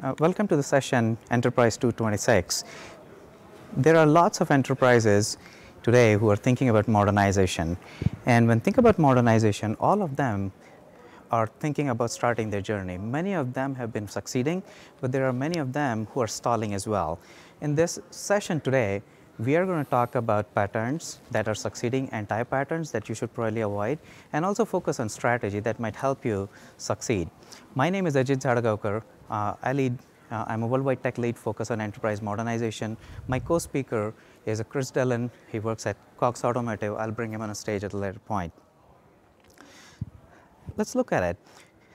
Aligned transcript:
Uh, 0.00 0.14
welcome 0.20 0.46
to 0.46 0.54
the 0.54 0.62
session 0.62 1.18
Enterprise 1.32 1.76
226. 1.76 2.62
There 3.76 3.96
are 3.96 4.06
lots 4.06 4.40
of 4.40 4.52
enterprises 4.52 5.38
today 5.82 6.14
who 6.14 6.30
are 6.30 6.36
thinking 6.36 6.68
about 6.68 6.86
modernization. 6.86 7.76
And 8.24 8.46
when 8.46 8.60
think 8.60 8.78
about 8.78 9.00
modernization, 9.00 9.76
all 9.80 10.02
of 10.02 10.14
them 10.14 10.52
are 11.32 11.48
thinking 11.58 11.88
about 11.88 12.12
starting 12.12 12.48
their 12.48 12.60
journey. 12.60 12.96
Many 12.96 13.32
of 13.32 13.54
them 13.54 13.74
have 13.74 13.92
been 13.92 14.06
succeeding, 14.06 14.62
but 15.00 15.10
there 15.10 15.26
are 15.26 15.32
many 15.32 15.58
of 15.58 15.72
them 15.72 16.06
who 16.12 16.20
are 16.20 16.28
stalling 16.28 16.74
as 16.74 16.86
well. 16.86 17.18
In 17.60 17.74
this 17.74 17.98
session 18.12 18.60
today, 18.60 19.02
we 19.38 19.54
are 19.54 19.64
going 19.64 19.84
to 19.84 19.88
talk 19.90 20.16
about 20.16 20.52
patterns 20.54 21.20
that 21.30 21.46
are 21.46 21.54
succeeding, 21.54 22.08
anti-patterns 22.10 22.90
that 22.90 23.08
you 23.08 23.14
should 23.14 23.32
probably 23.32 23.60
avoid, 23.60 23.98
and 24.32 24.44
also 24.44 24.64
focus 24.64 24.98
on 24.98 25.08
strategy 25.08 25.60
that 25.60 25.78
might 25.78 25.94
help 25.94 26.24
you 26.24 26.48
succeed. 26.76 27.30
My 27.76 27.88
name 27.88 28.06
is 28.06 28.16
Ajit 28.16 28.40
Zadgaonkar. 28.40 29.02
Uh, 29.30 29.54
I 29.62 29.72
lead, 29.72 29.96
uh, 30.32 30.44
I'm 30.48 30.64
a 30.64 30.66
worldwide 30.66 31.04
tech 31.04 31.18
lead 31.18 31.38
focused 31.38 31.70
on 31.70 31.80
enterprise 31.80 32.20
modernization. 32.20 32.96
My 33.28 33.38
co-speaker 33.38 34.12
is 34.44 34.60
Chris 34.68 34.90
Dillon. 34.90 35.30
He 35.52 35.60
works 35.60 35.86
at 35.86 35.96
Cox 36.16 36.44
Automotive. 36.44 36.96
I'll 36.96 37.12
bring 37.12 37.32
him 37.32 37.40
on 37.40 37.50
a 37.50 37.54
stage 37.54 37.84
at 37.84 37.92
a 37.92 37.96
later 37.96 38.18
point. 38.18 38.52
Let's 40.76 40.96
look 40.96 41.12
at 41.12 41.22
it. 41.22 41.36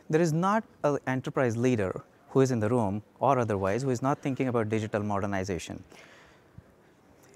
There 0.09 0.21
is 0.21 0.31
not 0.31 0.63
an 0.83 0.97
enterprise 1.07 1.57
leader 1.57 2.03
who 2.29 2.39
is 2.39 2.51
in 2.51 2.59
the 2.61 2.69
room 2.69 3.03
or 3.19 3.37
otherwise 3.37 3.83
who 3.83 3.89
is 3.89 4.01
not 4.01 4.19
thinking 4.19 4.47
about 4.47 4.69
digital 4.69 5.03
modernization. 5.03 5.83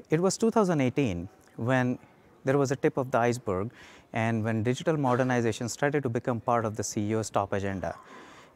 It 0.10 0.22
was 0.22 0.38
2018 0.38 1.28
when 1.58 2.00
there 2.46 2.58
was 2.58 2.72
a 2.72 2.78
tip 2.78 2.96
of 2.96 3.12
the 3.12 3.18
iceberg 3.18 3.72
and 4.14 4.42
when 4.42 4.64
digital 4.64 4.96
modernization 4.96 5.68
started 5.68 6.04
to 6.04 6.10
become 6.10 6.40
part 6.40 6.64
of 6.64 6.78
the 6.78 6.84
CEO's 6.84 7.30
top 7.30 7.52
agenda. 7.52 7.94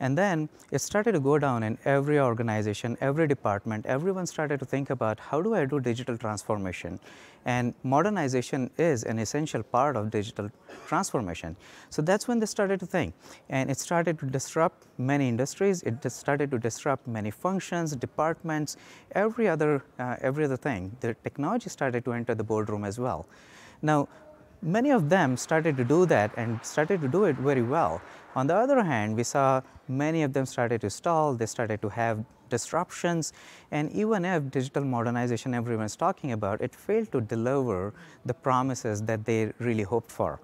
And 0.02 0.18
then 0.18 0.50
it 0.72 0.80
started 0.80 1.12
to 1.12 1.20
go 1.20 1.38
down 1.38 1.62
in 1.62 1.78
every 1.86 2.20
organization, 2.20 2.98
every 3.02 3.28
department, 3.28 3.86
everyone 3.86 4.26
started 4.26 4.60
to 4.60 4.66
think 4.66 4.90
about 4.90 5.20
how 5.20 5.42
do 5.44 5.54
I 5.54 5.66
do 5.66 5.80
digital 5.80 6.18
transformation? 6.18 7.00
And 7.46 7.76
modernization 7.84 8.72
is 8.80 9.04
an 9.04 9.20
essential 9.20 9.62
part 9.62 9.96
of 9.96 10.10
digital 10.10 10.50
transformation. 10.88 11.56
So 11.92 12.02
that's 12.02 12.28
when 12.28 12.40
they 12.40 12.48
started 12.48 12.80
to 12.80 12.88
think. 12.88 13.14
And 13.50 13.70
it 13.70 13.78
started 13.78 14.18
to 14.20 14.26
disrupt 14.26 14.88
many 14.98 15.30
industries, 15.30 15.84
it 15.84 16.12
started 16.12 16.50
to 16.50 16.58
disrupt 16.58 17.08
many 17.08 17.30
functions, 17.30 17.96
departments, 17.96 18.78
every 19.12 19.48
other, 19.48 19.84
uh, 20.00 20.16
every 20.22 20.46
other 20.46 20.58
thing. 20.58 20.98
The 21.02 21.14
technology 21.24 21.70
started 21.70 22.04
to 22.06 22.14
enter 22.14 22.34
the 22.34 22.44
boardroom 22.44 22.86
as 22.86 23.00
well. 23.00 23.28
Now, 23.84 24.08
many 24.64 24.92
of 24.92 25.10
them 25.10 25.38
started 25.38 25.78
to 25.78 25.84
do 25.84 26.06
that 26.08 26.32
and 26.38 26.64
started 26.64 27.02
to 27.02 27.08
do 27.08 27.26
it 27.26 27.36
very 27.36 27.64
well. 27.64 28.02
On 28.36 28.48
the 28.48 28.56
other 28.56 28.82
hand, 28.82 29.16
we 29.18 29.24
saw 29.24 29.62
many 29.88 30.24
of 30.24 30.32
them 30.34 30.46
started 30.46 30.82
to 30.82 30.90
stall, 30.90 31.34
they 31.34 31.46
started 31.46 31.82
to 31.82 31.90
have 31.90 32.24
disruptions, 32.50 33.34
and 33.72 33.92
even 33.92 34.24
if 34.26 34.50
digital 34.52 34.86
modernization 34.86 35.54
everyone 35.54 35.86
is 35.86 35.96
talking 35.96 36.32
about, 36.32 36.62
it 36.62 36.74
failed 36.76 37.12
to 37.12 37.22
deliver 37.22 37.94
the 38.26 38.34
promises 38.34 39.02
that 39.04 39.26
they 39.26 39.52
really 39.60 39.84
hoped 39.84 40.12
for. 40.12 40.40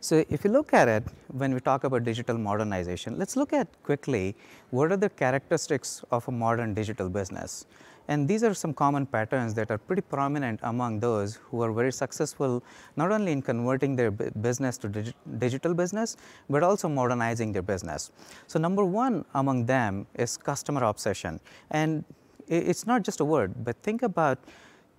So 0.00 0.24
if 0.28 0.44
you 0.44 0.50
look 0.50 0.72
at 0.72 0.88
it, 0.88 1.04
when 1.32 1.54
we 1.54 1.60
talk 1.60 1.84
about 1.84 2.04
digital 2.04 2.38
modernization, 2.38 3.18
let's 3.18 3.36
look 3.36 3.52
at 3.52 3.68
quickly 3.82 4.36
what 4.70 4.92
are 4.92 4.96
the 4.96 5.08
characteristics 5.08 6.04
of 6.10 6.26
a 6.28 6.32
modern 6.32 6.74
digital 6.74 7.08
business. 7.08 7.66
And 8.08 8.28
these 8.28 8.44
are 8.44 8.54
some 8.54 8.72
common 8.72 9.04
patterns 9.04 9.54
that 9.54 9.70
are 9.70 9.78
pretty 9.78 10.02
prominent 10.02 10.60
among 10.62 11.00
those 11.00 11.36
who 11.36 11.60
are 11.62 11.72
very 11.72 11.92
successful 11.92 12.62
not 12.94 13.10
only 13.10 13.32
in 13.32 13.42
converting 13.42 13.96
their 13.96 14.10
business 14.10 14.78
to 14.78 14.88
digi 14.88 15.12
digital 15.38 15.74
business, 15.74 16.16
but 16.48 16.62
also 16.62 16.88
modernizing 16.88 17.52
their 17.52 17.62
business. 17.62 18.12
So 18.46 18.60
number 18.60 18.84
one 18.84 19.24
among 19.34 19.66
them 19.66 20.06
is 20.14 20.36
customer 20.36 20.84
obsession. 20.84 21.40
And 21.70 22.04
it's 22.46 22.86
not 22.86 23.02
just 23.02 23.18
a 23.18 23.24
word, 23.24 23.64
but 23.64 23.76
think 23.82 24.02
about 24.02 24.38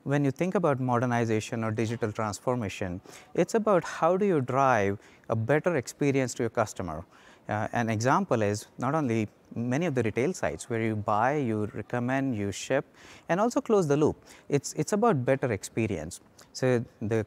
when 0.07 0.23
you 0.23 0.31
think 0.31 0.55
about 0.55 0.79
modernization 0.79 1.65
or 1.65 1.71
digital 1.71 2.13
transformation, 2.13 3.01
it's 3.33 3.55
about 3.55 3.83
how 3.83 4.15
do 4.15 4.25
you 4.25 4.39
drive 4.39 4.97
a 5.27 5.35
better 5.35 5.75
experience 5.75 6.33
to 6.33 6.43
your 6.43 6.49
customer. 6.49 7.03
Uh, 7.49 7.67
an 7.73 7.89
example 7.89 8.41
is 8.41 8.67
not 8.77 8.95
only 8.95 9.27
many 9.55 9.85
of 9.85 9.95
the 9.95 10.03
retail 10.03 10.33
sites 10.33 10.69
where 10.69 10.81
you 10.81 10.95
buy, 10.95 11.35
you 11.35 11.69
recommend, 11.73 12.37
you 12.37 12.53
ship, 12.53 12.85
and 13.27 13.41
also 13.41 13.59
close 13.59 13.85
the 13.85 13.97
loop. 13.97 14.15
It's, 14.47 14.71
it's 14.73 14.93
about 14.93 15.25
better 15.25 15.51
experience. 15.51 16.21
So 16.53 16.85
the, 17.01 17.25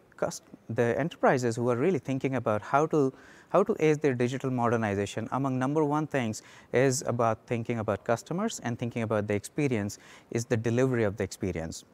the 0.71 0.99
enterprises 0.99 1.57
who 1.57 1.69
are 1.69 1.77
really 1.77 1.99
thinking 1.99 2.37
about 2.37 2.63
how 2.63 2.87
to, 2.87 3.13
how 3.51 3.63
to 3.63 3.77
ace 3.79 3.99
their 3.99 4.15
digital 4.15 4.51
modernization, 4.51 5.29
among 5.33 5.59
number 5.59 5.85
one 5.85 6.07
things 6.07 6.43
is 6.73 7.03
about 7.07 7.47
thinking 7.47 7.79
about 7.79 8.05
customers 8.05 8.59
and 8.65 8.79
thinking 8.79 9.03
about 9.03 9.27
the 9.27 9.35
experience 9.35 9.99
is 10.31 10.47
the 10.47 10.57
delivery 10.57 11.05
of 11.05 11.19
the 11.19 11.25
experience. 11.25 11.85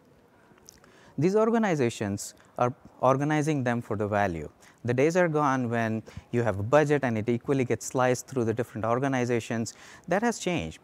These 1.18 1.36
organizations 1.36 2.34
are 2.58 2.74
organizing 3.00 3.64
them 3.64 3.80
for 3.80 3.96
the 3.96 4.06
value. 4.06 4.48
The 4.84 4.94
days 4.94 5.16
are 5.16 5.28
gone 5.28 5.70
when 5.70 6.02
you 6.30 6.42
have 6.42 6.60
a 6.60 6.62
budget 6.62 7.04
and 7.04 7.16
it 7.18 7.28
equally 7.28 7.64
gets 7.64 7.86
sliced 7.86 8.26
through 8.26 8.44
the 8.44 8.54
different 8.54 8.84
organizations. 8.84 9.74
That 10.08 10.22
has 10.22 10.38
changed. 10.38 10.78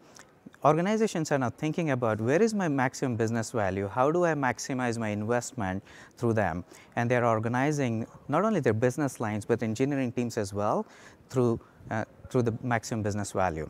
Organizations 0.65 1.31
are 1.31 1.37
now 1.37 1.49
thinking 1.49 1.91
about 1.91 2.21
where 2.21 2.41
is 2.41 2.53
my 2.53 2.69
maximum 2.69 3.17
business 3.17 3.51
value, 3.51 3.87
how 3.87 4.11
do 4.11 4.23
I 4.25 4.33
maximize 4.33 4.97
my 4.97 5.09
investment 5.09 5.83
through 6.17 6.33
them. 6.33 6.63
And 6.95 7.11
they 7.11 7.17
are 7.17 7.25
organizing 7.25 8.07
not 8.29 8.45
only 8.45 8.61
their 8.61 8.73
business 8.73 9.19
lines, 9.19 9.45
but 9.45 9.61
engineering 9.61 10.11
teams 10.13 10.37
as 10.37 10.53
well 10.53 10.85
through, 11.29 11.59
uh, 11.91 12.05
through 12.29 12.43
the 12.43 12.57
maximum 12.63 13.03
business 13.03 13.33
value. 13.33 13.69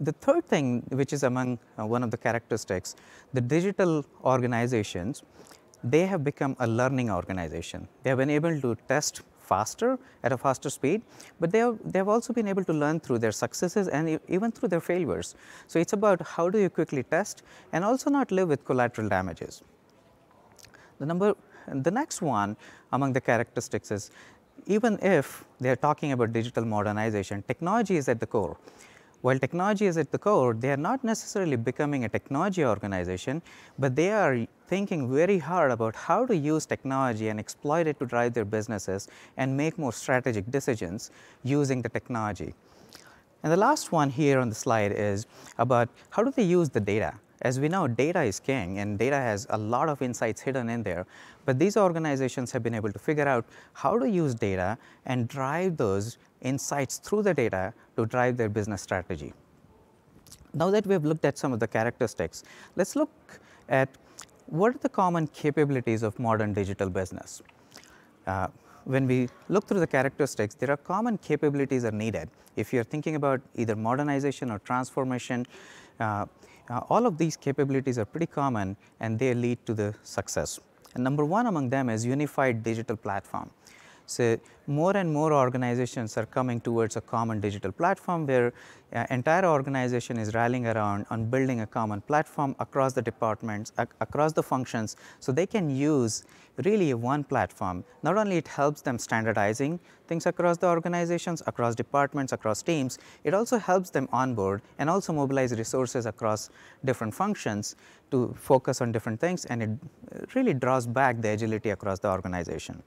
The 0.00 0.12
third 0.12 0.46
thing, 0.46 0.82
which 0.88 1.12
is 1.12 1.22
among 1.24 1.58
uh, 1.78 1.86
one 1.86 2.02
of 2.02 2.10
the 2.10 2.16
characteristics, 2.16 2.96
the 3.34 3.40
digital 3.40 4.04
organizations 4.24 5.22
they 5.82 6.06
have 6.06 6.22
become 6.22 6.56
a 6.60 6.66
learning 6.66 7.10
organization. 7.10 7.88
They 8.02 8.10
have 8.10 8.18
been 8.18 8.30
able 8.30 8.60
to 8.60 8.76
test 8.88 9.22
faster 9.38 9.98
at 10.22 10.32
a 10.32 10.38
faster 10.38 10.70
speed, 10.70 11.02
but 11.40 11.50
they 11.50 11.58
have, 11.58 11.78
they 11.84 11.98
have 11.98 12.08
also 12.08 12.32
been 12.32 12.46
able 12.46 12.64
to 12.64 12.72
learn 12.72 13.00
through 13.00 13.18
their 13.18 13.32
successes 13.32 13.88
and 13.88 14.20
even 14.28 14.52
through 14.52 14.68
their 14.68 14.80
failures. 14.80 15.34
So 15.66 15.78
it's 15.78 15.92
about 15.92 16.20
how 16.22 16.48
do 16.50 16.58
you 16.58 16.70
quickly 16.70 17.02
test 17.02 17.42
and 17.72 17.84
also 17.84 18.10
not 18.10 18.30
live 18.30 18.48
with 18.48 18.64
collateral 18.64 19.08
damages. 19.08 19.62
The 20.98 21.06
number, 21.06 21.34
the 21.66 21.90
next 21.90 22.22
one 22.22 22.56
among 22.92 23.12
the 23.14 23.20
characteristics 23.20 23.90
is 23.90 24.10
even 24.66 24.98
if 25.02 25.44
they 25.58 25.70
are 25.70 25.76
talking 25.76 26.12
about 26.12 26.32
digital 26.32 26.64
modernization, 26.64 27.42
technology 27.48 27.96
is 27.96 28.08
at 28.08 28.20
the 28.20 28.26
core. 28.26 28.56
While 29.22 29.38
technology 29.38 29.84
is 29.84 29.98
at 29.98 30.10
the 30.10 30.18
core, 30.18 30.54
they 30.54 30.72
are 30.72 30.78
not 30.78 31.04
necessarily 31.04 31.56
becoming 31.56 32.04
a 32.04 32.08
technology 32.08 32.64
organization, 32.64 33.42
but 33.78 33.94
they 33.94 34.12
are 34.12 34.46
thinking 34.66 35.12
very 35.12 35.36
hard 35.38 35.70
about 35.70 35.94
how 35.94 36.24
to 36.24 36.34
use 36.34 36.64
technology 36.64 37.28
and 37.28 37.38
exploit 37.38 37.86
it 37.86 37.98
to 37.98 38.06
drive 38.06 38.32
their 38.32 38.46
businesses 38.46 39.08
and 39.36 39.54
make 39.54 39.76
more 39.78 39.92
strategic 39.92 40.50
decisions 40.50 41.10
using 41.44 41.82
the 41.82 41.90
technology. 41.90 42.54
And 43.42 43.52
the 43.52 43.58
last 43.58 43.92
one 43.92 44.08
here 44.08 44.38
on 44.38 44.48
the 44.48 44.54
slide 44.54 44.92
is 44.92 45.26
about 45.58 45.90
how 46.08 46.22
do 46.22 46.30
they 46.30 46.44
use 46.44 46.70
the 46.70 46.80
data. 46.80 47.12
As 47.42 47.60
we 47.60 47.68
know, 47.68 47.88
data 47.88 48.22
is 48.22 48.40
king 48.40 48.78
and 48.78 48.98
data 48.98 49.16
has 49.16 49.46
a 49.50 49.58
lot 49.58 49.88
of 49.88 50.00
insights 50.00 50.40
hidden 50.40 50.70
in 50.70 50.82
there, 50.82 51.06
but 51.44 51.58
these 51.58 51.76
organizations 51.76 52.52
have 52.52 52.62
been 52.62 52.74
able 52.74 52.92
to 52.92 52.98
figure 52.98 53.28
out 53.28 53.44
how 53.72 53.98
to 53.98 54.08
use 54.08 54.34
data 54.34 54.78
and 55.04 55.28
drive 55.28 55.76
those 55.76 56.18
insights 56.42 56.98
through 56.98 57.22
the 57.22 57.34
data 57.34 57.72
to 57.96 58.06
drive 58.06 58.36
their 58.36 58.48
business 58.48 58.82
strategy. 58.82 59.32
Now 60.54 60.70
that 60.70 60.86
we 60.86 60.92
have 60.94 61.04
looked 61.04 61.24
at 61.24 61.38
some 61.38 61.52
of 61.52 61.60
the 61.60 61.68
characteristics, 61.68 62.42
let's 62.76 62.96
look 62.96 63.10
at 63.68 63.88
what 64.46 64.74
are 64.74 64.78
the 64.78 64.88
common 64.88 65.26
capabilities 65.28 66.02
of 66.02 66.18
modern 66.18 66.52
digital 66.52 66.90
business. 66.90 67.42
Uh, 68.26 68.48
when 68.84 69.06
we 69.06 69.28
look 69.48 69.66
through 69.66 69.80
the 69.80 69.86
characteristics, 69.86 70.54
there 70.54 70.70
are 70.70 70.76
common 70.76 71.18
capabilities 71.18 71.84
are 71.84 71.92
needed. 71.92 72.28
If 72.56 72.72
you're 72.72 72.84
thinking 72.84 73.14
about 73.14 73.40
either 73.54 73.76
modernization 73.76 74.50
or 74.50 74.58
transformation, 74.58 75.46
uh, 76.00 76.26
uh, 76.68 76.78
all 76.88 77.06
of 77.06 77.18
these 77.18 77.36
capabilities 77.36 77.98
are 77.98 78.04
pretty 78.04 78.26
common 78.26 78.76
and 79.00 79.18
they 79.18 79.34
lead 79.34 79.58
to 79.66 79.74
the 79.74 79.94
success. 80.02 80.58
And 80.94 81.04
number 81.04 81.24
one 81.24 81.46
among 81.46 81.70
them 81.70 81.88
is 81.88 82.04
unified 82.04 82.62
digital 82.64 82.96
platform. 82.96 83.50
So 84.10 84.40
more 84.66 84.96
and 84.96 85.12
more 85.12 85.32
organizations 85.32 86.18
are 86.18 86.26
coming 86.26 86.60
towards 86.60 86.96
a 86.96 87.00
common 87.00 87.38
digital 87.38 87.70
platform 87.70 88.26
where 88.26 88.52
uh, 88.92 89.06
entire 89.08 89.44
organization 89.44 90.18
is 90.18 90.34
rallying 90.34 90.66
around 90.66 91.06
on 91.10 91.26
building 91.30 91.60
a 91.60 91.66
common 91.66 92.00
platform 92.00 92.56
across 92.58 92.92
the 92.92 93.02
departments, 93.02 93.72
ac 93.78 93.88
across 94.00 94.32
the 94.32 94.42
functions, 94.42 94.96
so 95.20 95.30
they 95.30 95.46
can 95.46 95.70
use 95.70 96.24
really 96.64 96.92
one 96.92 97.22
platform. 97.22 97.84
Not 98.02 98.16
only 98.16 98.36
it 98.38 98.48
helps 98.48 98.80
them 98.82 98.98
standardizing 98.98 99.78
things 100.08 100.26
across 100.26 100.56
the 100.56 100.66
organizations, 100.66 101.40
across 101.46 101.76
departments, 101.76 102.32
across 102.32 102.62
teams, 102.62 102.98
it 103.22 103.32
also 103.32 103.58
helps 103.58 103.90
them 103.90 104.08
onboard 104.12 104.60
and 104.80 104.90
also 104.90 105.12
mobilize 105.12 105.52
resources 105.56 106.06
across 106.06 106.50
different 106.84 107.14
functions 107.14 107.76
to 108.10 108.34
focus 108.36 108.80
on 108.80 108.90
different 108.90 109.20
things 109.20 109.44
and 109.44 109.62
it 109.62 109.70
really 110.34 110.54
draws 110.54 110.84
back 110.84 111.20
the 111.22 111.28
agility 111.28 111.70
across 111.70 112.00
the 112.00 112.10
organization. 112.10 112.82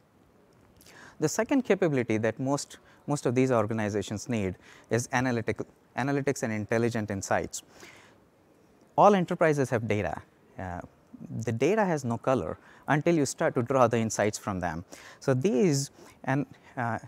The 1.19 1.30
second 1.30 1.63
capability 1.63 2.18
that 2.18 2.39
most, 2.39 2.77
most 3.07 3.25
of 3.25 3.36
these 3.36 3.51
organizations 3.51 4.30
need 4.30 4.56
is 4.89 5.10
analytic, 5.12 5.60
analytics 5.98 6.44
and 6.44 6.54
intelligent 6.54 7.12
insights. 7.12 7.63
All 8.98 9.15
enterprises 9.15 9.69
have 9.69 9.88
data. 9.88 10.21
Uh, 10.57 10.81
the 11.45 11.51
data 11.51 11.86
has 11.86 12.04
no 12.04 12.18
color 12.18 12.57
until 12.88 13.15
you 13.15 13.25
start 13.25 13.56
to 13.56 13.62
draw 13.62 13.88
the 13.88 13.98
insights 13.98 14.38
from 14.38 14.60
them. 14.60 14.83
So, 15.19 15.33
these 15.33 15.92
and 16.25 16.45
uh, 16.77 17.00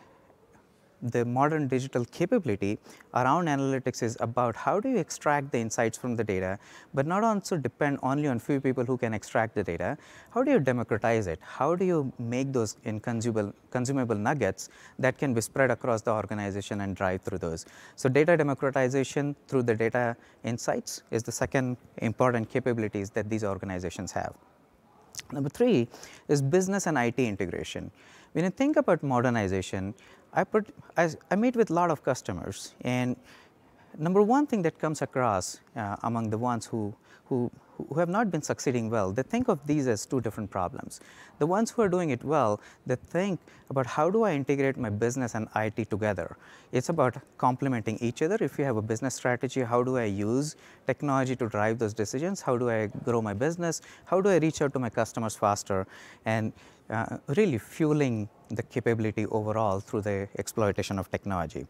the 1.01 1.23
modern 1.25 1.67
digital 1.67 2.05
capability 2.05 2.77
around 3.13 3.45
analytics 3.47 4.01
is 4.01 4.17
about 4.19 4.55
how 4.55 4.79
do 4.79 4.89
you 4.89 4.97
extract 4.97 5.51
the 5.51 5.59
insights 5.59 5.97
from 5.97 6.15
the 6.15 6.23
data, 6.23 6.57
but 6.93 7.05
not 7.05 7.23
also 7.23 7.57
depend 7.57 7.99
only 8.03 8.27
on 8.27 8.39
few 8.39 8.59
people 8.59 8.85
who 8.85 8.97
can 8.97 9.13
extract 9.13 9.55
the 9.55 9.63
data. 9.63 9.97
How 10.31 10.43
do 10.43 10.51
you 10.51 10.59
democratize 10.59 11.27
it? 11.27 11.39
How 11.41 11.75
do 11.75 11.85
you 11.85 12.11
make 12.19 12.53
those 12.53 12.77
in 12.83 12.99
consumable, 12.99 13.53
consumable 13.69 14.15
nuggets 14.15 14.69
that 14.99 15.17
can 15.17 15.33
be 15.33 15.41
spread 15.41 15.71
across 15.71 16.01
the 16.01 16.11
organization 16.11 16.81
and 16.81 16.95
drive 16.95 17.21
through 17.21 17.39
those? 17.39 17.65
So, 17.95 18.09
data 18.09 18.37
democratization 18.37 19.35
through 19.47 19.63
the 19.63 19.75
data 19.75 20.15
insights 20.43 21.03
is 21.11 21.23
the 21.23 21.31
second 21.31 21.77
important 21.97 22.49
capabilities 22.49 23.09
that 23.11 23.29
these 23.29 23.43
organizations 23.43 24.11
have. 24.11 24.33
Number 25.31 25.49
three 25.49 25.87
is 26.27 26.41
business 26.41 26.87
and 26.87 26.97
IT 26.97 27.19
integration. 27.19 27.91
When 28.33 28.43
you 28.43 28.49
think 28.49 28.75
about 28.75 29.01
modernization, 29.01 29.93
I, 30.35 30.43
put, 30.43 30.67
I, 30.97 31.09
I 31.31 31.35
meet 31.35 31.55
with 31.55 31.69
a 31.69 31.73
lot 31.73 31.89
of 31.89 32.03
customers 32.03 32.75
and 32.81 33.15
number 33.97 34.21
one 34.21 34.45
thing 34.47 34.61
that 34.63 34.77
comes 34.77 35.01
across 35.01 35.61
uh, 35.75 35.95
among 36.03 36.29
the 36.29 36.37
ones 36.37 36.65
who, 36.65 36.93
who, 37.25 37.51
who 37.77 37.95
have 37.99 38.09
not 38.09 38.31
been 38.31 38.41
succeeding 38.41 38.89
well, 38.89 39.11
they 39.11 39.23
think 39.23 39.47
of 39.47 39.65
these 39.67 39.87
as 39.87 40.05
two 40.05 40.21
different 40.21 40.49
problems. 40.49 40.99
The 41.39 41.45
ones 41.45 41.71
who 41.71 41.81
are 41.81 41.89
doing 41.89 42.09
it 42.11 42.23
well, 42.23 42.61
they 42.85 42.95
think 42.95 43.39
about 43.69 43.85
how 43.85 44.09
do 44.09 44.23
I 44.23 44.33
integrate 44.33 44.77
my 44.77 44.89
business 44.89 45.35
and 45.35 45.47
IT 45.55 45.89
together. 45.89 46.37
It's 46.71 46.89
about 46.89 47.17
complementing 47.37 47.97
each 47.99 48.21
other. 48.21 48.37
If 48.39 48.57
you 48.57 48.65
have 48.65 48.77
a 48.77 48.81
business 48.81 49.15
strategy, 49.15 49.61
how 49.61 49.83
do 49.83 49.97
I 49.97 50.05
use 50.05 50.55
technology 50.87 51.35
to 51.35 51.47
drive 51.47 51.79
those 51.79 51.93
decisions? 51.93 52.41
How 52.41 52.57
do 52.57 52.69
I 52.69 52.87
grow 52.87 53.21
my 53.21 53.33
business? 53.33 53.81
How 54.05 54.21
do 54.21 54.29
I 54.29 54.37
reach 54.37 54.61
out 54.61 54.73
to 54.73 54.79
my 54.79 54.89
customers 54.89 55.35
faster? 55.35 55.87
And 56.25 56.53
uh, 56.89 57.17
really 57.35 57.57
fueling 57.57 58.29
the 58.49 58.63
capability 58.63 59.25
overall 59.27 59.79
through 59.79 60.01
the 60.01 60.27
exploitation 60.37 60.99
of 60.99 61.09
technology. 61.09 61.65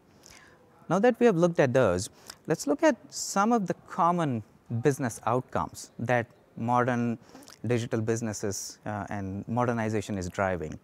Now 0.88 0.98
that 1.00 1.18
we 1.18 1.26
have 1.26 1.36
looked 1.36 1.58
at 1.58 1.72
those, 1.72 2.10
let's 2.46 2.66
look 2.66 2.82
at 2.82 2.96
some 3.08 3.52
of 3.52 3.66
the 3.66 3.74
common 3.88 4.42
business 4.82 5.20
outcomes 5.26 5.90
that 5.98 6.26
modern 6.56 7.18
digital 7.66 8.00
businesses 8.00 8.78
uh, 8.86 9.06
and 9.10 9.46
modernization 9.48 10.18
is 10.18 10.28
driving. 10.28 10.78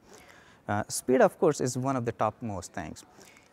Uh, 0.69 0.83
speed 0.89 1.21
of 1.21 1.39
course 1.39 1.61
is 1.61 1.77
one 1.77 1.97
of 1.97 2.05
the 2.05 2.13
topmost 2.13 2.73
things. 2.73 3.05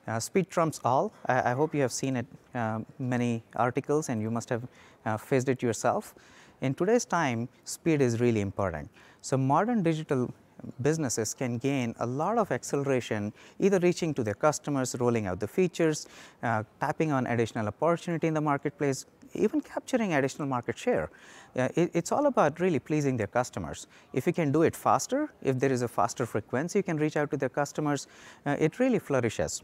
Uh, 0.07 0.19
speed 0.19 0.49
trumps 0.49 0.79
all. 0.83 1.11
I, 1.27 1.51
I, 1.51 1.53
hope 1.53 1.75
you 1.75 1.81
have 1.81 1.91
seen 1.91 2.17
it 2.17 2.25
uh, 2.55 2.79
many 2.97 3.43
articles 3.55 4.09
and 4.09 4.21
you 4.21 4.31
must 4.31 4.49
have 4.49 4.63
uh, 5.05 5.17
faced 5.17 5.49
it 5.49 5.61
yourself. 5.61 6.15
In 6.61 6.73
today's 6.73 7.05
time, 7.05 7.47
speed 7.63 8.01
is 8.01 8.19
really 8.19 8.41
important. 8.41 8.89
So 9.21 9.37
modern 9.37 9.83
digital 9.83 10.33
businesses 10.81 11.33
can 11.33 11.57
gain 11.57 11.95
a 11.99 12.05
lot 12.05 12.37
of 12.37 12.51
acceleration 12.51 13.33
either 13.59 13.79
reaching 13.79 14.13
to 14.13 14.23
their 14.23 14.33
customers, 14.33 14.95
rolling 14.99 15.27
out 15.27 15.39
the 15.39 15.47
features, 15.47 16.07
uh, 16.43 16.63
tapping 16.79 17.11
on 17.11 17.27
additional 17.27 17.67
opportunity 17.67 18.27
in 18.27 18.33
the 18.33 18.41
marketplace, 18.41 19.05
even 19.33 19.61
capturing 19.61 20.13
additional 20.13 20.47
market 20.47 20.77
share. 20.77 21.09
Uh, 21.55 21.67
it, 21.75 21.91
it's 21.93 22.11
all 22.11 22.25
about 22.27 22.59
really 22.59 22.79
pleasing 22.79 23.17
their 23.17 23.27
customers. 23.27 23.87
If 24.13 24.27
you 24.27 24.33
can 24.33 24.51
do 24.51 24.63
it 24.63 24.75
faster, 24.75 25.31
if 25.41 25.59
there 25.59 25.71
is 25.71 25.81
a 25.81 25.87
faster 25.87 26.25
frequency 26.25 26.79
you 26.79 26.83
can 26.83 26.97
reach 26.97 27.17
out 27.17 27.31
to 27.31 27.37
their 27.37 27.49
customers, 27.49 28.07
uh, 28.45 28.55
it 28.59 28.79
really 28.79 28.99
flourishes. 28.99 29.63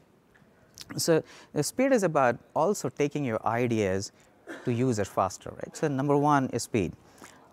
So, 0.98 1.24
the 1.53 1.63
speed 1.63 1.94
is 1.94 2.03
about 2.03 2.38
also 2.53 2.89
taking 2.89 3.24
your 3.24 3.45
ideas 3.48 4.12
to 4.65 4.71
users 4.71 5.07
faster, 5.07 5.51
right. 5.51 5.75
So, 5.75 5.88
number 5.88 6.18
one 6.18 6.50
is 6.50 6.63
speed. 6.63 6.94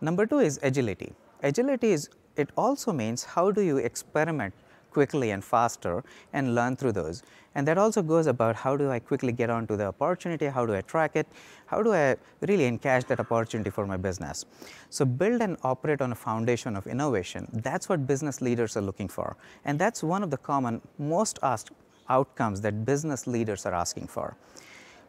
Number 0.00 0.26
two 0.26 0.40
is 0.40 0.58
agility. 0.62 1.12
Agility 1.42 1.92
is 1.92 2.10
it 2.36 2.50
also 2.56 2.92
means 2.92 3.24
how 3.24 3.50
do 3.50 3.62
you 3.62 3.78
experiment 3.78 4.54
quickly 4.92 5.30
and 5.30 5.42
faster 5.42 6.04
and 6.32 6.54
learn 6.54 6.76
through 6.76 6.92
those. 6.92 7.22
And 7.54 7.66
that 7.68 7.78
also 7.78 8.02
goes 8.02 8.26
about 8.26 8.56
how 8.56 8.76
do 8.76 8.90
I 8.90 8.98
quickly 8.98 9.32
get 9.32 9.50
onto 9.50 9.76
the 9.76 9.86
opportunity, 9.86 10.46
how 10.46 10.64
do 10.64 10.74
I 10.74 10.80
track 10.82 11.16
it, 11.16 11.26
how 11.66 11.82
do 11.82 11.92
I 11.92 12.16
really 12.40 12.70
encash 12.70 13.06
that 13.08 13.20
opportunity 13.20 13.70
for 13.70 13.86
my 13.86 13.96
business. 13.96 14.44
So, 14.90 15.04
build 15.04 15.42
and 15.42 15.56
operate 15.62 16.00
on 16.00 16.12
a 16.12 16.14
foundation 16.14 16.76
of 16.76 16.86
innovation, 16.86 17.48
that 17.52 17.82
is 17.82 17.88
what 17.88 18.06
business 18.06 18.40
leaders 18.40 18.76
are 18.76 18.80
looking 18.80 19.08
for. 19.08 19.36
And 19.64 19.78
that 19.78 19.96
is 19.96 20.04
one 20.04 20.22
of 20.22 20.30
the 20.30 20.38
common 20.38 20.80
most 20.98 21.38
asked 21.42 21.70
outcomes 22.08 22.60
that 22.62 22.84
business 22.84 23.26
leaders 23.26 23.66
are 23.66 23.74
asking 23.74 24.06
for. 24.06 24.36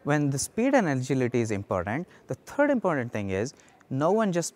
When 0.04 0.30
the 0.30 0.40
speed 0.40 0.76
and 0.76 0.88
agility 0.90 1.40
is 1.40 1.52
important, 1.52 2.08
the 2.28 2.36
third 2.36 2.70
important 2.70 3.14
thing 3.14 3.30
is 3.30 3.54
no 3.90 4.12
one 4.12 4.34
just 4.34 4.54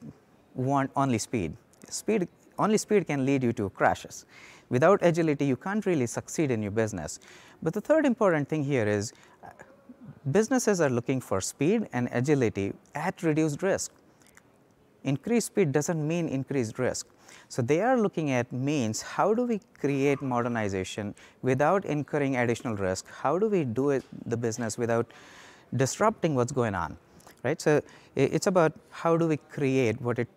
want 0.55 0.91
only 0.95 1.19
speed. 1.19 1.55
Speed 1.89 2.27
only 2.59 2.77
speed 2.77 3.07
can 3.07 3.25
lead 3.25 3.43
you 3.43 3.53
to 3.53 3.69
crashes. 3.71 4.25
Without 4.69 4.99
agility, 5.01 5.45
you 5.45 5.55
can't 5.55 5.85
really 5.85 6.07
succeed 6.07 6.51
in 6.51 6.61
your 6.61 6.71
business. 6.71 7.19
But 7.61 7.73
the 7.73 7.81
third 7.81 8.05
important 8.05 8.49
thing 8.49 8.63
here 8.63 8.87
is 8.87 9.13
uh, 9.43 9.49
businesses 10.31 10.81
are 10.81 10.89
looking 10.89 11.21
for 11.21 11.39
speed 11.41 11.87
and 11.93 12.09
agility 12.11 12.73
at 12.93 13.23
reduced 13.23 13.63
risk. 13.63 13.91
Increased 15.03 15.47
speed 15.47 15.71
doesn't 15.71 16.05
mean 16.05 16.27
increased 16.27 16.79
risk. 16.79 17.07
So, 17.49 17.61
they 17.61 17.81
are 17.81 17.97
looking 17.97 18.31
at 18.31 18.51
means 18.51 19.01
how 19.01 19.33
do 19.33 19.43
we 19.43 19.61
create 19.79 20.21
modernization 20.21 21.15
without 21.41 21.85
incurring 21.85 22.35
additional 22.35 22.75
risk, 22.75 23.05
how 23.09 23.37
do 23.37 23.47
we 23.47 23.63
do 23.63 23.91
it 23.91 24.03
the 24.25 24.35
business 24.35 24.77
without 24.77 25.11
disrupting 25.75 26.35
what 26.35 26.47
is 26.47 26.51
going 26.51 26.75
on, 26.75 26.97
right. 27.43 27.61
So, 27.61 27.81
it 28.15 28.33
is 28.33 28.47
about 28.47 28.73
how 28.89 29.15
do 29.15 29.27
we 29.27 29.37
create 29.37 30.01
what 30.01 30.19
it 30.19 30.27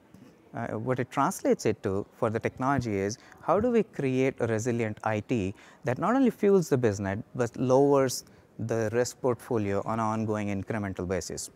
uh, 0.55 0.69
what 0.69 0.99
it 0.99 1.11
translates 1.11 1.67
it 1.67 1.83
to 1.83 2.07
for 2.13 2.31
the 2.31 2.41
technology 2.41 2.97
is 2.97 3.19
how 3.43 3.61
do 3.61 3.71
we 3.71 3.83
create 3.83 4.35
a 4.41 4.47
resilient 4.47 4.99
IT 5.07 5.55
that 5.85 5.99
not 5.99 6.15
only 6.17 6.31
fuels 6.31 6.69
the 6.69 6.79
business, 6.79 7.19
but 7.35 7.57
lowers 7.57 8.25
the 8.59 8.91
risk 8.93 9.21
portfolio 9.21 9.83
on 9.85 9.99
an 9.99 10.05
ongoing 10.05 10.49
incremental 10.49 11.07
basis. 11.09 11.51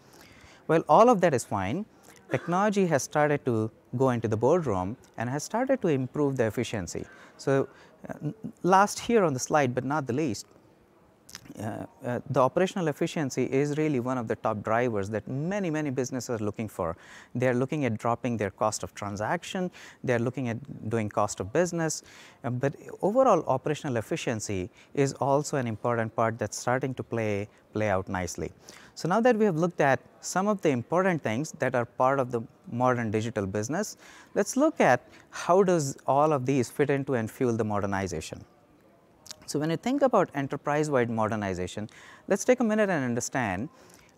Well, 0.68 0.82
all 0.88 1.10
of 1.10 1.20
that 1.20 1.34
is 1.34 1.44
fine. 1.44 1.84
Technology 2.30 2.86
has 2.86 3.02
started 3.02 3.44
to 3.44 3.70
go 3.96 4.10
into 4.10 4.28
the 4.28 4.36
boardroom 4.36 4.96
and 5.18 5.28
has 5.28 5.44
started 5.44 5.82
to 5.82 5.88
improve 5.88 6.36
the 6.36 6.46
efficiency. 6.46 7.04
So, 7.36 7.68
uh, 8.08 8.30
last 8.62 8.98
here 8.98 9.24
on 9.24 9.34
the 9.34 9.38
slide, 9.38 9.74
but 9.74 9.84
not 9.84 10.06
the 10.06 10.12
least, 10.12 10.46
uh, 11.58 11.86
uh, 12.04 12.20
the 12.30 12.40
operational 12.40 12.88
efficiency 12.88 13.44
is 13.44 13.76
really 13.78 14.00
one 14.00 14.18
of 14.18 14.28
the 14.28 14.36
top 14.36 14.62
drivers 14.62 15.08
that 15.10 15.26
many, 15.28 15.70
many 15.70 15.90
businesses 15.90 16.40
are 16.40 16.44
looking 16.44 16.68
for. 16.68 16.96
They 17.34 17.48
are 17.48 17.54
looking 17.54 17.84
at 17.84 17.98
dropping 17.98 18.36
their 18.36 18.50
cost 18.50 18.82
of 18.82 18.94
transaction, 18.94 19.70
they 20.02 20.14
are 20.14 20.18
looking 20.18 20.48
at 20.48 20.88
doing 20.90 21.08
cost 21.08 21.40
of 21.40 21.52
business, 21.52 22.02
uh, 22.42 22.50
but 22.50 22.74
overall 23.02 23.44
operational 23.46 23.96
efficiency 23.96 24.70
is 24.94 25.12
also 25.14 25.56
an 25.56 25.66
important 25.66 26.14
part 26.14 26.38
that's 26.38 26.58
starting 26.58 26.94
to 26.94 27.02
play, 27.02 27.48
play 27.72 27.88
out 27.88 28.08
nicely. 28.08 28.52
So, 28.96 29.08
now 29.08 29.20
that 29.20 29.36
we 29.36 29.44
have 29.44 29.56
looked 29.56 29.80
at 29.80 30.00
some 30.20 30.46
of 30.46 30.62
the 30.62 30.70
important 30.70 31.22
things 31.22 31.52
that 31.58 31.74
are 31.74 31.84
part 31.84 32.20
of 32.20 32.30
the 32.30 32.42
modern 32.70 33.10
digital 33.10 33.46
business, 33.46 33.96
let 34.34 34.46
us 34.46 34.56
look 34.56 34.80
at 34.80 35.08
how 35.30 35.62
does 35.64 35.96
all 36.06 36.32
of 36.32 36.46
these 36.46 36.70
fit 36.70 36.90
into 36.90 37.14
and 37.14 37.28
fuel 37.30 37.56
the 37.56 37.64
modernization. 37.64 38.44
So, 39.46 39.58
when 39.58 39.70
you 39.70 39.76
think 39.76 40.02
about 40.02 40.30
enterprise 40.34 40.90
wide 40.90 41.10
modernization, 41.10 41.88
let 42.28 42.38
us 42.38 42.44
take 42.44 42.60
a 42.60 42.64
minute 42.64 42.88
and 42.90 43.04
understand 43.04 43.68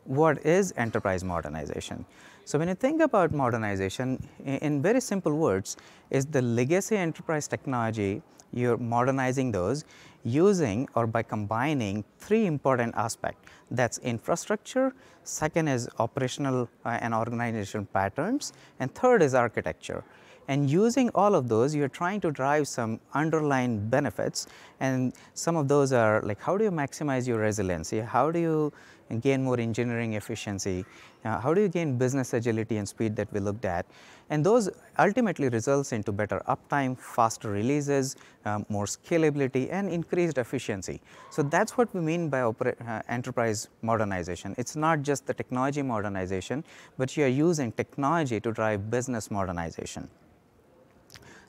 what 0.05 0.45
is 0.47 0.73
enterprise 0.77 1.25
modernization. 1.25 2.05
So, 2.45 2.59
when 2.59 2.69
you 2.69 2.75
think 2.75 3.01
about 3.01 3.33
modernization 3.33 4.23
in 4.45 4.81
very 4.83 5.01
simple 5.01 5.37
words 5.37 5.77
is 6.11 6.27
the 6.27 6.43
legacy 6.43 6.97
enterprise 6.97 7.49
technology 7.49 8.23
you 8.53 8.73
are 8.73 8.77
modernizing 8.77 9.51
those 9.51 9.85
using 10.25 10.89
or 10.95 11.07
by 11.07 11.23
combining 11.23 12.05
three 12.19 12.47
important 12.47 12.95
aspects 12.97 13.51
that 13.71 13.93
is 13.93 13.99
infrastructure, 13.99 14.95
second 15.25 15.69
is 15.69 15.89
operational 15.99 16.69
uh, 16.85 16.99
and 17.01 17.13
organizational 17.13 17.87
patterns 17.87 18.53
and 18.79 18.95
third 18.95 19.23
is 19.23 19.35
architecture 19.35 20.05
and 20.49 20.71
using 20.71 21.11
all 21.15 21.35
of 21.35 21.49
those 21.49 21.75
you 21.75 21.85
are 21.85 21.95
trying 22.01 22.21
to 22.21 22.31
drive 22.31 22.67
some 22.69 23.01
underlying 23.15 23.89
benefits 23.89 24.47
and 24.81 25.13
some 25.35 25.57
of 25.57 25.69
those 25.69 25.93
are 25.93 26.23
like 26.23 26.41
how 26.41 26.57
do 26.57 26.65
you 26.65 26.71
maximize 26.71 27.27
your 27.27 27.39
resiliency, 27.39 28.01
how 28.01 28.31
do 28.31 28.39
you 28.39 28.73
gain 29.21 29.45
more 29.45 29.59
engineering 29.61 30.15
efficiency, 30.15 30.85
uh, 31.25 31.39
how 31.41 31.55
do 31.55 31.61
you 31.61 31.69
gain 31.69 31.97
business 31.97 32.35
agility 32.35 32.77
and 32.77 32.89
speed 32.89 33.15
that 33.17 33.33
we 33.33 33.41
looked 33.41 33.65
at 33.65 33.87
and 34.29 34.45
those 34.45 34.69
ultimately 34.99 35.49
results 35.49 35.93
into 35.93 36.11
better 36.11 36.43
uptime, 36.49 36.99
faster 36.99 37.51
releases, 37.51 38.17
um, 38.45 38.67
more 38.69 38.87
scalability 38.87 39.69
and 39.71 39.89
increased 39.89 40.39
efficiency. 40.39 41.01
So, 41.31 41.43
that 41.45 41.69
is 41.69 41.73
what 41.73 41.95
we 41.95 42.01
mean 42.01 42.29
by 42.29 42.41
uh, 42.41 43.03
enterprise 43.09 43.69
modernization. 43.83 44.55
It 44.59 44.69
is 44.69 44.77
not 44.77 45.03
just 45.03 45.27
the 45.27 45.35
technology 45.35 45.83
modernization, 45.83 46.65
but 46.99 47.17
you 47.17 47.25
are 47.25 47.29
using 47.29 47.71
technology 47.73 48.41
to 48.41 48.53
drive 48.53 48.91
business 48.91 49.31
modernization. 49.31 50.09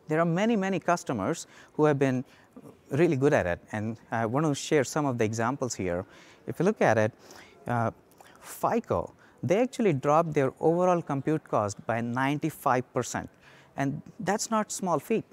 There 0.07 0.19
are 0.19 0.25
many, 0.25 0.55
many 0.55 0.79
customers 0.79 1.47
who 1.73 1.85
have 1.85 1.99
been 1.99 2.23
really 2.91 3.15
good 3.15 3.33
at 3.33 3.45
it, 3.45 3.59
and 3.71 3.97
I 4.11 4.25
want 4.25 4.45
to 4.45 4.55
share 4.55 4.83
some 4.83 5.05
of 5.05 5.17
the 5.17 5.25
examples 5.25 5.75
here. 5.75 6.05
If 6.47 6.59
you 6.59 6.65
look 6.65 6.81
at 6.81 6.97
it, 6.97 7.11
uh, 7.67 7.91
FICO, 8.41 9.13
they 9.43 9.61
actually 9.61 9.93
dropped 9.93 10.33
their 10.33 10.53
overall 10.59 11.01
compute 11.01 11.47
cost 11.47 11.85
by 11.85 12.01
95%, 12.01 13.27
and 13.75 14.01
that's 14.19 14.49
not 14.49 14.71
small 14.71 14.99
feat. 14.99 15.25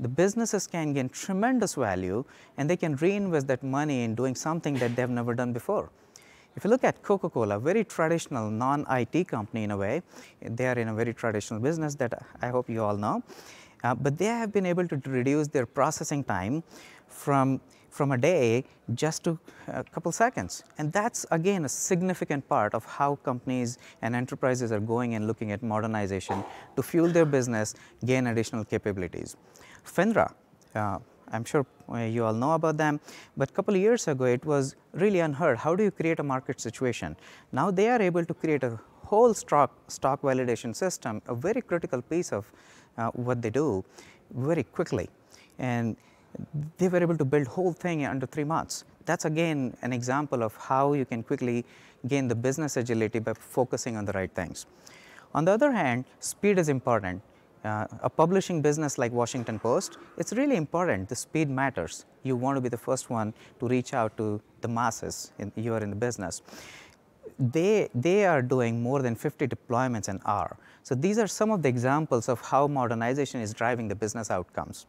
The 0.00 0.08
businesses 0.08 0.66
can 0.68 0.92
gain 0.92 1.08
tremendous 1.08 1.74
value, 1.74 2.24
and 2.56 2.70
they 2.70 2.76
can 2.76 2.94
reinvest 2.96 3.48
that 3.48 3.62
money 3.62 4.04
in 4.04 4.14
doing 4.14 4.36
something 4.36 4.74
that 4.74 4.94
they've 4.94 5.10
never 5.10 5.34
done 5.34 5.52
before. 5.52 5.90
If 6.56 6.64
you 6.64 6.70
look 6.70 6.84
at 6.84 7.02
Coca-Cola, 7.02 7.58
very 7.58 7.84
traditional 7.84 8.50
non-IT 8.50 9.28
company 9.28 9.64
in 9.64 9.70
a 9.72 9.76
way, 9.76 10.02
they 10.40 10.66
are 10.66 10.78
in 10.78 10.88
a 10.88 10.94
very 10.94 11.14
traditional 11.14 11.60
business 11.60 11.94
that 11.96 12.20
I 12.40 12.48
hope 12.48 12.68
you 12.68 12.82
all 12.82 12.96
know, 12.96 13.22
uh, 13.84 13.94
but 13.94 14.18
they 14.18 14.26
have 14.26 14.52
been 14.52 14.66
able 14.66 14.86
to 14.88 14.96
reduce 15.06 15.48
their 15.48 15.66
processing 15.66 16.24
time 16.24 16.62
from, 17.06 17.60
from 17.90 18.12
a 18.12 18.18
day 18.18 18.64
just 18.94 19.24
to 19.24 19.38
a 19.68 19.84
couple 19.84 20.12
seconds. 20.12 20.64
And 20.78 20.92
that's 20.92 21.26
again 21.30 21.64
a 21.64 21.68
significant 21.68 22.48
part 22.48 22.74
of 22.74 22.84
how 22.84 23.16
companies 23.16 23.78
and 24.02 24.14
enterprises 24.14 24.72
are 24.72 24.80
going 24.80 25.14
and 25.14 25.26
looking 25.26 25.52
at 25.52 25.62
modernization 25.62 26.44
to 26.76 26.82
fuel 26.82 27.08
their 27.08 27.26
business, 27.26 27.74
gain 28.04 28.26
additional 28.28 28.64
capabilities. 28.64 29.36
FINRA, 29.84 30.32
uh, 30.74 30.98
I'm 31.30 31.44
sure 31.44 31.66
uh, 31.92 31.98
you 31.98 32.24
all 32.24 32.32
know 32.32 32.52
about 32.52 32.76
them, 32.76 33.00
but 33.36 33.50
a 33.50 33.52
couple 33.52 33.74
of 33.74 33.80
years 33.80 34.08
ago 34.08 34.24
it 34.24 34.44
was 34.44 34.76
really 34.92 35.20
unheard. 35.20 35.58
How 35.58 35.74
do 35.74 35.84
you 35.84 35.90
create 35.90 36.20
a 36.20 36.22
market 36.22 36.60
situation? 36.60 37.16
Now 37.52 37.70
they 37.70 37.88
are 37.88 38.00
able 38.00 38.24
to 38.24 38.34
create 38.34 38.62
a 38.64 38.78
whole 39.04 39.34
stock, 39.34 39.70
stock 39.88 40.22
validation 40.22 40.74
system, 40.76 41.22
a 41.26 41.34
very 41.34 41.62
critical 41.62 42.02
piece 42.02 42.32
of 42.32 42.46
uh, 42.46 42.56
what 43.12 43.42
they 43.42 43.50
do 43.50 43.84
very 44.34 44.62
quickly. 44.62 45.08
And 45.58 45.96
they 46.76 46.88
were 46.88 47.02
able 47.02 47.16
to 47.16 47.24
build 47.24 47.46
whole 47.46 47.72
thing 47.72 48.04
under 48.04 48.26
three 48.26 48.44
months. 48.44 48.84
That's 49.06 49.24
again 49.24 49.76
an 49.82 49.92
example 49.92 50.42
of 50.42 50.54
how 50.56 50.92
you 50.92 51.04
can 51.04 51.22
quickly 51.22 51.64
gain 52.06 52.28
the 52.28 52.34
business 52.34 52.76
agility 52.76 53.18
by 53.18 53.32
focusing 53.34 53.96
on 53.96 54.04
the 54.04 54.12
right 54.12 54.32
things. 54.32 54.66
On 55.34 55.44
the 55.44 55.52
other 55.52 55.72
hand, 55.72 56.04
speed 56.20 56.58
is 56.58 56.68
important 56.68 57.22
uh, 57.64 57.86
a 58.02 58.10
publishing 58.10 58.62
business 58.62 58.98
like 58.98 59.12
Washington 59.12 59.58
Post, 59.58 59.98
it's 60.16 60.32
really 60.32 60.56
important. 60.56 61.08
The 61.08 61.16
speed 61.16 61.48
matters. 61.50 62.04
You 62.22 62.36
want 62.36 62.56
to 62.56 62.60
be 62.60 62.68
the 62.68 62.78
first 62.78 63.10
one 63.10 63.34
to 63.60 63.68
reach 63.68 63.94
out 63.94 64.16
to 64.16 64.40
the 64.60 64.68
masses. 64.68 65.32
In, 65.38 65.52
you 65.56 65.74
are 65.74 65.82
in 65.82 65.90
the 65.90 65.96
business. 65.96 66.42
They, 67.38 67.88
they 67.94 68.26
are 68.26 68.42
doing 68.42 68.82
more 68.82 69.02
than 69.02 69.14
50 69.14 69.46
deployments 69.48 70.08
an 70.08 70.20
hour. 70.24 70.56
So 70.88 70.94
these 70.94 71.18
are 71.18 71.26
some 71.26 71.50
of 71.50 71.62
the 71.62 71.68
examples 71.68 72.30
of 72.30 72.40
how 72.40 72.66
modernization 72.66 73.42
is 73.42 73.52
driving 73.52 73.88
the 73.88 73.94
business 73.94 74.30
outcomes. 74.30 74.86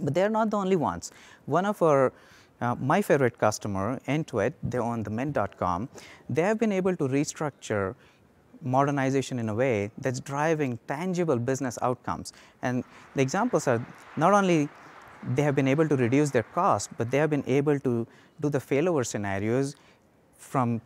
But 0.00 0.14
they're 0.14 0.30
not 0.30 0.48
the 0.48 0.56
only 0.56 0.76
ones. 0.76 1.12
One 1.44 1.66
of 1.66 1.82
our 1.82 2.10
uh, 2.62 2.74
my 2.76 3.02
favorite 3.02 3.36
customer, 3.36 4.00
Intuit, 4.08 4.54
they 4.62 4.78
own 4.78 5.02
the 5.02 5.10
Mint.com, 5.10 5.90
they 6.30 6.40
have 6.40 6.58
been 6.58 6.72
able 6.72 6.96
to 6.96 7.06
restructure 7.06 7.94
modernization 8.62 9.38
in 9.38 9.50
a 9.50 9.54
way 9.54 9.90
that's 9.98 10.20
driving 10.20 10.78
tangible 10.88 11.38
business 11.38 11.78
outcomes. 11.82 12.32
And 12.62 12.82
the 13.14 13.20
examples 13.20 13.68
are 13.68 13.84
not 14.16 14.32
only 14.32 14.70
they 15.34 15.42
have 15.42 15.54
been 15.54 15.68
able 15.68 15.86
to 15.86 15.96
reduce 15.96 16.30
their 16.30 16.44
cost, 16.54 16.88
but 16.96 17.10
they 17.10 17.18
have 17.18 17.28
been 17.28 17.44
able 17.46 17.78
to 17.80 18.06
do 18.40 18.48
the 18.48 18.58
failover 18.70 19.06
scenarios 19.06 19.76
from 20.38 20.80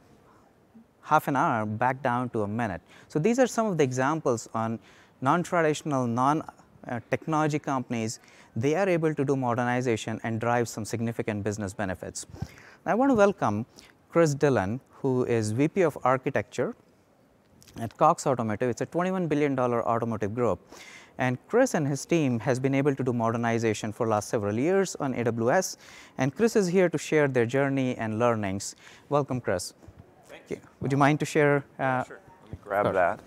half 1.09 1.29
an 1.29 1.37
hour 1.37 1.65
back 1.67 2.03
down 2.03 2.29
to 2.31 2.43
a 2.43 2.49
minute. 2.49 2.81
So 3.09 3.19
these 3.19 3.39
are 3.39 3.47
some 3.47 3.67
of 3.67 3.79
the 3.79 3.85
examples 3.85 4.49
on 4.55 4.79
non-traditional, 5.21 6.07
non-technology 6.07 7.57
uh, 7.57 7.65
companies. 7.65 8.21
They 8.55 8.75
are 8.75 8.89
able 8.89 9.15
to 9.15 9.25
do 9.25 9.37
modernization 9.37 10.21
and 10.23 10.41
drive 10.41 10.69
some 10.69 10.85
significant 10.85 11.45
business 11.45 11.73
benefits. 11.73 12.27
I 12.87 12.95
want 12.95 13.11
to 13.11 13.15
welcome 13.15 13.67
Chris 14.11 14.35
Dillon, 14.35 14.81
who 14.91 15.25
is 15.25 15.53
VP 15.53 15.83
of 15.83 15.99
Architecture 16.05 16.75
at 17.81 17.97
Cox 17.97 18.27
Automotive. 18.27 18.71
It's 18.71 18.81
a 18.81 18.87
$21 18.87 19.29
billion 19.29 19.59
automotive 19.59 20.35
group. 20.35 20.61
And 21.19 21.37
Chris 21.49 21.75
and 21.75 21.87
his 21.87 22.07
team 22.07 22.39
has 22.41 22.61
been 22.61 22.75
able 22.75 22.95
to 22.95 23.03
do 23.03 23.13
modernization 23.13 23.93
for 23.93 24.07
last 24.07 24.29
several 24.29 24.57
years 24.57 24.95
on 24.97 25.15
AWS. 25.15 25.77
And 26.17 26.35
Chris 26.35 26.55
is 26.55 26.69
here 26.69 26.89
to 26.89 26.99
share 26.99 27.27
their 27.27 27.47
journey 27.47 27.97
and 27.97 28.19
learnings. 28.21 28.77
Welcome, 29.09 29.41
Chris. 29.41 29.75
Would 30.81 30.93
you 30.93 30.99
mind 30.99 31.21
to 31.21 31.27
share? 31.27 31.65
Uh, 31.79 32.05
sure. 32.05 32.21
Let 32.45 32.53
me 32.53 32.59
grab 32.65 32.93
that. 32.93 33.21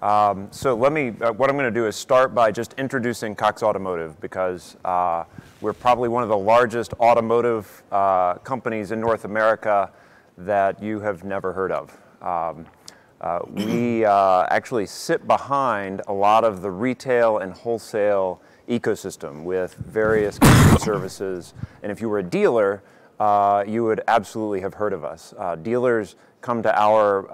Um, 0.00 0.48
so 0.52 0.74
let 0.74 0.92
me, 0.92 1.12
uh, 1.20 1.32
what 1.32 1.50
I'm 1.50 1.56
going 1.56 1.72
to 1.72 1.80
do 1.80 1.86
is 1.86 1.96
start 1.96 2.34
by 2.34 2.52
just 2.52 2.74
introducing 2.78 3.34
Cox 3.34 3.62
Automotive 3.62 4.20
because 4.20 4.76
uh, 4.84 5.24
we're 5.60 5.72
probably 5.72 6.08
one 6.08 6.22
of 6.22 6.28
the 6.28 6.38
largest 6.38 6.92
automotive 7.00 7.82
uh, 7.90 8.34
companies 8.34 8.92
in 8.92 9.00
North 9.00 9.24
America 9.24 9.90
that 10.36 10.80
you 10.80 11.00
have 11.00 11.24
never 11.24 11.52
heard 11.52 11.72
of. 11.72 11.96
Um, 12.22 12.66
uh, 13.20 13.40
we 13.48 14.04
uh, 14.04 14.46
actually 14.50 14.86
sit 14.86 15.26
behind 15.26 16.02
a 16.06 16.12
lot 16.12 16.44
of 16.44 16.62
the 16.62 16.70
retail 16.70 17.38
and 17.38 17.52
wholesale 17.52 18.40
ecosystem 18.68 19.42
with 19.42 19.74
various 19.74 20.36
services. 20.78 21.54
And 21.82 21.90
if 21.90 22.00
you 22.00 22.08
were 22.08 22.20
a 22.20 22.22
dealer, 22.22 22.82
uh, 23.18 23.64
you 23.66 23.84
would 23.84 24.00
absolutely 24.08 24.60
have 24.60 24.74
heard 24.74 24.92
of 24.92 25.04
us. 25.04 25.34
Uh, 25.38 25.56
dealers 25.56 26.16
come 26.40 26.62
to 26.62 26.80
our 26.80 27.24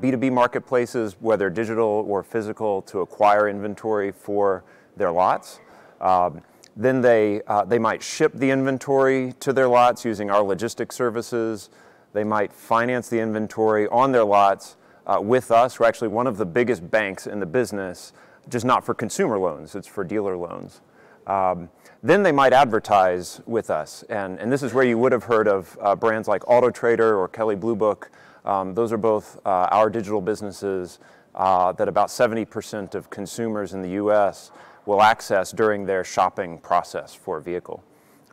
B2B 0.00 0.28
uh, 0.28 0.32
marketplaces, 0.32 1.16
whether 1.20 1.50
digital 1.50 2.04
or 2.08 2.22
physical, 2.22 2.82
to 2.82 3.00
acquire 3.00 3.48
inventory 3.48 4.12
for 4.12 4.64
their 4.96 5.10
lots. 5.10 5.60
Um, 6.00 6.42
then 6.76 7.00
they, 7.00 7.42
uh, 7.46 7.64
they 7.64 7.78
might 7.78 8.02
ship 8.02 8.32
the 8.34 8.50
inventory 8.50 9.34
to 9.40 9.52
their 9.52 9.68
lots 9.68 10.04
using 10.04 10.30
our 10.30 10.42
logistics 10.42 10.96
services. 10.96 11.70
They 12.12 12.24
might 12.24 12.52
finance 12.52 13.08
the 13.08 13.20
inventory 13.20 13.88
on 13.88 14.12
their 14.12 14.24
lots 14.24 14.76
uh, 15.06 15.20
with 15.20 15.50
us. 15.50 15.78
We're 15.78 15.86
actually 15.86 16.08
one 16.08 16.26
of 16.26 16.38
the 16.38 16.46
biggest 16.46 16.90
banks 16.90 17.26
in 17.26 17.40
the 17.40 17.46
business, 17.46 18.12
just 18.48 18.64
not 18.64 18.84
for 18.84 18.94
consumer 18.94 19.38
loans, 19.38 19.74
it's 19.74 19.88
for 19.88 20.04
dealer 20.04 20.36
loans. 20.36 20.80
Um, 21.26 21.68
then 22.02 22.22
they 22.22 22.32
might 22.32 22.52
advertise 22.52 23.40
with 23.46 23.70
us. 23.70 24.02
And, 24.08 24.40
and 24.40 24.50
this 24.50 24.62
is 24.62 24.74
where 24.74 24.84
you 24.84 24.98
would 24.98 25.12
have 25.12 25.24
heard 25.24 25.46
of 25.46 25.78
uh, 25.80 25.94
brands 25.94 26.26
like 26.26 26.42
AutoTrader 26.42 27.16
or 27.16 27.28
Kelley 27.28 27.54
Blue 27.54 27.76
Book. 27.76 28.10
Um, 28.44 28.74
those 28.74 28.92
are 28.92 28.98
both 28.98 29.38
uh, 29.46 29.68
our 29.70 29.88
digital 29.88 30.20
businesses 30.20 30.98
uh, 31.34 31.72
that 31.72 31.88
about 31.88 32.08
70% 32.08 32.94
of 32.94 33.08
consumers 33.08 33.72
in 33.72 33.82
the 33.82 33.90
US 33.90 34.50
will 34.84 35.00
access 35.00 35.52
during 35.52 35.86
their 35.86 36.02
shopping 36.02 36.58
process 36.58 37.14
for 37.14 37.38
a 37.38 37.42
vehicle. 37.42 37.84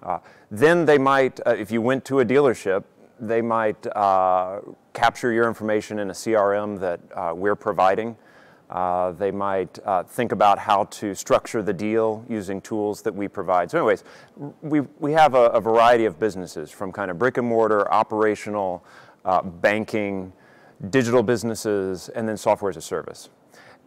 Uh, 0.01 0.17
then 0.49 0.85
they 0.85 0.97
might, 0.97 1.39
uh, 1.45 1.51
if 1.51 1.69
you 1.69 1.81
went 1.81 2.03
to 2.05 2.21
a 2.21 2.25
dealership, 2.25 2.85
they 3.19 3.41
might 3.41 3.85
uh, 3.95 4.61
capture 4.93 5.31
your 5.31 5.47
information 5.47 5.99
in 5.99 6.09
a 6.09 6.13
CRM 6.13 6.79
that 6.79 7.35
we're 7.35 7.55
providing. 7.55 8.15
Uh, 8.69 9.11
they 9.13 9.31
might 9.31 9.79
uh, 9.85 10.03
think 10.03 10.31
about 10.31 10.59
how 10.59 10.83
to 10.85 11.15
structure 11.15 11.63
the 11.63 11.73
deal 11.73 12.23
using 12.29 12.61
tools 12.61 13.01
that 13.01 13.13
we 13.13 13.27
provide. 13.27 13.71
So 13.71 13.79
anyways, 13.79 14.03
we, 14.61 14.81
we 14.99 15.11
have 15.13 15.33
a, 15.33 15.45
a 15.47 15.59
variety 15.59 16.05
of 16.05 16.19
businesses 16.19 16.69
from 16.69 16.91
kind 16.91 17.09
of 17.09 17.17
brick 17.17 17.37
and 17.37 17.47
mortar, 17.47 17.91
operational, 17.91 18.83
uh, 19.25 19.41
banking, 19.41 20.31
digital 20.91 21.23
businesses, 21.23 22.09
and 22.09 22.29
then 22.29 22.37
software 22.37 22.69
as 22.69 22.77
a 22.77 22.81
service. 22.81 23.29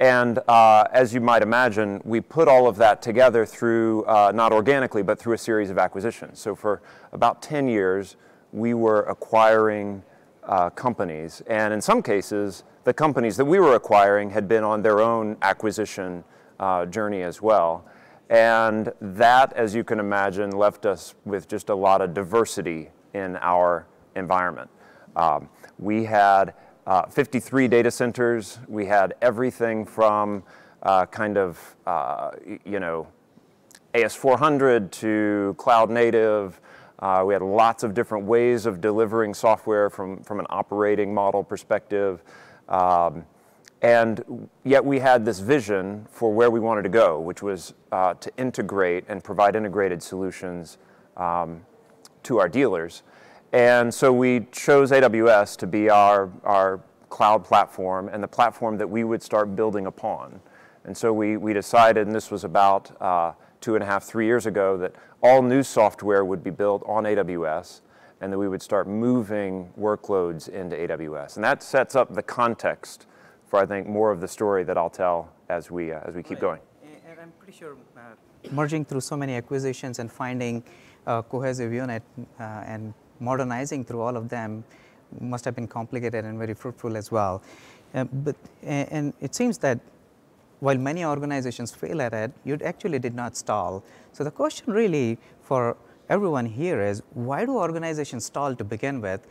And 0.01 0.41
uh, 0.49 0.89
as 0.93 1.15
you 1.15 1.21
might 1.21 1.43
imagine, 1.43 2.01
we 2.05 2.21
put 2.21 2.49
all 2.49 2.67
of 2.67 2.77
that 2.77 3.03
together 3.03 3.47
through, 3.47 4.05
uh, 4.07 4.33
not 4.35 4.53
organically, 4.53 5.03
but 5.03 5.17
through 5.17 5.35
a 5.35 5.39
series 5.39 5.71
of 5.71 5.79
acquisitions. 5.79 6.41
So 6.41 6.57
for 6.57 6.83
about 7.12 7.41
10 7.41 7.69
years, 7.69 8.17
we 8.53 8.75
were 8.75 9.03
acquiring 9.03 10.03
uh, 10.45 10.71
companies. 10.71 11.43
And 11.47 11.73
in 11.73 11.81
some 11.81 12.03
cases, 12.03 12.65
the 12.85 12.93
companies 12.93 13.37
that 13.37 13.45
we 13.45 13.61
were 13.61 13.75
acquiring 13.75 14.31
had 14.31 14.49
been 14.49 14.65
on 14.65 14.83
their 14.83 15.01
own 15.01 15.37
acquisition 15.43 16.25
uh, 16.59 16.87
journey 16.87 17.23
as 17.23 17.41
well. 17.41 17.85
And 18.31 18.93
that, 19.01 19.53
as 19.53 19.75
you 19.75 19.85
can 19.85 20.01
imagine, 20.01 20.51
left 20.51 20.87
us 20.87 21.15
with 21.25 21.49
just 21.49 21.69
a 21.69 21.75
lot 21.75 22.01
of 22.01 22.15
diversity 22.15 22.91
in 23.15 23.37
our 23.37 23.87
environment. 24.17 24.71
Um, 25.17 25.49
we 25.79 26.05
had 26.05 26.55
uh, 26.87 27.07
53 27.07 27.69
data 27.69 27.91
centers. 27.91 28.59
We 28.69 28.87
had 28.87 29.15
everything 29.21 29.85
from 29.85 30.43
uh, 30.83 31.07
kind 31.07 31.37
of, 31.37 31.77
uh, 31.87 32.31
you 32.65 32.81
know, 32.81 33.07
AS400 33.95 34.91
to 34.91 35.55
cloud 35.59 35.91
native 35.91 36.61
uh, 37.02 37.25
we 37.26 37.35
had 37.35 37.42
lots 37.42 37.82
of 37.82 37.94
different 37.94 38.25
ways 38.25 38.64
of 38.64 38.80
delivering 38.80 39.35
software 39.35 39.90
from, 39.90 40.23
from 40.23 40.38
an 40.38 40.47
operating 40.49 41.12
model 41.12 41.42
perspective. 41.42 42.23
Um, 42.68 43.25
and 43.82 44.49
yet 44.62 44.85
we 44.85 45.00
had 45.00 45.25
this 45.25 45.40
vision 45.40 46.06
for 46.09 46.32
where 46.32 46.49
we 46.49 46.61
wanted 46.61 46.82
to 46.82 46.88
go, 46.88 47.18
which 47.18 47.42
was 47.42 47.75
uh, 47.90 48.14
to 48.14 48.30
integrate 48.38 49.04
and 49.09 49.23
provide 49.23 49.56
integrated 49.56 50.00
solutions 50.00 50.78
um, 51.16 51.66
to 52.23 52.38
our 52.38 52.49
dealers. 52.49 53.02
And 53.52 53.92
so 53.92 54.12
we 54.12 54.47
chose 54.52 54.92
AWS 54.92 55.56
to 55.56 55.66
be 55.66 55.90
our, 55.90 56.30
our 56.44 56.80
cloud 57.09 57.44
platform 57.44 58.09
and 58.09 58.23
the 58.23 58.28
platform 58.28 58.78
that 58.78 58.88
we 58.88 59.02
would 59.02 59.25
start 59.25 59.56
building 59.56 59.87
upon. 59.87 60.40
And 60.85 60.97
so 60.97 61.12
we, 61.12 61.37
we 61.37 61.52
decided, 61.52 62.06
and 62.06 62.14
this 62.14 62.30
was 62.30 62.44
about 62.44 62.97
uh, 63.02 63.32
two 63.61 63.75
and 63.75 63.82
a 63.82 63.87
half, 63.87 64.04
three 64.04 64.26
years 64.26 64.47
ago, 64.47 64.76
that 64.78 64.94
all 65.23 65.41
new 65.41 65.62
software 65.62 66.25
would 66.25 66.43
be 66.43 66.50
built 66.50 66.83
on 66.87 67.05
AWS 67.05 67.81
and 68.21 68.33
that 68.33 68.38
we 68.38 68.49
would 68.49 68.62
start 68.62 68.88
moving 68.88 69.73
workloads 69.79 70.49
into 70.49 70.76
AWS. 70.76 71.37
And 71.37 71.45
that 71.45 71.62
sets 71.62 71.97
up 71.97 72.14
the 72.14 72.23
context 72.23 73.07
for, 73.47 73.59
I 73.59 73.67
think, 73.67 73.87
more 73.87 74.11
of 74.11 74.21
the 74.21 74.29
story 74.29 74.64
that 74.64 74.76
I'll 74.76 74.91
tell 74.91 75.33
as 75.49 75.71
we, 75.71 75.93
uh, 75.93 76.00
as 76.05 76.14
we 76.14 76.23
keep 76.23 76.41
going. 76.41 76.61
And 77.09 77.21
I'm 77.21 77.33
pretty 77.38 77.57
sure 77.57 77.76
uh, 77.97 78.00
merging 78.50 78.85
through 78.85 79.00
so 79.00 79.17
many 79.17 79.35
acquisitions 79.35 79.99
and 79.99 80.11
finding 80.11 80.62
a 81.07 81.23
cohesive 81.23 81.73
unit 81.73 82.02
uh, 82.38 82.43
and 82.43 82.95
modernizing 83.21 83.85
through 83.85 84.00
all 84.00 84.17
of 84.17 84.29
them 84.29 84.64
must 85.21 85.45
have 85.45 85.55
been 85.55 85.69
complicated 85.69 86.25
and 86.25 86.38
very 86.38 86.55
fruitful 86.55 86.97
as 86.97 87.12
well. 87.12 87.43
Uh, 87.95 88.05
but, 88.05 88.37
and 88.62 89.12
it 89.21 89.35
seems 89.35 89.59
that 89.59 89.79
while 90.62 90.78
many 90.78 91.04
organizations 91.04 91.73
fail 91.73 92.00
at 92.00 92.14
it, 92.14 92.31
you 92.45 92.57
actually 92.64 93.00
did 93.00 93.16
not 93.16 93.37
stall. 93.37 93.83
So 94.12 94.23
the 94.23 94.31
question 94.31 94.73
really 94.73 95.19
for 95.40 95.76
everyone 96.09 96.47
here 96.47 96.81
is 96.81 97.02
why 97.14 97.45
do 97.45 97.57
organizations 97.57 98.26
stall 98.26 98.54
to 98.54 98.62
begin 98.62 99.00
with 99.00 99.26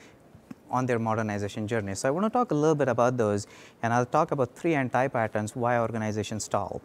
on 0.69 0.85
their 0.87 0.99
modernization 0.99 1.69
journey? 1.69 1.95
So 1.95 2.09
I 2.09 2.11
want 2.11 2.25
to 2.25 2.29
talk 2.29 2.51
a 2.51 2.53
little 2.53 2.75
bit 2.75 2.89
about 2.89 3.15
those 3.15 3.47
and 3.81 3.93
I'll 3.93 4.05
talk 4.05 4.31
about 4.31 4.57
three 4.57 4.75
anti-patterns 4.75 5.55
why 5.55 5.79
organizations 5.79 6.43
stall. 6.43 6.81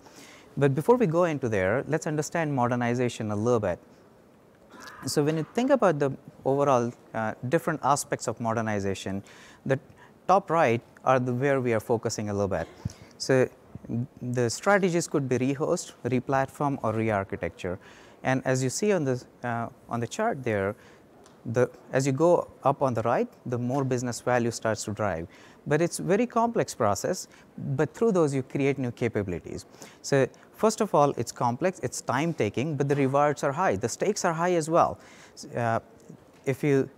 But 0.57 0.77
before 0.77 0.95
we 0.95 1.09
go 1.09 1.25
into 1.25 1.49
there, 1.49 1.83
let's 1.89 2.07
understand 2.07 2.55
modernization 2.55 3.33
a 3.33 3.37
little 3.37 3.59
bit. 3.59 3.81
So 5.07 5.25
when 5.25 5.39
you 5.39 5.47
think 5.55 5.71
about 5.71 5.99
the 5.99 6.13
overall 6.45 6.93
uh, 7.15 7.35
different 7.49 7.81
aspects 7.83 8.29
of 8.29 8.41
modernization, 8.41 9.25
the 9.65 9.81
top 10.29 10.51
right 10.51 10.81
are 11.05 11.19
the 11.19 11.35
where 11.35 11.61
we 11.61 11.73
are 11.73 11.81
focusing 11.81 12.29
a 12.29 12.33
little 12.33 12.47
bit. 12.47 12.69
So 13.19 13.49
the 14.21 14.49
strategies 14.51 15.07
could 15.07 15.29
be 15.29 15.39
rehost, 15.39 15.93
replatform, 16.05 16.79
or 16.83 16.93
re-architecture. 16.93 17.79
And 18.23 18.43
as 18.45 18.63
you 18.63 18.71
see 18.71 18.93
on 18.93 19.05
the 19.05 19.25
uh, 19.45 19.69
on 19.89 20.01
the 20.01 20.07
chart 20.07 20.43
there, 20.43 20.75
the 21.45 21.71
as 21.93 22.07
you 22.07 22.13
go 22.13 22.49
up 22.65 22.83
on 22.83 22.95
the 22.95 23.03
right, 23.03 23.29
the 23.47 23.59
more 23.59 23.85
business 23.85 24.21
value 24.21 24.51
starts 24.51 24.85
to 24.85 24.93
drive. 24.93 25.29
But 25.67 25.81
it's 25.81 25.99
very 25.99 26.27
complex 26.27 26.75
process. 26.75 27.29
But 27.59 27.93
through 27.95 28.13
those, 28.13 28.35
you 28.35 28.43
create 28.43 28.79
new 28.79 28.93
capabilities. 28.93 29.67
So 30.03 30.27
first 30.55 30.81
of 30.81 30.95
all, 30.95 31.11
it's 31.17 31.33
complex, 31.33 31.81
it's 31.83 32.01
time 32.01 32.35
taking, 32.35 32.77
but 32.77 32.89
the 32.89 32.97
rewards 32.97 33.43
are 33.45 33.53
high. 33.53 33.77
The 33.77 33.89
stakes 33.89 34.25
are 34.25 34.33
high 34.33 34.55
as 34.55 34.71
well. 34.71 34.99
Uh, 35.55 35.81
if 36.45 36.63
you 36.63 36.89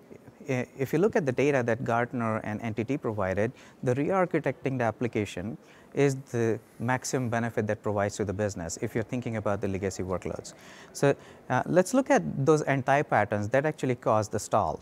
if 0.48 0.92
you 0.92 0.98
look 0.98 1.14
at 1.14 1.26
the 1.26 1.32
data 1.32 1.62
that 1.62 1.84
Gartner 1.84 2.38
and 2.38 2.60
NTT 2.62 3.00
provided, 3.00 3.52
the 3.82 3.94
re-architecting 3.94 4.78
the 4.78 4.84
application 4.84 5.58
is 5.98 6.14
the 6.32 6.60
maximum 6.78 7.28
benefit 7.28 7.66
that 7.66 7.82
provides 7.82 8.16
to 8.16 8.24
the 8.24 8.32
business 8.32 8.78
if 8.80 8.94
you're 8.94 9.08
thinking 9.12 9.36
about 9.36 9.60
the 9.60 9.66
legacy 9.66 10.04
workloads. 10.04 10.54
So 10.92 11.14
uh, 11.50 11.62
let's 11.66 11.92
look 11.92 12.08
at 12.08 12.22
those 12.46 12.62
anti-patterns 12.62 13.48
that 13.48 13.66
actually 13.66 13.96
cause 13.96 14.28
the 14.28 14.38
stall. 14.38 14.78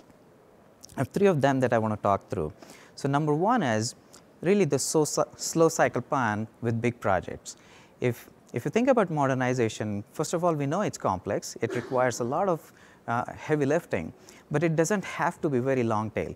I 0.96 1.00
have 1.00 1.08
three 1.08 1.26
of 1.26 1.40
them 1.40 1.58
that 1.60 1.72
I 1.72 1.78
want 1.78 1.94
to 1.94 2.02
talk 2.02 2.28
through. 2.28 2.52
So 2.96 3.08
number 3.08 3.34
one 3.34 3.62
is 3.62 3.94
really 4.42 4.66
the 4.66 4.78
so, 4.78 5.04
slow 5.04 5.70
cycle 5.70 6.02
plan 6.02 6.46
with 6.60 6.82
big 6.82 7.00
projects. 7.00 7.56
If, 8.00 8.28
if 8.52 8.66
you 8.66 8.70
think 8.70 8.88
about 8.88 9.10
modernization, 9.10 10.04
first 10.12 10.34
of 10.34 10.44
all, 10.44 10.52
we 10.52 10.66
know 10.66 10.82
it's 10.82 10.98
complex. 10.98 11.56
It 11.62 11.74
requires 11.74 12.20
a 12.20 12.24
lot 12.24 12.50
of 12.50 12.72
uh, 13.08 13.24
heavy 13.32 13.64
lifting, 13.64 14.12
but 14.50 14.62
it 14.62 14.76
doesn't 14.76 15.04
have 15.04 15.40
to 15.40 15.48
be 15.48 15.60
very 15.60 15.82
long 15.82 16.10
tail. 16.10 16.34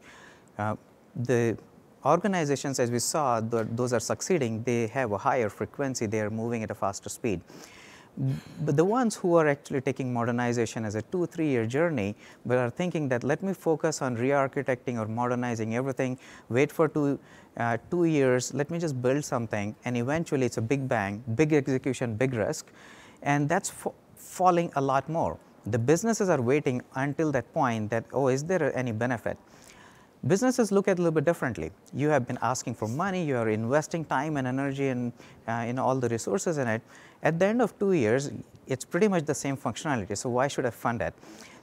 Uh, 0.56 0.76
the 1.14 1.58
organizations, 2.04 2.78
as 2.80 2.90
we 2.90 2.98
saw, 2.98 3.40
those 3.40 3.92
are 3.92 4.00
succeeding, 4.00 4.62
they 4.62 4.86
have 4.88 5.12
a 5.12 5.18
higher 5.18 5.48
frequency, 5.48 6.06
they 6.06 6.20
are 6.20 6.30
moving 6.30 6.62
at 6.62 6.70
a 6.70 6.74
faster 6.74 7.08
speed. 7.08 7.40
But 8.62 8.76
the 8.76 8.84
ones 8.84 9.14
who 9.14 9.36
are 9.36 9.46
actually 9.46 9.80
taking 9.80 10.12
modernization 10.12 10.84
as 10.84 10.94
a 10.94 11.02
two, 11.02 11.26
three 11.26 11.48
year 11.48 11.64
journey, 11.64 12.16
but 12.44 12.58
are 12.58 12.68
thinking 12.68 13.08
that 13.08 13.24
let 13.24 13.42
me 13.42 13.52
focus 13.52 14.02
on 14.02 14.14
re 14.14 14.30
architecting 14.30 14.98
or 14.98 15.06
modernizing 15.06 15.76
everything, 15.76 16.18
wait 16.48 16.72
for 16.72 16.88
two, 16.88 17.18
uh, 17.56 17.78
two 17.90 18.04
years, 18.04 18.52
let 18.52 18.70
me 18.70 18.78
just 18.78 19.00
build 19.00 19.24
something, 19.24 19.74
and 19.84 19.96
eventually 19.96 20.46
it's 20.46 20.58
a 20.58 20.62
big 20.62 20.88
bang, 20.88 21.22
big 21.34 21.52
execution, 21.52 22.14
big 22.14 22.34
risk, 22.34 22.66
and 23.22 23.48
that's 23.48 23.72
falling 24.16 24.70
a 24.76 24.80
lot 24.80 25.08
more. 25.08 25.38
The 25.66 25.78
businesses 25.78 26.28
are 26.28 26.40
waiting 26.40 26.82
until 26.94 27.30
that 27.32 27.52
point 27.52 27.90
that, 27.90 28.04
oh, 28.12 28.28
is 28.28 28.44
there 28.44 28.76
any 28.76 28.92
benefit? 28.92 29.38
Businesses 30.26 30.70
look 30.70 30.86
at 30.86 30.92
it 30.92 30.98
a 30.98 31.02
little 31.02 31.14
bit 31.14 31.24
differently. 31.24 31.70
You 31.94 32.08
have 32.10 32.26
been 32.26 32.38
asking 32.42 32.74
for 32.74 32.86
money, 32.86 33.24
you 33.24 33.36
are 33.38 33.48
investing 33.48 34.04
time 34.04 34.36
and 34.36 34.46
energy 34.46 34.88
and 34.88 35.12
uh, 35.48 35.64
know, 35.72 35.84
all 35.84 35.96
the 35.96 36.10
resources 36.10 36.58
in 36.58 36.68
it. 36.68 36.82
At 37.22 37.38
the 37.38 37.46
end 37.46 37.62
of 37.62 37.78
two 37.78 37.92
years, 37.92 38.30
it's 38.66 38.84
pretty 38.84 39.08
much 39.08 39.24
the 39.24 39.34
same 39.34 39.56
functionality, 39.56 40.16
so 40.16 40.28
why 40.28 40.46
should 40.48 40.66
I 40.66 40.70
fund 40.70 41.00
it? 41.00 41.14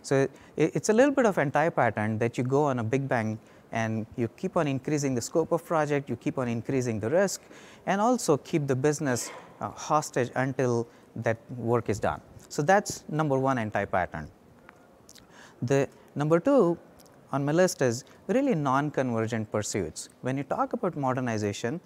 So 0.02 0.28
it's 0.56 0.90
a 0.90 0.94
little 0.94 1.14
bit 1.14 1.26
of 1.26 1.38
anti-pattern 1.38 2.18
that 2.18 2.38
you 2.38 2.44
go 2.44 2.64
on 2.64 2.80
a 2.80 2.84
big 2.84 3.08
bang 3.08 3.38
and 3.72 4.08
you 4.16 4.28
keep 4.30 4.58
on 4.58 4.68
increasing 4.68 5.14
the 5.14 5.22
scope 5.22 5.52
of 5.52 5.64
project, 5.64 6.10
you 6.10 6.16
keep 6.16 6.38
on 6.38 6.48
increasing 6.48 7.00
the 7.00 7.10
risk, 7.10 7.42
and 7.86 8.02
also 8.02 8.38
keep 8.38 8.66
the 8.66 8.76
business 8.76 9.30
uh, 9.60 9.70
hostage 9.70 10.32
until 10.36 10.88
that 11.18 11.38
work 11.58 11.90
is 11.90 12.00
done. 12.00 12.22
So 12.50 12.62
that's 12.62 13.04
number 13.10 13.38
one 13.38 13.58
anti-pattern. 13.58 14.30
The 15.62 15.90
number 16.16 16.40
two 16.40 16.78
on 17.32 17.46
my 17.46 17.52
list 17.52 17.82
is 17.82 18.04
really 18.28 18.56
non-convergent 18.56 19.52
pursuits. 19.52 20.10
When 20.22 20.38
you 20.38 20.44
talk 20.44 20.74
about 20.74 20.96
modernization, 20.96 21.80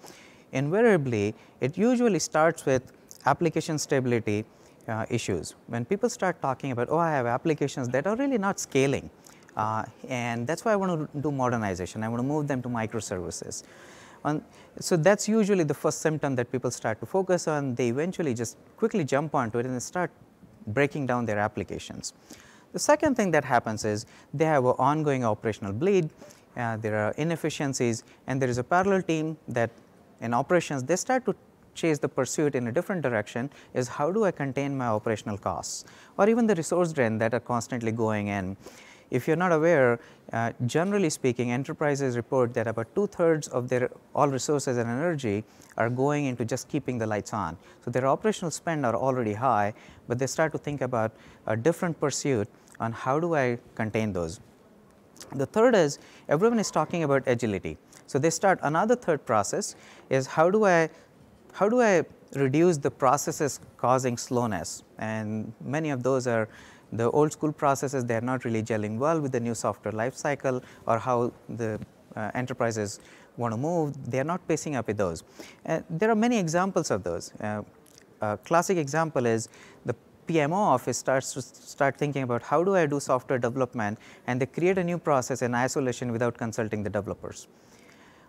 invariably 0.52 1.34
it 1.60 1.76
usually 1.76 2.18
starts 2.18 2.64
with 2.66 2.92
application 3.26 3.78
stability 3.78 4.44
uh, 4.88 5.06
issues. 5.10 5.54
When 5.66 5.84
people 5.84 6.08
start 6.08 6.40
talking 6.42 6.72
about, 6.72 6.88
oh, 6.90 6.98
I 6.98 7.10
have 7.10 7.26
applications 7.26 7.88
that 7.90 8.06
are 8.06 8.16
really 8.16 8.38
not 8.38 8.58
scaling, 8.58 9.10
uh, 9.56 9.84
and 10.08 10.46
that's 10.46 10.64
why 10.64 10.72
I 10.72 10.76
want 10.76 11.12
to 11.12 11.20
do 11.20 11.30
modernization. 11.30 12.02
I 12.02 12.08
want 12.08 12.20
to 12.20 12.26
move 12.26 12.48
them 12.48 12.62
to 12.62 12.68
microservices. 12.68 13.64
On, 14.24 14.42
so 14.78 14.96
that's 14.96 15.28
usually 15.28 15.64
the 15.64 15.74
first 15.74 16.00
symptom 16.00 16.36
that 16.36 16.50
people 16.50 16.70
start 16.70 17.00
to 17.00 17.06
focus 17.06 17.48
on. 17.48 17.74
They 17.74 17.88
eventually 17.88 18.34
just 18.34 18.56
quickly 18.76 19.04
jump 19.04 19.34
onto 19.34 19.58
it 19.58 19.66
and 19.66 19.82
start 19.82 20.10
breaking 20.68 21.06
down 21.06 21.26
their 21.26 21.38
applications. 21.38 22.12
The 22.72 22.78
second 22.78 23.16
thing 23.16 23.30
that 23.32 23.44
happens 23.44 23.84
is 23.84 24.06
they 24.32 24.46
have 24.46 24.64
an 24.64 24.74
ongoing 24.78 25.24
operational 25.24 25.72
bleed, 25.72 26.08
uh, 26.56 26.76
there 26.78 26.96
are 26.96 27.12
inefficiencies, 27.12 28.04
and 28.26 28.40
there 28.40 28.48
is 28.48 28.58
a 28.58 28.64
parallel 28.64 29.02
team 29.02 29.36
that 29.48 29.70
in 30.20 30.32
operations 30.32 30.82
they 30.84 30.96
start 30.96 31.24
to 31.26 31.34
chase 31.74 31.98
the 31.98 32.08
pursuit 32.08 32.54
in 32.54 32.68
a 32.68 32.72
different 32.72 33.02
direction 33.02 33.50
is 33.74 33.88
how 33.88 34.10
do 34.10 34.24
I 34.24 34.30
contain 34.30 34.76
my 34.76 34.86
operational 34.86 35.38
costs 35.38 35.84
or 36.18 36.28
even 36.28 36.46
the 36.46 36.54
resource 36.54 36.92
drain 36.92 37.18
that 37.18 37.32
are 37.34 37.40
constantly 37.40 37.92
going 37.92 38.28
in. 38.28 38.56
If 39.10 39.28
you're 39.28 39.36
not 39.36 39.52
aware, 39.52 40.00
uh, 40.32 40.52
generally 40.64 41.10
speaking, 41.10 41.50
enterprises 41.50 42.16
report 42.16 42.54
that 42.54 42.66
about 42.66 42.94
two 42.94 43.06
thirds 43.06 43.48
of 43.48 43.68
their 43.68 43.90
all 44.14 44.28
resources 44.28 44.78
and 44.78 44.88
energy 44.88 45.44
are 45.76 45.90
going 45.90 46.24
into 46.24 46.46
just 46.46 46.68
keeping 46.68 46.96
the 46.96 47.06
lights 47.06 47.34
on. 47.34 47.58
So 47.84 47.90
their 47.90 48.06
operational 48.06 48.50
spend 48.50 48.86
are 48.86 48.96
already 48.96 49.34
high, 49.34 49.74
but 50.08 50.18
they 50.18 50.26
start 50.26 50.52
to 50.52 50.58
think 50.58 50.80
about 50.80 51.12
a 51.46 51.54
different 51.54 52.00
pursuit 52.00 52.48
on 52.82 52.92
how 52.92 53.18
do 53.20 53.34
I 53.34 53.58
contain 53.74 54.12
those. 54.12 54.40
The 55.34 55.46
third 55.46 55.74
is 55.74 55.98
everyone 56.28 56.58
is 56.58 56.70
talking 56.70 57.04
about 57.04 57.22
agility. 57.26 57.78
So 58.06 58.18
they 58.18 58.30
start 58.30 58.58
another 58.62 58.96
third 58.96 59.24
process 59.24 59.76
is 60.10 60.26
how 60.26 60.50
do 60.50 60.64
I 60.64 60.90
how 61.52 61.68
do 61.68 61.80
I 61.80 62.02
reduce 62.34 62.78
the 62.78 62.90
processes 62.90 63.60
causing 63.76 64.16
slowness 64.16 64.82
and 64.98 65.52
many 65.76 65.90
of 65.90 66.02
those 66.02 66.26
are 66.26 66.48
the 67.00 67.10
old 67.10 67.32
school 67.32 67.52
processes 67.52 68.04
they 68.04 68.16
are 68.20 68.26
not 68.32 68.44
really 68.46 68.62
gelling 68.62 68.98
well 68.98 69.20
with 69.20 69.32
the 69.32 69.40
new 69.40 69.54
software 69.54 69.92
life 69.92 70.14
cycle 70.14 70.62
or 70.86 70.98
how 70.98 71.32
the 71.48 71.78
uh, 72.16 72.30
enterprises 72.34 73.00
want 73.36 73.52
to 73.52 73.58
move 73.66 74.10
they 74.10 74.20
are 74.20 74.30
not 74.32 74.46
pacing 74.48 74.76
up 74.76 74.86
with 74.86 74.96
those. 74.96 75.22
Uh, 75.66 75.80
there 75.88 76.10
are 76.10 76.20
many 76.26 76.38
examples 76.38 76.90
of 76.90 77.02
those. 77.02 77.32
Uh, 77.34 77.62
a 78.20 78.36
classic 78.38 78.78
example 78.78 79.26
is 79.26 79.48
the 79.84 79.94
PMO 80.28 80.54
office 80.54 80.98
starts 80.98 81.32
to 81.34 81.42
start 81.42 81.96
thinking 81.96 82.22
about 82.22 82.42
how 82.42 82.62
do 82.62 82.74
I 82.76 82.86
do 82.86 83.00
software 83.00 83.38
development 83.38 83.98
and 84.26 84.40
they 84.40 84.46
create 84.46 84.78
a 84.78 84.84
new 84.84 84.98
process 84.98 85.42
in 85.42 85.54
isolation 85.54 86.12
without 86.12 86.36
consulting 86.36 86.82
the 86.82 86.90
developers. 86.90 87.48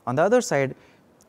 On 0.08 0.16
the 0.16 0.22
other 0.22 0.42
side, 0.42 0.76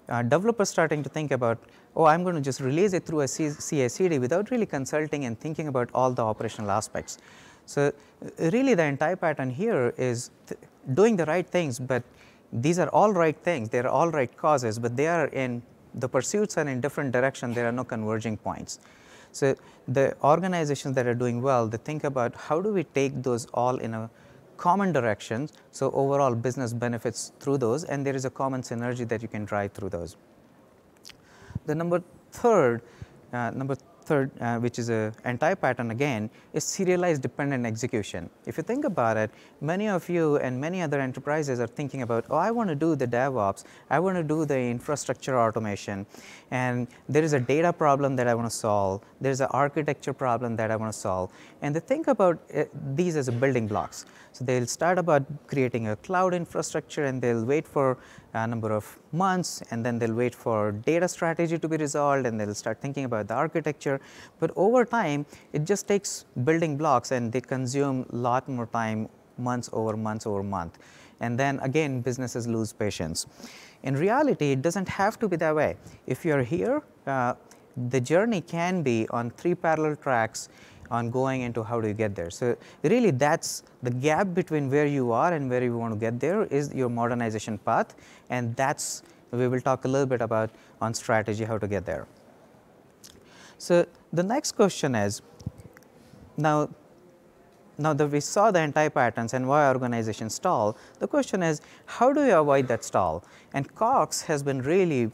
uh, 0.09 0.22
developers 0.22 0.68
starting 0.68 1.03
to 1.03 1.09
think 1.09 1.31
about, 1.31 1.59
oh, 1.96 2.05
I'm 2.05 2.22
going 2.22 2.35
to 2.35 2.40
just 2.40 2.61
release 2.61 2.92
it 2.92 3.07
through 3.07 3.20
a 3.20 3.29
CI/CD 3.29 4.18
without 4.18 4.50
really 4.50 4.66
consulting 4.66 5.24
and 5.24 5.38
thinking 5.38 5.68
about 5.68 5.90
all 5.94 6.11
the 6.12 6.22
operational 6.22 6.70
aspects. 6.70 7.18
So 7.66 7.87
uh, 7.88 8.50
really 8.50 8.74
the 8.74 8.85
entire 8.85 9.16
pattern 9.16 9.50
here 9.50 9.94
is 9.96 10.31
doing 10.92 11.16
the 11.16 11.24
right 11.24 11.46
things, 11.46 11.79
but 11.79 12.03
these 12.53 12.79
are 12.79 12.88
all 12.88 13.12
right 13.12 13.37
things, 13.37 13.70
they 13.70 13.79
are 13.79 13.88
all 13.88 14.11
right 14.11 14.35
causes, 14.37 14.79
but 14.79 14.96
they 14.96 15.07
are 15.09 15.27
in, 15.29 15.62
the 15.94 16.09
pursuits 16.09 16.59
are 16.59 16.68
in 16.68 16.81
different 16.81 17.12
direction, 17.12 17.55
there 17.55 17.66
are 17.66 17.72
no 17.72 17.85
converging 17.85 18.37
points. 18.37 18.81
So 19.35 19.57
the 19.88 20.16
organizations 20.23 20.94
that 20.94 21.07
are 21.07 21.14
doing 21.14 21.42
well, 21.42 21.66
they 21.66 21.77
think 21.77 22.05
about 22.05 22.37
how 22.37 22.61
do 22.61 22.73
we 22.73 22.85
take 22.85 23.23
those 23.23 23.47
all 23.53 23.79
in 23.79 23.92
a 23.92 24.09
common 24.57 24.92
direction, 24.92 25.49
so 25.73 25.90
overall 25.90 26.35
business 26.35 26.73
benefits 26.73 27.33
through 27.40 27.59
those, 27.59 27.83
and 27.83 28.07
there 28.07 28.14
is 28.14 28.25
a 28.25 28.31
common 28.31 28.62
synergy 28.62 29.07
that 29.09 29.23
you 29.23 29.29
can 29.29 29.44
drive 29.44 29.73
through 29.73 29.88
those. 29.88 30.16
The 31.66 31.75
number 31.75 32.03
third 32.31 32.83
uh, 33.33 33.51
number 33.51 33.77
third, 34.05 34.31
uh, 34.40 34.59
which 34.59 34.79
is 34.79 34.90
a 34.90 35.12
anti-pattern 35.25 35.90
again, 35.90 36.31
is 36.53 36.64
serialized 36.64 37.23
dependent 37.23 37.67
execution. 37.67 38.29
If 38.47 38.57
you 38.57 38.62
think 38.62 38.85
about 38.85 39.17
it, 39.17 39.31
many 39.61 39.88
of 39.88 40.09
you 40.09 40.37
and 40.37 40.61
many 40.61 40.83
other 40.83 41.01
enterprises 41.01 41.61
are 41.61 41.67
thinking 41.67 42.03
about, 42.03 42.25
oh, 42.31 42.37
I 42.37 42.51
want 42.51 42.69
to 42.69 42.75
do 42.75 42.97
the 42.97 43.07
DevOps, 43.07 43.64
I 43.90 43.99
want 44.01 44.17
to 44.17 44.23
do 44.23 44.45
the 44.45 44.59
infrastructure 44.59 45.38
automation, 45.38 46.07
and 46.51 46.87
there 47.09 47.23
is 47.23 47.33
a 47.33 47.40
data 47.40 47.73
problem 47.73 48.17
that 48.17 48.29
I 48.29 48.35
want 48.35 48.51
to 48.51 48.57
solve, 48.57 49.03
there's 49.21 49.40
an 49.40 49.49
architecture 49.51 50.12
problem 50.12 50.57
that 50.57 50.71
I 50.71 50.77
want 50.77 50.93
to 50.93 50.99
solve, 50.99 51.31
and 51.62 51.75
they 51.75 51.81
think 51.81 52.09
about 52.09 52.38
it, 52.49 52.71
these 52.97 53.17
as 53.17 53.31
building 53.31 53.67
blocks. 53.67 54.07
So 54.35 54.44
they'll 54.44 54.66
start 54.66 54.99
about 54.99 55.23
creating 55.47 55.87
a 55.87 55.94
cloud 55.94 56.35
infrastructure 56.35 57.05
and 57.05 57.23
they'll 57.23 57.44
wait 57.44 57.68
for 57.68 57.99
a 58.33 58.44
number 58.49 58.73
of 58.73 58.99
months 59.12 59.62
and 59.70 59.87
then 59.87 60.01
they'll 60.01 60.12
wait 60.12 60.35
for 60.35 60.73
data 60.73 61.07
strategy 61.07 61.57
to 61.57 61.68
be 61.68 61.77
resolved 61.77 62.27
and 62.27 62.40
they'll 62.40 62.53
start 62.53 62.81
thinking 62.81 63.05
about 63.05 63.29
the 63.29 63.35
architecture. 63.35 64.01
But 64.40 64.51
over 64.57 64.85
time, 64.85 65.25
it 65.53 65.64
just 65.64 65.87
takes 65.87 66.25
building 66.42 66.77
blocks 66.77 67.12
and 67.12 67.31
they 67.31 67.42
consume 67.42 68.07
a 68.12 68.16
lot 68.16 68.49
more 68.49 68.66
time 68.66 69.09
months 69.38 69.70
over 69.73 69.97
months 69.97 70.27
over 70.27 70.42
month. 70.42 70.79
And 71.20 71.38
then 71.38 71.61
again, 71.61 72.01
businesses 72.01 72.49
lose 72.49 72.73
patience. 72.73 73.27
In 73.85 73.94
reality, 73.94 74.51
it 74.51 74.62
doesn't 74.62 74.88
have 74.88 75.16
to 75.20 75.29
be 75.29 75.37
that 75.37 75.55
way. 75.55 75.77
If 76.09 76.25
you're 76.25 76.42
here, 76.42 76.83
uh, 77.07 77.35
the 77.90 78.01
journey 78.01 78.40
can 78.40 78.83
be 78.83 79.07
on 79.11 79.31
three 79.31 79.55
parallel 79.55 79.94
tracks 79.94 80.49
on 80.94 81.11
going 81.11 81.42
into 81.42 81.62
how 81.62 81.80
do 81.80 81.88
you 81.88 81.94
get 81.94 82.14
there. 82.14 82.30
So 82.30 82.57
really 82.83 83.11
that's 83.11 83.62
the 83.83 83.90
gap 83.90 84.33
between 84.35 84.70
where 84.70 84.87
you 84.87 85.12
are 85.12 85.33
and 85.33 85.50
where 85.50 85.62
you 85.62 85.76
want 85.76 85.94
to 85.94 86.00
get 86.00 86.20
there 86.20 86.44
is 86.44 86.72
your 86.74 86.88
modernization 86.88 87.59
path 87.59 87.94
and 88.30 88.57
that's 88.57 89.02
we 89.30 89.48
will 89.48 89.61
talk 89.61 89.85
a 89.85 89.88
little 89.88 90.07
bit 90.07 90.22
about 90.22 90.50
on 90.80 90.94
strategy 90.94 91.44
how 91.44 91.59
to 91.59 91.66
get 91.66 91.85
there. 91.85 92.07
So 93.59 93.87
the 94.12 94.22
next 94.22 94.52
question 94.52 94.94
is 94.94 95.22
now 96.37 96.68
now 97.76 97.92
that 97.92 98.07
we 98.07 98.20
saw 98.20 98.50
the 98.52 98.61
anti-patterns 98.61 99.35
and 99.35 99.48
why 99.48 99.66
organizations 99.68 100.35
stall, 100.35 100.76
the 101.00 101.09
question 101.09 101.42
is 101.42 101.61
how 101.87 102.12
do 102.12 102.24
you 102.24 102.37
avoid 102.38 102.68
that 102.68 102.85
stall? 102.85 103.24
And 103.52 103.74
Cox 103.74 104.22
has 104.22 104.42
been 104.42 104.62
really 104.62 105.11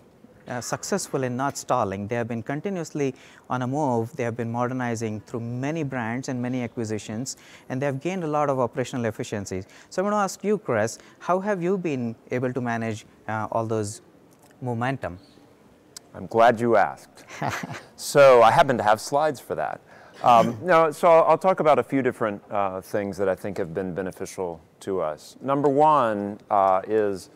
uh, 0.50 0.60
successful 0.60 1.22
in 1.22 1.36
not 1.36 1.56
stalling. 1.56 2.08
They 2.08 2.16
have 2.16 2.28
been 2.28 2.42
continuously 2.42 3.14
on 3.48 3.62
a 3.62 3.66
move. 3.66 4.14
They 4.16 4.24
have 4.24 4.36
been 4.36 4.50
modernizing 4.50 5.20
through 5.20 5.40
many 5.40 5.82
brands 5.82 6.28
and 6.28 6.42
many 6.42 6.62
acquisitions, 6.62 7.36
and 7.68 7.80
they 7.80 7.86
have 7.86 8.00
gained 8.00 8.24
a 8.24 8.26
lot 8.26 8.50
of 8.50 8.58
operational 8.58 9.04
efficiencies. 9.04 9.66
So, 9.88 10.02
I'm 10.02 10.04
going 10.04 10.12
to 10.12 10.24
ask 10.24 10.42
you, 10.44 10.58
Chris, 10.58 10.98
how 11.20 11.40
have 11.40 11.62
you 11.62 11.78
been 11.78 12.16
able 12.30 12.52
to 12.52 12.60
manage 12.60 13.06
uh, 13.28 13.48
all 13.52 13.66
those 13.66 14.02
momentum? 14.60 15.18
I'm 16.14 16.26
glad 16.26 16.60
you 16.60 16.76
asked. 16.76 17.24
so, 17.96 18.42
I 18.42 18.50
happen 18.50 18.76
to 18.76 18.82
have 18.82 19.00
slides 19.00 19.38
for 19.40 19.54
that. 19.54 19.80
Um, 20.22 20.58
no, 20.62 20.90
so 20.90 21.08
I'll, 21.08 21.24
I'll, 21.30 21.38
talk 21.38 21.60
about 21.60 21.78
a 21.78 21.82
few 21.82 22.02
different 22.02 22.42
uh, 22.50 22.80
things 22.80 23.16
that 23.16 23.28
I 23.28 23.34
think 23.34 23.56
have 23.56 23.72
been 23.72 23.94
beneficial 23.94 24.60
to 24.80 25.00
us. 25.00 25.36
Number 25.40 25.68
one 25.68 26.38
uh, 26.50 26.82
is 26.86 27.30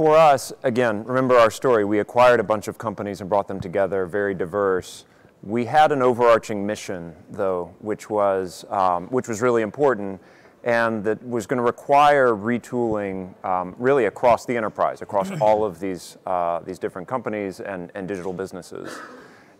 for 0.00 0.16
us, 0.16 0.50
again, 0.62 1.04
remember 1.04 1.36
our 1.36 1.50
story. 1.50 1.84
We 1.84 1.98
acquired 1.98 2.40
a 2.40 2.42
bunch 2.42 2.68
of 2.68 2.78
companies 2.78 3.20
and 3.20 3.28
brought 3.28 3.46
them 3.46 3.60
together, 3.60 4.06
very 4.06 4.32
diverse. 4.32 5.04
We 5.42 5.66
had 5.66 5.92
an 5.92 6.00
overarching 6.00 6.66
mission, 6.66 7.14
though, 7.28 7.74
which 7.80 8.08
was, 8.08 8.64
um, 8.70 9.08
which 9.08 9.28
was 9.28 9.42
really 9.42 9.60
important 9.60 10.18
and 10.64 11.04
that 11.04 11.22
was 11.22 11.46
going 11.46 11.58
to 11.58 11.62
require 11.62 12.28
retooling 12.28 13.34
um, 13.44 13.74
really 13.76 14.06
across 14.06 14.46
the 14.46 14.56
enterprise, 14.56 15.02
across 15.02 15.30
all 15.42 15.66
of 15.66 15.78
these, 15.80 16.16
uh, 16.24 16.60
these 16.60 16.78
different 16.78 17.06
companies 17.06 17.60
and, 17.60 17.92
and 17.94 18.08
digital 18.08 18.32
businesses. 18.32 18.98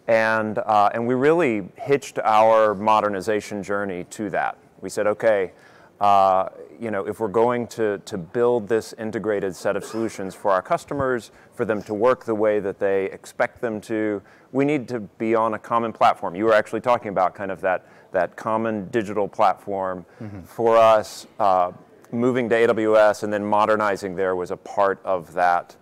And, 0.08 0.56
uh, 0.56 0.88
and 0.94 1.06
we 1.06 1.12
really 1.16 1.68
hitched 1.76 2.18
our 2.18 2.74
modernization 2.74 3.62
journey 3.62 4.04
to 4.04 4.30
that. 4.30 4.56
We 4.80 4.88
said, 4.88 5.06
okay, 5.06 5.52
uh, 6.00 6.48
you 6.80 6.90
know, 6.90 7.06
if 7.06 7.20
we're 7.20 7.28
going 7.28 7.66
to, 7.66 7.98
to 8.06 8.16
build 8.16 8.66
this 8.66 8.94
integrated 8.94 9.54
set 9.54 9.76
of 9.76 9.84
solutions 9.84 10.34
for 10.34 10.50
our 10.50 10.62
customers, 10.62 11.30
for 11.52 11.66
them 11.66 11.82
to 11.82 11.92
work 11.92 12.24
the 12.24 12.34
way 12.34 12.58
that 12.58 12.78
they 12.78 13.04
expect 13.06 13.60
them 13.60 13.80
to, 13.82 14.22
we 14.52 14.64
need 14.64 14.88
to 14.88 15.00
be 15.00 15.34
on 15.34 15.52
a 15.54 15.58
common 15.58 15.92
platform. 15.92 16.34
You 16.34 16.46
were 16.46 16.54
actually 16.54 16.80
talking 16.80 17.10
about 17.10 17.34
kind 17.34 17.50
of 17.50 17.60
that, 17.60 17.86
that 18.12 18.34
common 18.34 18.88
digital 18.88 19.28
platform. 19.28 20.06
Mm-hmm. 20.22 20.40
For 20.42 20.78
us, 20.78 21.26
uh, 21.38 21.72
moving 22.12 22.48
to 22.48 22.54
AWS 22.54 23.24
and 23.24 23.32
then 23.32 23.44
modernizing 23.44 24.16
there 24.16 24.34
was 24.34 24.50
a 24.50 24.56
part 24.56 25.00
of 25.04 25.34
that, 25.34 25.76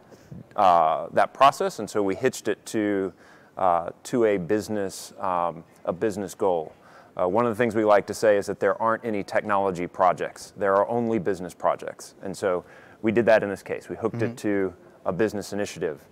uh, 0.57 1.07
that 1.13 1.33
process, 1.33 1.79
and 1.79 1.89
so 1.89 2.03
we 2.03 2.17
hitched 2.17 2.49
it 2.49 2.65
to, 2.67 3.13
uh, 3.57 3.91
to 4.03 4.25
a, 4.25 4.37
business, 4.37 5.13
um, 5.21 5.63
a 5.85 5.93
business 5.93 6.35
goal. 6.35 6.73
Uh, 7.19 7.27
one 7.27 7.45
of 7.45 7.51
the 7.51 7.57
things 7.57 7.75
we 7.75 7.85
like 7.85 8.07
to 8.07 8.15
say 8.15 8.37
is 8.37 8.47
that 8.47 8.61
there 8.61 8.81
aren't 8.81 9.05
any 9.05 9.25
technology 9.25 9.87
projects. 9.87 10.53
There 10.57 10.75
are 10.77 10.89
only 10.89 11.19
business 11.19 11.53
projects. 11.53 12.15
And 12.23 12.37
so 12.37 12.65
we 13.03 13.11
did 13.11 13.27
that 13.27 13.43
in 13.43 13.49
this 13.49 13.63
case. 13.63 13.89
We 13.89 13.97
hooked 13.97 14.17
mm-hmm. 14.17 14.33
it 14.33 14.37
to 14.39 14.75
a 15.05 15.13
business 15.13 15.53
initiative. 15.53 16.05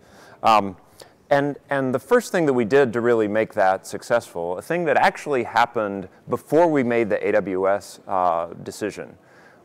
Um, 0.42 0.77
and, 1.31 1.59
and 1.71 1.95
the 1.95 1.99
first 1.99 2.33
thing 2.33 2.47
that 2.47 2.53
we 2.53 2.64
did 2.64 2.92
to 2.92 3.01
really 3.01 3.29
make 3.29 3.55
that 3.55 3.87
successful, 3.87 4.59
a 4.59 4.62
thing 4.62 4.85
that 4.85 4.97
actually 4.97 5.45
happened 5.45 6.09
before 6.29 6.69
we 6.69 6.83
made 6.83 7.09
the 7.09 7.16
AWS 7.16 8.01
uh, 8.07 8.55
decision, 8.62 9.16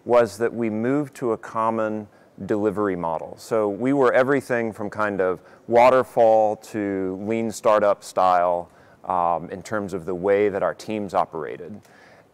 was 0.06 0.38
that 0.38 0.54
we 0.54 0.70
moved 0.70 1.16
to 1.16 1.34
a 1.34 1.38
common 1.38 2.08
delivery 2.46 2.96
model. 2.96 3.36
So 3.38 3.70
we 3.70 3.94
were 3.94 4.12
everything 4.14 4.74
from 4.74 4.90
kind 4.90 5.22
of 5.22 5.42
waterfall 5.68 6.56
to 6.58 7.20
lean 7.22 7.52
startup 7.52 8.04
style 8.04 8.70
um, 9.12 9.50
in 9.50 9.62
terms 9.62 9.94
of 9.94 10.06
the 10.06 10.16
way 10.16 10.48
that 10.48 10.64
our 10.64 10.74
teams 10.74 11.14
operated. 11.14 11.82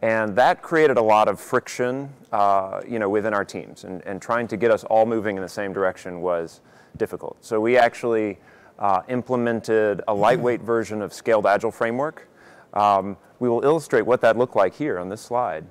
And 0.00 0.36
that 0.36 0.62
created 0.62 0.96
a 0.96 1.02
lot 1.02 1.26
of 1.26 1.40
friction, 1.40 2.10
uh, 2.30 2.82
you 2.86 3.00
know, 3.00 3.08
within 3.08 3.34
our 3.34 3.44
teams. 3.44 3.82
And, 3.82 4.00
and 4.06 4.22
trying 4.22 4.46
to 4.48 4.56
get 4.56 4.70
us 4.70 4.84
all 4.84 5.04
moving 5.04 5.36
in 5.36 5.42
the 5.42 5.48
same 5.48 5.72
direction 5.72 6.20
was 6.20 6.60
difficult. 6.96 7.36
So 7.40 7.60
we 7.60 7.76
actually 7.76 8.38
uh, 8.78 9.02
implemented 9.08 10.02
a 10.06 10.14
lightweight 10.14 10.60
version 10.60 11.02
of 11.02 11.12
Scaled 11.12 11.46
Agile 11.46 11.72
Framework. 11.72 12.28
Um, 12.74 13.16
we 13.40 13.48
will 13.48 13.64
illustrate 13.64 14.02
what 14.02 14.20
that 14.20 14.38
looked 14.38 14.54
like 14.54 14.74
here 14.74 15.00
on 15.00 15.08
this 15.08 15.20
slide. 15.20 15.64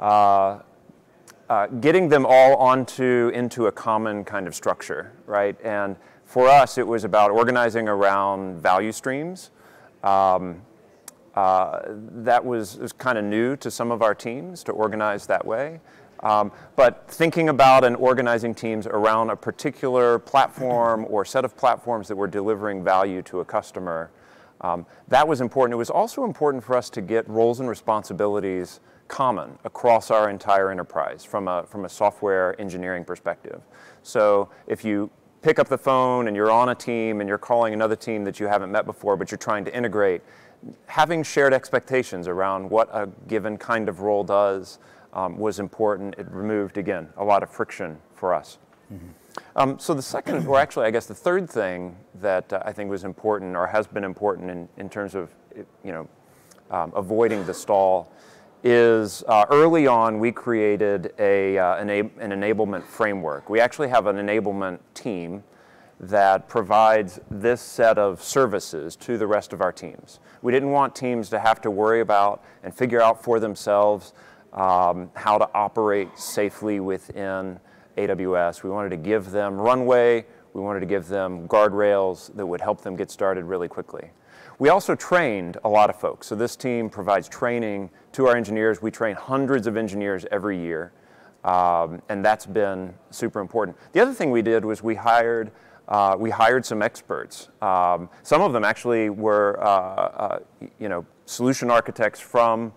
Uh, 0.00 0.60
uh, 1.50 1.66
getting 1.66 2.08
them 2.08 2.24
all 2.26 2.56
onto 2.56 3.30
into 3.34 3.66
a 3.66 3.72
common 3.72 4.24
kind 4.24 4.46
of 4.46 4.54
structure, 4.54 5.12
right? 5.26 5.56
And 5.62 5.96
for 6.24 6.48
us, 6.48 6.78
it 6.78 6.86
was 6.86 7.04
about 7.04 7.30
organizing 7.30 7.86
around 7.86 8.62
value 8.62 8.92
streams 8.92 9.50
um, 10.04 10.62
uh, 11.34 11.80
that 11.88 12.44
was, 12.44 12.76
was 12.78 12.92
kind 12.92 13.18
of 13.18 13.24
new 13.24 13.56
to 13.56 13.70
some 13.70 13.90
of 13.90 14.02
our 14.02 14.14
teams 14.14 14.62
to 14.64 14.72
organize 14.72 15.26
that 15.26 15.44
way. 15.44 15.80
Um, 16.20 16.52
but 16.76 17.04
thinking 17.08 17.48
about 17.48 17.84
and 17.84 17.96
organizing 17.96 18.54
teams 18.54 18.86
around 18.86 19.30
a 19.30 19.36
particular 19.36 20.18
platform 20.18 21.06
or 21.10 21.24
set 21.24 21.44
of 21.44 21.56
platforms 21.56 22.08
that 22.08 22.16
were 22.16 22.28
delivering 22.28 22.84
value 22.84 23.20
to 23.22 23.40
a 23.40 23.44
customer, 23.44 24.10
um, 24.60 24.86
that 25.08 25.26
was 25.26 25.40
important. 25.40 25.74
It 25.74 25.76
was 25.76 25.90
also 25.90 26.24
important 26.24 26.64
for 26.64 26.76
us 26.76 26.88
to 26.90 27.02
get 27.02 27.28
roles 27.28 27.60
and 27.60 27.68
responsibilities 27.68 28.80
common 29.08 29.58
across 29.64 30.10
our 30.10 30.30
entire 30.30 30.70
enterprise 30.70 31.24
from 31.24 31.48
a, 31.48 31.64
from 31.64 31.84
a 31.84 31.88
software 31.88 32.58
engineering 32.58 33.04
perspective. 33.04 33.60
So 34.02 34.48
if 34.66 34.84
you 34.84 35.10
pick 35.44 35.58
up 35.58 35.68
the 35.68 35.78
phone 35.78 36.26
and 36.26 36.34
you're 36.34 36.50
on 36.50 36.70
a 36.70 36.74
team 36.74 37.20
and 37.20 37.28
you're 37.28 37.36
calling 37.36 37.74
another 37.74 37.94
team 37.94 38.24
that 38.24 38.40
you 38.40 38.46
haven't 38.46 38.72
met 38.72 38.86
before, 38.86 39.14
but 39.14 39.30
you're 39.30 39.38
trying 39.38 39.62
to 39.62 39.76
integrate, 39.76 40.22
having 40.86 41.22
shared 41.22 41.52
expectations 41.52 42.26
around 42.26 42.68
what 42.70 42.88
a 42.92 43.06
given 43.28 43.58
kind 43.58 43.90
of 43.90 44.00
role 44.00 44.24
does 44.24 44.78
um, 45.12 45.36
was 45.36 45.60
important. 45.60 46.14
It 46.16 46.26
removed, 46.30 46.78
again, 46.78 47.10
a 47.18 47.24
lot 47.24 47.42
of 47.42 47.50
friction 47.50 47.98
for 48.14 48.32
us. 48.32 48.56
Mm-hmm. 48.90 49.06
Um, 49.54 49.78
so 49.78 49.92
the 49.92 50.00
second, 50.00 50.46
or 50.46 50.58
actually, 50.58 50.86
I 50.86 50.90
guess 50.90 51.04
the 51.04 51.14
third 51.14 51.50
thing 51.50 51.94
that 52.22 52.50
uh, 52.50 52.62
I 52.64 52.72
think 52.72 52.88
was 52.88 53.04
important 53.04 53.54
or 53.54 53.66
has 53.66 53.86
been 53.86 54.04
important 54.04 54.50
in, 54.50 54.66
in 54.78 54.88
terms 54.88 55.14
of, 55.14 55.30
you 55.54 55.92
know, 55.92 56.08
um, 56.70 56.90
avoiding 56.96 57.44
the 57.44 57.52
stall 57.52 58.10
is 58.64 59.22
uh, 59.28 59.44
early 59.50 59.86
on 59.86 60.18
we 60.18 60.32
created 60.32 61.12
a, 61.18 61.58
uh, 61.58 61.76
an, 61.76 61.90
an, 61.90 62.30
enablement 62.30 62.82
framework. 62.82 63.50
We 63.50 63.60
actually 63.60 63.88
have 63.88 64.06
an 64.06 64.16
enablement 64.16 64.78
team 64.94 65.44
that 66.00 66.48
provides 66.48 67.20
this 67.30 67.60
set 67.60 67.98
of 67.98 68.22
services 68.22 68.96
to 68.96 69.18
the 69.18 69.26
rest 69.26 69.52
of 69.52 69.60
our 69.60 69.70
teams. 69.70 70.18
We 70.40 70.50
didn't 70.50 70.70
want 70.70 70.96
teams 70.96 71.28
to 71.28 71.38
have 71.38 71.60
to 71.60 71.70
worry 71.70 72.00
about 72.00 72.42
and 72.62 72.74
figure 72.74 73.02
out 73.02 73.22
for 73.22 73.38
themselves 73.38 74.14
um, 74.54 75.10
how 75.14 75.36
to 75.36 75.48
operate 75.54 76.18
safely 76.18 76.80
within 76.80 77.60
AWS. 77.98 78.62
We 78.62 78.70
wanted 78.70 78.90
to 78.90 78.96
give 78.96 79.30
them 79.30 79.60
runway, 79.60 80.24
we 80.54 80.62
wanted 80.62 80.80
to 80.80 80.86
give 80.86 81.06
them 81.08 81.46
guardrails 81.48 82.34
that 82.34 82.46
would 82.46 82.62
help 82.62 82.80
them 82.80 82.96
get 82.96 83.10
started 83.10 83.44
really 83.44 83.68
quickly. 83.68 84.10
We 84.58 84.68
also 84.68 84.94
trained 84.94 85.56
a 85.64 85.68
lot 85.68 85.90
of 85.90 85.98
folks. 85.98 86.28
So 86.28 86.34
this 86.34 86.54
team 86.56 86.88
provides 86.88 87.28
training 87.28 87.90
to 88.12 88.28
our 88.28 88.36
engineers. 88.36 88.80
We 88.80 88.90
train 88.90 89.16
hundreds 89.16 89.66
of 89.66 89.76
engineers 89.76 90.24
every 90.30 90.58
year. 90.58 90.92
Um, 91.42 92.00
and 92.08 92.24
that's 92.24 92.46
been 92.46 92.94
super 93.10 93.40
important. 93.40 93.76
The 93.92 94.00
other 94.00 94.14
thing 94.14 94.30
we 94.30 94.42
did 94.42 94.64
was 94.64 94.82
we 94.82 94.94
hired 94.94 95.50
uh, 95.88 96.16
we 96.18 96.30
hired 96.30 96.64
some 96.64 96.80
experts. 96.80 97.48
Um, 97.60 98.08
some 98.22 98.40
of 98.40 98.52
them 98.52 98.64
actually 98.64 99.10
were, 99.10 99.62
uh, 99.62 99.66
uh, 99.66 100.38
you 100.78 100.88
know, 100.88 101.04
solution 101.26 101.70
architects 101.70 102.20
from 102.20 102.72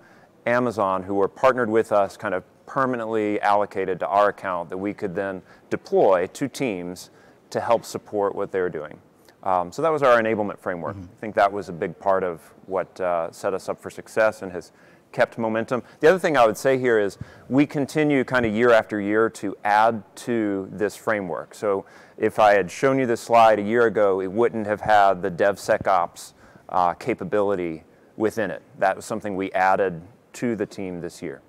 Amazon 0.46 1.04
who 1.04 1.16
were 1.16 1.30
partnered 1.30 1.70
with 1.70 1.94
us, 1.94 2.18
kind 2.18 2.34
of 2.34 2.44
permanently 2.66 3.40
allocated 3.42 4.00
to 4.02 4.08
our 4.08 4.30
account 4.30 4.70
that 4.70 4.78
we 4.78 4.94
could 4.94 5.16
then 5.16 5.42
deploy 5.70 6.28
to 6.28 6.50
teams 6.50 7.10
to 7.50 7.62
help 7.62 7.86
support 7.86 8.36
what 8.36 8.52
they 8.52 8.60
were 8.60 8.70
doing. 8.70 9.00
Um, 9.44 9.72
so 9.72 9.82
that 9.82 9.92
was 9.92 10.04
our 10.04 10.22
enablement 10.22 10.60
framework. 10.60 10.96
Mm-hmm. 10.96 11.12
I 11.12 11.20
think 11.20 11.36
that 11.36 11.52
was 11.52 11.70
a 11.70 11.74
big 11.74 11.98
part 12.00 12.24
of 12.24 12.42
what 12.66 13.00
uh, 13.00 13.32
set 13.32 13.54
us 13.54 13.70
up 13.70 13.80
for 13.80 13.90
success 13.90 14.42
and 14.42 14.52
has 14.52 14.72
kept 15.12 15.38
momentum. 15.38 15.84
The 16.00 16.08
other 16.08 16.20
thing 16.20 16.38
I 16.38 16.46
would 16.46 16.58
say 16.58 16.78
here 16.78 17.00
is 17.00 17.18
we 17.50 17.66
continue 17.66 18.24
kind 18.24 18.46
of 18.46 18.54
year 18.54 18.72
after 18.72 19.00
year 19.00 19.30
to 19.32 19.56
add 19.64 20.04
to 20.18 20.68
this 20.72 20.96
framework. 20.96 21.56
So 21.56 21.86
if 22.18 22.40
I 22.40 22.54
had 22.54 22.70
shown 22.70 23.00
you 23.00 23.06
this 23.06 23.22
slide 23.22 23.60
a 23.60 23.64
year 23.64 23.86
ago, 23.86 24.22
it 24.22 24.32
wouldn't 24.32 24.68
have 24.68 24.82
had 24.82 25.22
the 25.22 25.32
DevSecOps 25.32 26.34
uh, 26.70 26.94
capability 26.94 27.84
within 28.18 28.52
it. 28.52 28.62
That 28.80 28.96
was 28.96 29.06
something 29.06 29.36
we 29.36 29.52
added 29.54 30.02
to 30.34 30.56
the 30.56 30.66
team 30.66 31.00
this 31.00 31.22
year. 31.22 31.42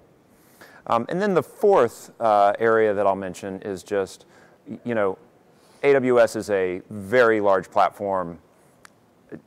Um, 0.87 1.05
and 1.09 1.20
then 1.20 1.35
the 1.35 1.42
fourth 1.42 2.12
uh, 2.20 2.53
area 2.59 2.94
that 2.94 3.07
I'll 3.07 3.16
mention 3.16 3.61
is 3.62 3.83
just, 3.83 4.24
you 4.85 4.94
know, 4.94 5.18
AWS 5.83 6.37
is 6.37 6.51
a 6.51 6.83
very 6.91 7.41
large 7.41 7.71
platform. 7.71 8.38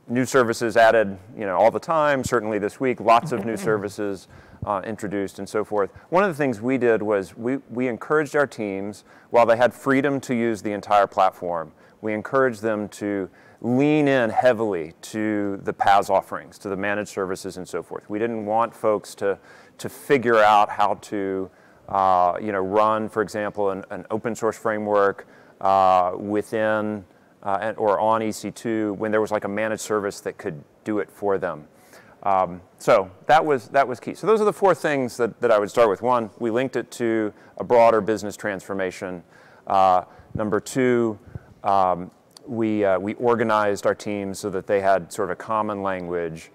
New 0.08 0.24
services 0.24 0.76
added, 0.76 1.18
you 1.36 1.44
know, 1.44 1.56
all 1.56 1.70
the 1.70 1.80
time. 1.80 2.24
Certainly 2.24 2.58
this 2.60 2.80
week, 2.80 3.00
lots 3.00 3.32
of 3.32 3.44
new 3.44 3.56
services 3.70 4.28
uh, 4.64 4.80
introduced 4.84 5.38
and 5.38 5.48
so 5.48 5.64
forth. 5.64 5.90
One 6.10 6.22
of 6.22 6.30
the 6.30 6.36
things 6.36 6.60
we 6.60 6.78
did 6.78 7.02
was 7.02 7.36
we, 7.36 7.56
we 7.70 7.88
encouraged 7.88 8.36
our 8.36 8.46
teams, 8.46 9.04
while 9.30 9.44
they 9.44 9.56
had 9.56 9.74
freedom 9.74 10.20
to 10.20 10.34
use 10.34 10.62
the 10.62 10.72
entire 10.72 11.06
platform, 11.06 11.72
we 12.00 12.14
encouraged 12.14 12.62
them 12.62 12.88
to 12.90 13.28
lean 13.60 14.08
in 14.08 14.30
heavily 14.30 14.92
to 15.02 15.60
the 15.64 15.72
PaaS 15.72 16.10
offerings, 16.10 16.58
to 16.58 16.68
the 16.68 16.76
managed 16.76 17.10
services 17.10 17.56
and 17.56 17.68
so 17.68 17.82
forth. 17.82 18.08
We 18.08 18.18
didn't 18.18 18.46
want 18.46 18.74
folks 18.74 19.14
to, 19.16 19.38
to 19.78 19.88
figure 19.88 20.38
out 20.38 20.70
how 20.70 20.94
to 20.94 21.50
uh, 21.88 22.38
you 22.40 22.52
know, 22.52 22.60
run, 22.60 23.08
for 23.08 23.22
example, 23.22 23.70
an, 23.70 23.84
an 23.90 24.06
open 24.10 24.34
source 24.34 24.56
framework 24.56 25.26
uh, 25.62 26.12
within 26.18 27.04
uh, 27.42 27.72
or 27.76 27.98
on 27.98 28.20
EC2 28.20 28.96
when 28.96 29.10
there 29.10 29.20
was 29.20 29.30
like 29.30 29.44
a 29.44 29.48
managed 29.48 29.82
service 29.82 30.20
that 30.20 30.36
could 30.36 30.62
do 30.84 30.98
it 30.98 31.10
for 31.10 31.38
them. 31.38 31.66
Um, 32.24 32.60
so 32.78 33.10
that 33.26 33.44
was, 33.44 33.68
that 33.68 33.86
was 33.86 33.98
key. 33.98 34.14
So 34.14 34.26
those 34.26 34.40
are 34.40 34.44
the 34.44 34.52
four 34.52 34.74
things 34.74 35.16
that, 35.16 35.40
that 35.40 35.50
I 35.50 35.58
would 35.58 35.70
start 35.70 35.88
with. 35.88 36.02
One, 36.02 36.30
we 36.38 36.50
linked 36.50 36.76
it 36.76 36.90
to 36.92 37.32
a 37.58 37.64
broader 37.64 38.00
business 38.00 38.36
transformation. 38.36 39.24
Uh, 39.66 40.02
number 40.34 40.60
two, 40.60 41.18
um, 41.64 42.10
we, 42.46 42.84
uh, 42.84 42.98
we 42.98 43.14
organized 43.14 43.86
our 43.86 43.94
teams 43.94 44.38
so 44.38 44.50
that 44.50 44.66
they 44.66 44.80
had 44.80 45.12
sort 45.12 45.30
of 45.30 45.32
a 45.32 45.36
common 45.36 45.82
language 45.82 46.50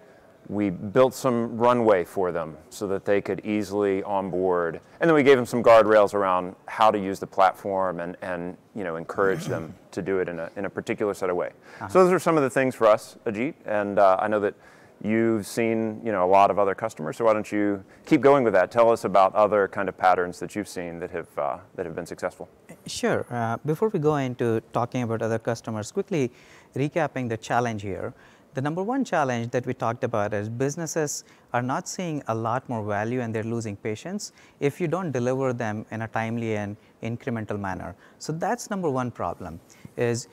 we 0.49 0.69
built 0.69 1.13
some 1.13 1.57
runway 1.57 2.05
for 2.05 2.31
them 2.31 2.57
so 2.69 2.87
that 2.87 3.03
they 3.03 3.21
could 3.21 3.45
easily 3.45 4.01
onboard. 4.03 4.79
And 5.01 5.09
then 5.09 5.15
we 5.15 5.23
gave 5.23 5.35
them 5.35 5.45
some 5.45 5.61
guardrails 5.61 6.13
around 6.13 6.55
how 6.67 6.89
to 6.89 6.97
use 6.97 7.19
the 7.19 7.27
platform 7.27 7.99
and, 7.99 8.15
and 8.21 8.55
you 8.73 8.83
know, 8.83 8.95
encourage 8.95 9.45
them 9.45 9.73
to 9.91 10.01
do 10.01 10.19
it 10.19 10.29
in 10.29 10.39
a, 10.39 10.49
in 10.55 10.65
a 10.65 10.69
particular 10.69 11.13
set 11.13 11.29
of 11.29 11.35
way. 11.35 11.47
Uh-huh. 11.47 11.87
So 11.89 12.03
those 12.03 12.13
are 12.13 12.19
some 12.19 12.37
of 12.37 12.43
the 12.43 12.49
things 12.49 12.75
for 12.75 12.87
us, 12.87 13.17
Ajit. 13.25 13.55
And 13.65 13.99
uh, 13.99 14.17
I 14.21 14.27
know 14.27 14.39
that 14.39 14.55
you've 15.03 15.45
seen 15.45 16.01
you 16.03 16.11
know, 16.11 16.23
a 16.23 16.31
lot 16.31 16.49
of 16.49 16.57
other 16.57 16.73
customers, 16.73 17.17
so 17.17 17.25
why 17.25 17.33
don't 17.33 17.51
you 17.51 17.83
keep 18.05 18.21
going 18.21 18.43
with 18.43 18.53
that? 18.53 18.71
Tell 18.71 18.89
us 18.89 19.03
about 19.03 19.35
other 19.35 19.67
kind 19.67 19.89
of 19.89 19.97
patterns 19.97 20.39
that 20.39 20.55
you've 20.55 20.67
seen 20.67 20.97
that 20.99 21.11
have, 21.11 21.37
uh, 21.37 21.57
that 21.75 21.85
have 21.85 21.93
been 21.93 22.05
successful. 22.05 22.47
Sure. 22.85 23.25
Uh, 23.29 23.57
before 23.65 23.89
we 23.89 23.99
go 23.99 24.15
into 24.15 24.61
talking 24.71 25.03
about 25.03 25.21
other 25.21 25.39
customers, 25.39 25.91
quickly 25.91 26.31
recapping 26.75 27.27
the 27.27 27.37
challenge 27.37 27.81
here. 27.81 28.13
The 28.57 28.63
number 28.63 28.81
one 28.81 29.05
challenge 29.05 29.51
that 29.51 29.67
we 29.67 29.75
talked 29.75 30.03
about 30.03 30.33
is 30.33 30.49
businesses 30.49 31.25
are 31.53 31.61
not 31.61 31.87
seeing 31.87 32.23
a 32.27 32.33
lot 32.33 32.67
more 32.67 32.83
value 32.83 33.21
and 33.21 33.31
they're 33.31 33.43
losing 33.43 33.75
patience 33.75 34.31
if 34.59 34.81
you 34.81 34.87
don't 34.87 35.11
deliver 35.11 35.53
them 35.53 35.85
in 35.91 36.01
a 36.01 36.07
timely 36.07 36.55
and 36.55 36.75
incremental 37.03 37.59
manner. 37.59 37.95
So 38.17 38.33
that's 38.33 38.71
number 38.71 38.89
one 38.89 39.11
problem 39.11 39.59
is 39.95 40.27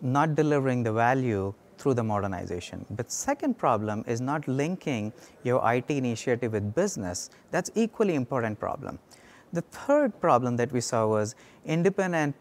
not 0.00 0.34
delivering 0.34 0.82
the 0.82 0.92
value 0.92 1.54
through 1.78 1.94
the 1.94 2.02
modernization. 2.02 2.84
But 2.90 3.12
second 3.12 3.58
problem 3.58 4.02
is 4.08 4.20
not 4.20 4.48
linking 4.48 5.12
your 5.44 5.62
IT 5.72 5.88
initiative 5.88 6.54
with 6.54 6.74
business. 6.74 7.30
That's 7.52 7.70
equally 7.76 8.16
important 8.16 8.58
problem. 8.58 8.98
The 9.52 9.62
third 9.62 10.20
problem 10.20 10.56
that 10.56 10.72
we 10.72 10.80
saw 10.80 11.06
was 11.06 11.36
independent 11.64 12.34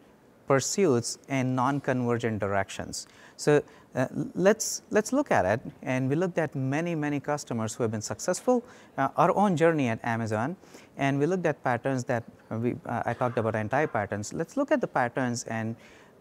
pursuits 0.47 1.19
in 1.29 1.55
non-convergent 1.55 2.39
directions. 2.39 3.07
So 3.41 3.63
uh, 3.95 4.05
let's, 4.35 4.83
let's 4.91 5.11
look 5.11 5.31
at 5.31 5.45
it 5.45 5.61
and 5.81 6.07
we 6.07 6.15
looked 6.15 6.37
at 6.37 6.53
many, 6.53 6.93
many 6.93 7.19
customers 7.19 7.73
who 7.73 7.81
have 7.81 7.91
been 7.91 8.01
successful, 8.01 8.63
uh, 8.99 9.09
our 9.17 9.35
own 9.35 9.57
journey 9.57 9.87
at 9.87 9.99
Amazon 10.03 10.55
and 10.97 11.17
we 11.17 11.25
looked 11.25 11.47
at 11.47 11.63
patterns 11.63 12.03
that 12.03 12.23
we, 12.51 12.75
uh, 12.85 13.01
I 13.03 13.13
talked 13.13 13.39
about 13.39 13.55
anti 13.55 13.87
patterns 13.87 14.31
Let's 14.31 14.57
look 14.57 14.71
at 14.71 14.79
the 14.79 14.87
patterns 14.87 15.43
and 15.45 15.75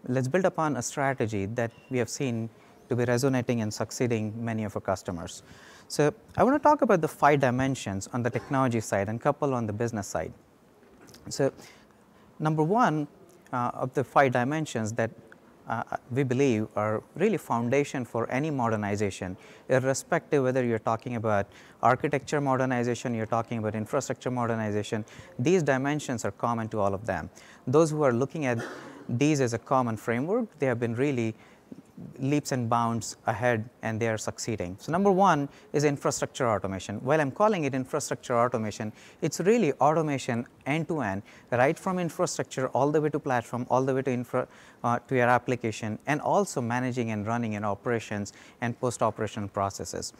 let's 0.07 0.27
build 0.27 0.45
upon 0.45 0.77
a 0.77 0.81
strategy 0.81 1.45
that 1.45 1.71
we 1.91 1.99
have 1.99 2.09
seen 2.09 2.49
to 2.89 2.95
be 2.95 3.05
resonating 3.05 3.61
and 3.61 3.71
succeeding 3.71 4.33
many 4.43 4.63
of 4.63 4.75
our 4.75 4.81
customers. 4.81 5.43
So 5.87 6.13
I 6.35 6.43
want 6.43 6.55
to 6.61 6.69
talk 6.69 6.81
about 6.81 7.01
the 7.01 7.07
five 7.07 7.39
dimensions 7.39 8.09
on 8.13 8.23
the 8.23 8.31
technology 8.31 8.81
side 8.81 9.09
and 9.09 9.21
couple 9.21 9.53
on 9.53 9.67
the 9.67 9.73
business 9.73 10.07
side. 10.07 10.33
So 11.29 11.53
number 12.39 12.63
one 12.63 13.07
uh, 13.53 13.71
of 13.75 13.93
the 13.93 14.03
five 14.03 14.31
dimensions 14.31 14.93
that 14.93 15.11
uh, 15.71 15.83
we 16.11 16.23
believe 16.23 16.67
are 16.75 17.01
really 17.15 17.37
foundation 17.37 18.03
for 18.03 18.29
any 18.29 18.51
modernization, 18.51 19.37
irrespective 19.69 20.43
whether 20.43 20.63
you're 20.65 20.85
talking 20.91 21.15
about 21.15 21.47
architecture 21.81 22.41
modernization, 22.41 23.15
you're 23.15 23.25
talking 23.25 23.57
about 23.57 23.73
infrastructure 23.73 24.29
modernization, 24.29 25.05
these 25.39 25.63
dimensions 25.63 26.25
are 26.25 26.31
common 26.31 26.67
to 26.67 26.79
all 26.79 26.93
of 26.93 27.05
them. 27.05 27.29
Those 27.65 27.89
who 27.89 28.03
are 28.03 28.11
looking 28.11 28.45
at 28.45 28.59
these 29.07 29.39
as 29.39 29.53
a 29.53 29.57
common 29.57 29.95
framework, 29.95 30.47
they 30.59 30.65
have 30.65 30.79
been 30.79 30.93
really 30.95 31.33
leaps 32.19 32.51
and 32.51 32.69
bounds 32.69 33.17
ahead 33.27 33.69
and 33.81 33.99
they 33.99 34.07
are 34.07 34.17
succeeding. 34.17 34.77
So 34.79 34.91
number 34.91 35.11
one 35.11 35.49
is 35.73 35.83
infrastructure 35.83 36.47
automation. 36.49 36.97
While 37.03 37.21
I'm 37.21 37.31
calling 37.31 37.63
it 37.63 37.73
infrastructure 37.73 38.37
automation, 38.37 38.91
it's 39.21 39.39
really 39.39 39.73
automation 39.73 40.45
end 40.65 40.87
to 40.89 41.01
end, 41.01 41.23
right 41.51 41.77
from 41.77 41.99
infrastructure 41.99 42.67
all 42.69 42.91
the 42.91 43.01
way 43.01 43.09
to 43.09 43.19
platform, 43.19 43.65
all 43.69 43.83
the 43.83 43.93
way 43.95 44.01
to 44.01 44.11
infra, 44.11 44.47
uh, 44.83 44.99
to 45.07 45.15
your 45.15 45.27
application, 45.27 45.99
and 46.07 46.21
also 46.21 46.61
managing 46.61 47.11
and 47.11 47.25
running 47.27 47.53
in 47.53 47.63
operations 47.63 48.33
and 48.61 48.79
post-operational 48.79 49.49
processes. 49.49 50.13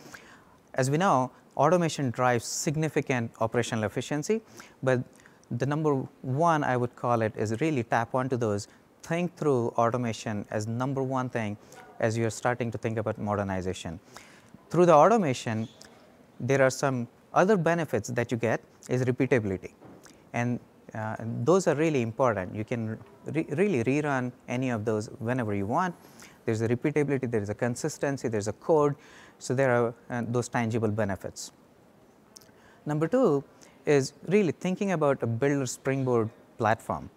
As 0.74 0.90
we 0.90 0.98
know, 0.98 1.32
automation 1.58 2.12
drives 2.12 2.46
significant 2.46 3.32
operational 3.40 3.84
efficiency, 3.84 4.42
but 4.82 5.04
the 5.52 5.66
number 5.66 5.96
one 6.22 6.64
I 6.64 6.78
would 6.78 6.96
call 6.96 7.22
it 7.22 7.34
is 7.36 7.60
really 7.60 7.84
tap 7.84 8.16
onto 8.16 8.38
those 8.38 8.70
think 9.12 9.36
through 9.40 9.62
automation 9.84 10.46
as 10.58 10.68
number 10.82 11.04
one 11.04 11.30
thing 11.38 11.58
as 12.00 12.18
you're 12.18 12.36
starting 12.44 12.70
to 12.76 12.78
think 12.78 12.98
about 12.98 13.18
modernization. 13.30 14.00
Through 14.70 14.88
the 14.92 14.96
automation, 15.04 15.68
there 16.40 16.62
are 16.66 16.70
some 16.84 17.08
other 17.34 17.58
benefits 17.58 18.10
that 18.10 18.32
you 18.32 18.38
get 18.38 18.62
is 18.90 19.04
repeatability. 19.12 19.74
And 20.34 20.60
uh, 20.94 21.16
those 21.50 21.68
are 21.68 21.76
really 21.76 22.02
important. 22.02 22.56
You 22.56 22.66
can 22.72 22.98
re 23.26 23.46
really 23.62 23.84
rerun 23.84 24.32
any 24.48 24.70
of 24.76 24.84
those 24.90 25.08
whenever 25.30 25.54
you 25.54 25.68
want. 25.78 25.96
There's 26.46 26.62
a 26.62 26.68
repeatability, 26.68 27.30
there's 27.36 27.50
a 27.50 27.60
consistency, 27.66 28.28
there's 28.28 28.48
a 28.48 28.58
code. 28.68 28.96
So 29.40 29.54
there 29.54 29.72
are 29.78 29.94
uh, 30.10 30.24
those 30.36 30.50
tangible 30.50 30.92
benefits. 31.02 31.52
Number 32.86 33.08
two 33.08 33.44
is 33.86 34.14
really 34.28 34.54
thinking 34.66 34.92
about 34.98 35.24
a 35.24 35.28
builder 35.28 35.66
springboard 35.66 36.30
platform. 36.58 37.10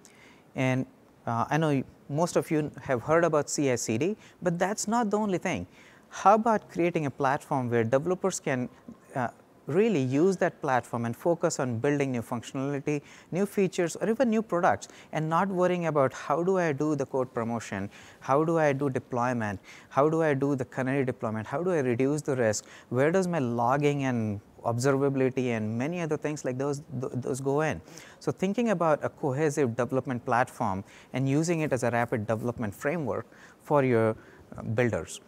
And 0.54 0.86
uh, 1.26 1.44
I 1.48 1.56
know 1.56 1.82
most 2.08 2.36
of 2.36 2.50
you 2.50 2.70
have 2.82 3.02
heard 3.02 3.24
about 3.24 3.48
CI/CD, 3.48 4.16
but 4.42 4.58
that's 4.58 4.86
not 4.86 5.10
the 5.10 5.18
only 5.18 5.38
thing. 5.38 5.66
How 6.10 6.34
about 6.34 6.70
creating 6.70 7.06
a 7.06 7.10
platform 7.10 7.70
where 7.70 7.82
developers 7.82 8.38
can 8.40 8.68
uh, 9.14 9.28
really 9.66 10.00
use 10.00 10.36
that 10.36 10.60
platform 10.60 11.06
and 11.06 11.16
focus 11.16 11.58
on 11.58 11.78
building 11.78 12.12
new 12.12 12.22
functionality, 12.22 13.00
new 13.32 13.46
features, 13.46 13.96
or 13.96 14.08
even 14.08 14.28
new 14.28 14.42
products, 14.42 14.88
and 15.12 15.28
not 15.28 15.48
worrying 15.48 15.86
about 15.86 16.12
how 16.12 16.42
do 16.42 16.58
I 16.58 16.72
do 16.72 16.94
the 16.94 17.06
code 17.06 17.32
promotion, 17.32 17.90
how 18.20 18.44
do 18.44 18.58
I 18.58 18.72
do 18.72 18.90
deployment, 18.90 19.60
how 19.88 20.08
do 20.08 20.22
I 20.22 20.34
do 20.34 20.54
the 20.54 20.64
canary 20.66 21.04
deployment, 21.04 21.46
how 21.46 21.62
do 21.62 21.70
I 21.70 21.78
reduce 21.78 22.22
the 22.22 22.36
risk, 22.36 22.66
where 22.90 23.10
does 23.10 23.26
my 23.26 23.38
logging 23.38 24.04
and 24.04 24.40
observability 24.64 25.46
and 25.56 25.78
many 25.78 26.00
other 26.00 26.16
things 26.16 26.44
like 26.44 26.58
those, 26.58 26.82
th 27.00 27.12
those 27.26 27.40
go 27.40 27.60
in. 27.62 27.80
So 28.20 28.32
thinking 28.32 28.70
about 28.70 29.04
a 29.08 29.08
cohesive 29.08 29.76
development 29.76 30.24
platform 30.24 30.84
and 31.12 31.28
using 31.28 31.60
it 31.60 31.72
as 31.72 31.82
a 31.82 31.90
rapid 31.90 32.26
development 32.26 32.74
framework 32.74 33.26
for 33.62 33.84
your 33.84 34.08
uh, 34.10 34.62
builders. 34.62 35.20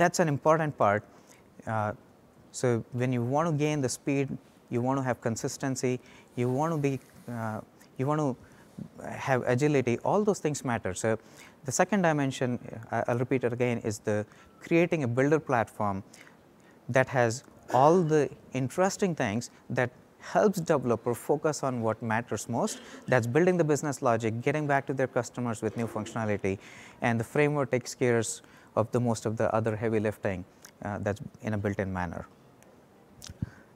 That's 0.00 0.18
an 0.20 0.28
important 0.28 0.76
part. 0.76 1.02
Uh, 1.66 1.92
so 2.52 2.84
when 2.92 3.12
you 3.12 3.22
want 3.22 3.46
to 3.50 3.54
gain 3.64 3.80
the 3.80 3.88
speed, 3.88 4.28
you 4.70 4.80
want 4.80 4.98
to 4.98 5.02
have 5.02 5.20
consistency, 5.20 6.00
you 6.36 6.48
want 6.48 6.72
to 6.72 6.78
be 6.78 7.00
uh, 7.28 7.60
you 7.98 8.06
want 8.06 8.20
to 8.20 8.36
have 9.12 9.42
agility, 9.46 9.98
all 10.04 10.24
those 10.24 10.38
things 10.38 10.64
matter. 10.64 10.94
So 10.94 11.18
the 11.64 11.72
second 11.72 12.02
dimension, 12.02 12.58
uh, 12.90 13.04
I'll 13.06 13.18
repeat 13.18 13.44
it 13.44 13.52
again, 13.52 13.78
is 13.78 13.98
the 13.98 14.24
creating 14.60 15.04
a 15.04 15.08
builder 15.08 15.38
platform 15.38 16.02
that 16.88 17.08
has 17.08 17.44
all 17.72 18.02
the 18.02 18.28
interesting 18.52 19.14
things 19.14 19.50
that 19.68 19.90
helps 20.20 20.60
developer 20.60 21.14
focus 21.14 21.62
on 21.62 21.80
what 21.80 22.02
matters 22.02 22.48
most. 22.48 22.80
That's 23.08 23.26
building 23.26 23.56
the 23.56 23.64
business 23.64 24.02
logic, 24.02 24.42
getting 24.42 24.66
back 24.66 24.86
to 24.86 24.94
their 24.94 25.06
customers 25.06 25.62
with 25.62 25.76
new 25.76 25.86
functionality, 25.86 26.58
and 27.00 27.18
the 27.18 27.24
framework 27.24 27.70
takes 27.70 27.94
care 27.94 28.22
of 28.76 28.90
the 28.92 29.00
most 29.00 29.26
of 29.26 29.36
the 29.36 29.52
other 29.54 29.76
heavy 29.76 30.00
lifting 30.00 30.44
uh, 30.84 30.98
that's 30.98 31.20
in 31.42 31.54
a 31.54 31.58
built-in 31.58 31.92
manner. 31.92 32.26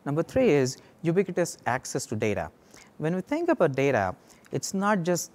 Number 0.05 0.23
three 0.23 0.51
is 0.51 0.77
ubiquitous 1.03 1.57
access 1.67 2.05
to 2.07 2.17
data. 2.17 2.51
When 2.99 3.15
we 3.15 3.23
think 3.23 3.49
about 3.49 3.75
data, 3.75 4.15
it's 4.53 4.75
not 4.75 5.03
just 5.03 5.31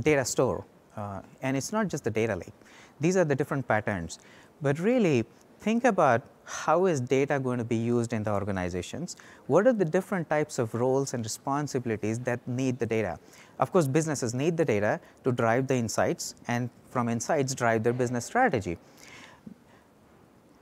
data 0.00 0.24
store, 0.24 0.64
uh, 0.96 1.22
and 1.40 1.56
it's 1.56 1.72
not 1.72 1.88
just 1.88 2.04
the 2.04 2.10
data 2.10 2.36
lake. 2.36 2.52
These 3.00 3.16
are 3.16 3.24
the 3.24 3.34
different 3.34 3.66
patterns, 3.66 4.18
but 4.60 4.78
really 4.78 5.24
think 5.62 5.84
about 5.84 6.22
how 6.44 6.86
is 6.86 7.00
data 7.00 7.38
going 7.38 7.58
to 7.58 7.64
be 7.64 7.76
used 7.76 8.12
in 8.12 8.22
the 8.24 8.32
organizations? 8.32 9.16
What 9.46 9.66
are 9.66 9.72
the 9.72 9.84
different 9.84 10.28
types 10.28 10.58
of 10.58 10.74
roles 10.74 11.14
and 11.14 11.24
responsibilities 11.24 12.18
that 12.20 12.46
need 12.48 12.78
the 12.78 12.86
data? 12.86 13.18
Of 13.60 13.72
course, 13.72 13.86
businesses 13.86 14.34
need 14.34 14.56
the 14.56 14.64
data 14.64 15.00
to 15.24 15.32
drive 15.32 15.68
the 15.68 15.76
insights 15.76 16.34
and 16.48 16.68
from 16.90 17.08
insights 17.08 17.54
drive 17.54 17.84
their 17.84 17.92
business 17.92 18.26
strategy. 18.26 18.76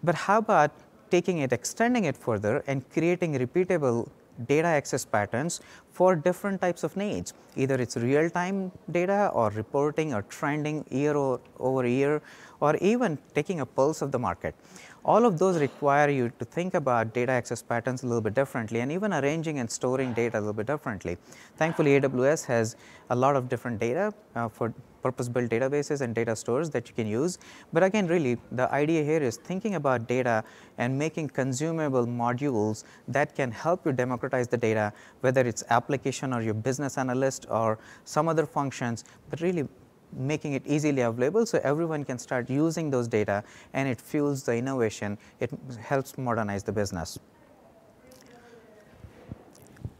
But 0.04 0.14
how 0.14 0.38
about 0.38 0.72
taking 1.10 1.38
it, 1.38 1.52
extending 1.52 2.04
it 2.04 2.16
further 2.16 2.62
and 2.66 2.88
creating 2.90 3.34
repeatable 3.34 4.08
data 4.46 4.68
access 4.68 5.04
patterns 5.04 5.60
for 5.92 6.14
different 6.16 6.60
types 6.60 6.82
of 6.82 6.96
needs. 6.96 7.34
Either 7.56 7.74
it's 7.74 7.96
real 7.96 8.30
time 8.30 8.72
data 8.90 9.30
or 9.34 9.50
reporting 9.50 10.14
or 10.14 10.22
trending 10.22 10.84
year 10.90 11.14
over 11.58 11.86
year 11.86 12.22
or 12.60 12.76
even 12.76 13.18
taking 13.34 13.60
a 13.60 13.66
pulse 13.66 14.02
of 14.02 14.12
the 14.12 14.18
market. 14.18 14.54
All 15.02 15.24
of 15.24 15.38
those 15.38 15.58
require 15.58 16.10
you 16.10 16.30
to 16.38 16.44
think 16.44 16.74
about 16.74 17.14
data 17.14 17.32
access 17.32 17.62
patterns 17.62 18.02
a 18.02 18.06
little 18.06 18.20
bit 18.20 18.34
differently 18.34 18.80
and 18.80 18.92
even 18.92 19.14
arranging 19.14 19.58
and 19.58 19.70
storing 19.70 20.12
data 20.12 20.38
a 20.38 20.40
little 20.40 20.52
bit 20.52 20.66
differently. 20.66 21.16
Thankfully, 21.56 21.98
AWS 21.98 22.44
has 22.46 22.76
a 23.08 23.16
lot 23.16 23.34
of 23.34 23.48
different 23.48 23.78
data 23.78 24.12
uh, 24.36 24.48
for 24.48 24.74
purpose-built 25.02 25.50
databases 25.50 26.02
and 26.02 26.14
data 26.14 26.36
stores 26.36 26.68
that 26.70 26.86
you 26.86 26.94
can 26.94 27.06
use. 27.06 27.38
But 27.72 27.82
again, 27.82 28.06
really, 28.06 28.36
the 28.52 28.70
idea 28.70 29.02
here 29.02 29.22
is 29.22 29.38
thinking 29.38 29.76
about 29.76 30.06
data 30.06 30.44
and 30.76 30.98
making 30.98 31.30
consumable 31.30 32.06
modules 32.06 32.84
that 33.08 33.34
can 33.34 33.50
help 33.50 33.86
you 33.86 33.92
democratize 33.92 34.48
the 34.48 34.58
data, 34.58 34.92
whether 35.22 35.40
it's 35.40 35.64
application 35.70 36.34
or 36.34 36.42
your 36.42 36.52
business 36.52 36.98
analyst 36.98 37.46
or 37.48 37.78
some 38.04 38.28
other 38.28 38.44
functions, 38.44 39.04
but 39.30 39.40
really 39.40 39.66
making 40.12 40.54
it 40.54 40.62
easily 40.66 41.02
available 41.02 41.46
so 41.46 41.60
everyone 41.62 42.04
can 42.04 42.18
start 42.18 42.50
using 42.50 42.90
those 42.90 43.08
data 43.08 43.42
and 43.72 43.88
it 43.88 44.00
fuels 44.00 44.42
the 44.42 44.54
innovation, 44.54 45.18
it 45.40 45.50
helps 45.80 46.18
modernize 46.18 46.62
the 46.62 46.72
business. 46.72 47.18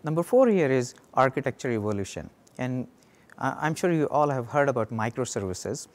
Number 0.03 0.23
four 0.23 0.49
here 0.49 0.71
is 0.71 0.95
architecture 1.15 1.71
evolution. 1.71 2.31
And 2.59 2.87
I'm 3.39 3.75
sure 3.75 3.93
you 3.93 4.07
all 4.09 4.29
have 4.29 4.47
heard 4.47 4.69
about 4.69 4.91
microservices. 4.91 5.89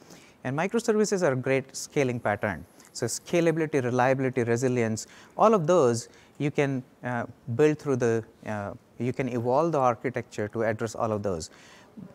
And 0.44 0.56
microservices 0.56 1.22
are 1.22 1.32
a 1.32 1.36
great 1.36 1.74
scaling 1.76 2.20
pattern. 2.20 2.64
So 2.92 3.06
scalability, 3.06 3.82
reliability, 3.84 4.44
resilience, 4.44 5.06
all 5.36 5.54
of 5.54 5.66
those 5.66 6.08
you 6.38 6.50
can 6.50 6.82
uh, 7.04 7.26
build 7.54 7.78
through 7.78 7.96
the, 7.96 8.24
uh, 8.46 8.72
you 8.98 9.12
can 9.12 9.28
evolve 9.28 9.72
the 9.72 9.78
architecture 9.78 10.48
to 10.48 10.62
address 10.62 10.94
all 10.94 11.12
of 11.12 11.22
those 11.22 11.50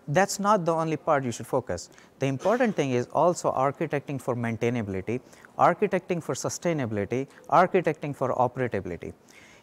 that's 0.07 0.39
not 0.39 0.65
the 0.65 0.73
only 0.73 0.97
part 0.97 1.23
you 1.23 1.31
should 1.31 1.47
focus. 1.47 1.89
The 2.19 2.27
important 2.27 2.75
thing 2.75 2.91
is 2.91 3.07
also 3.07 3.51
architecting 3.51 4.21
for 4.21 4.35
maintainability, 4.35 5.21
architecting 5.57 6.21
for 6.23 6.35
sustainability, 6.35 7.27
architecting 7.49 8.15
for 8.15 8.33
operability. 8.35 9.13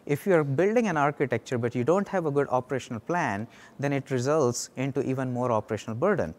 If 0.07 0.27
you 0.27 0.35
are 0.35 0.45
building 0.45 0.89
an 0.89 0.97
architecture 0.97 1.59
but 1.59 1.75
you 1.75 1.85
do 1.85 1.95
not 1.95 2.09
have 2.09 2.27
a 2.27 2.31
good 2.31 2.49
operational 2.49 3.01
plan, 3.01 3.47
then 3.79 3.93
it 3.93 4.11
results 4.11 4.71
into 4.77 5.03
even 5.03 5.33
more 5.33 5.53
operational 5.53 5.97
burden. 5.97 6.35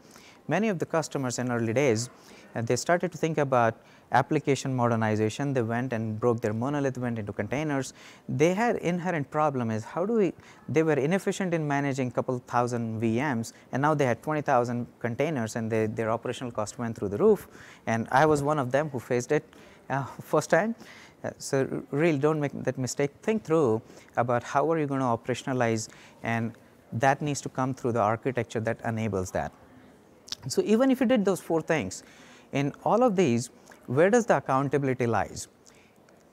Many 0.47 0.69
of 0.69 0.79
the 0.79 0.85
customers 0.85 1.37
in 1.37 1.51
early 1.51 1.73
days, 1.73 2.09
uh, 2.55 2.63
they 2.63 2.75
started 2.75 3.11
to 3.11 3.17
think 3.17 3.37
about 3.37 3.75
application 4.11 4.73
modernization. 4.73 5.53
They 5.53 5.61
went 5.61 5.93
and 5.93 6.19
broke 6.19 6.41
their 6.41 6.53
monolith, 6.53 6.97
went 6.97 7.19
into 7.19 7.33
containers. 7.33 7.93
They 8.27 8.53
had 8.53 8.77
inherent 8.77 9.29
problem 9.29 9.71
is 9.71 9.83
how 9.83 10.05
do 10.05 10.13
we, 10.13 10.33
they 10.67 10.83
were 10.83 10.93
inefficient 10.93 11.53
in 11.53 11.67
managing 11.67 12.11
couple 12.11 12.39
thousand 12.47 13.01
VMs 13.01 13.53
and 13.71 13.81
now 13.81 13.93
they 13.93 14.05
had 14.05 14.21
20,000 14.23 14.87
containers 14.99 15.55
and 15.55 15.71
they, 15.71 15.85
their 15.85 16.11
operational 16.11 16.51
cost 16.51 16.79
went 16.79 16.97
through 16.97 17.09
the 17.09 17.17
roof. 17.17 17.47
And 17.85 18.07
I 18.11 18.25
was 18.25 18.41
one 18.43 18.59
of 18.59 18.71
them 18.71 18.89
who 18.89 18.99
faced 18.99 19.31
it 19.31 19.43
uh, 19.89 20.03
firsthand. 20.21 20.75
Uh, 21.23 21.31
so 21.37 21.83
really 21.91 22.17
don't 22.17 22.39
make 22.39 22.51
that 22.63 22.77
mistake. 22.77 23.11
Think 23.21 23.43
through 23.43 23.81
about 24.15 24.43
how 24.43 24.71
are 24.71 24.79
you 24.79 24.87
going 24.87 25.01
to 25.01 25.05
operationalize 25.05 25.89
and 26.23 26.53
that 26.93 27.21
needs 27.21 27.41
to 27.41 27.49
come 27.49 27.73
through 27.73 27.91
the 27.91 27.99
architecture 27.99 28.59
that 28.61 28.79
enables 28.85 29.31
that. 29.31 29.51
So 30.47 30.61
even 30.65 30.89
if 30.91 31.01
you 31.01 31.05
did 31.05 31.25
those 31.25 31.41
four 31.41 31.61
things, 31.61 32.03
in 32.51 32.73
all 32.83 33.03
of 33.03 33.15
these, 33.15 33.49
where 33.89 34.11
does 34.11 34.27
the 34.27 34.37
accountability 34.37 35.07
lies? 35.07 35.47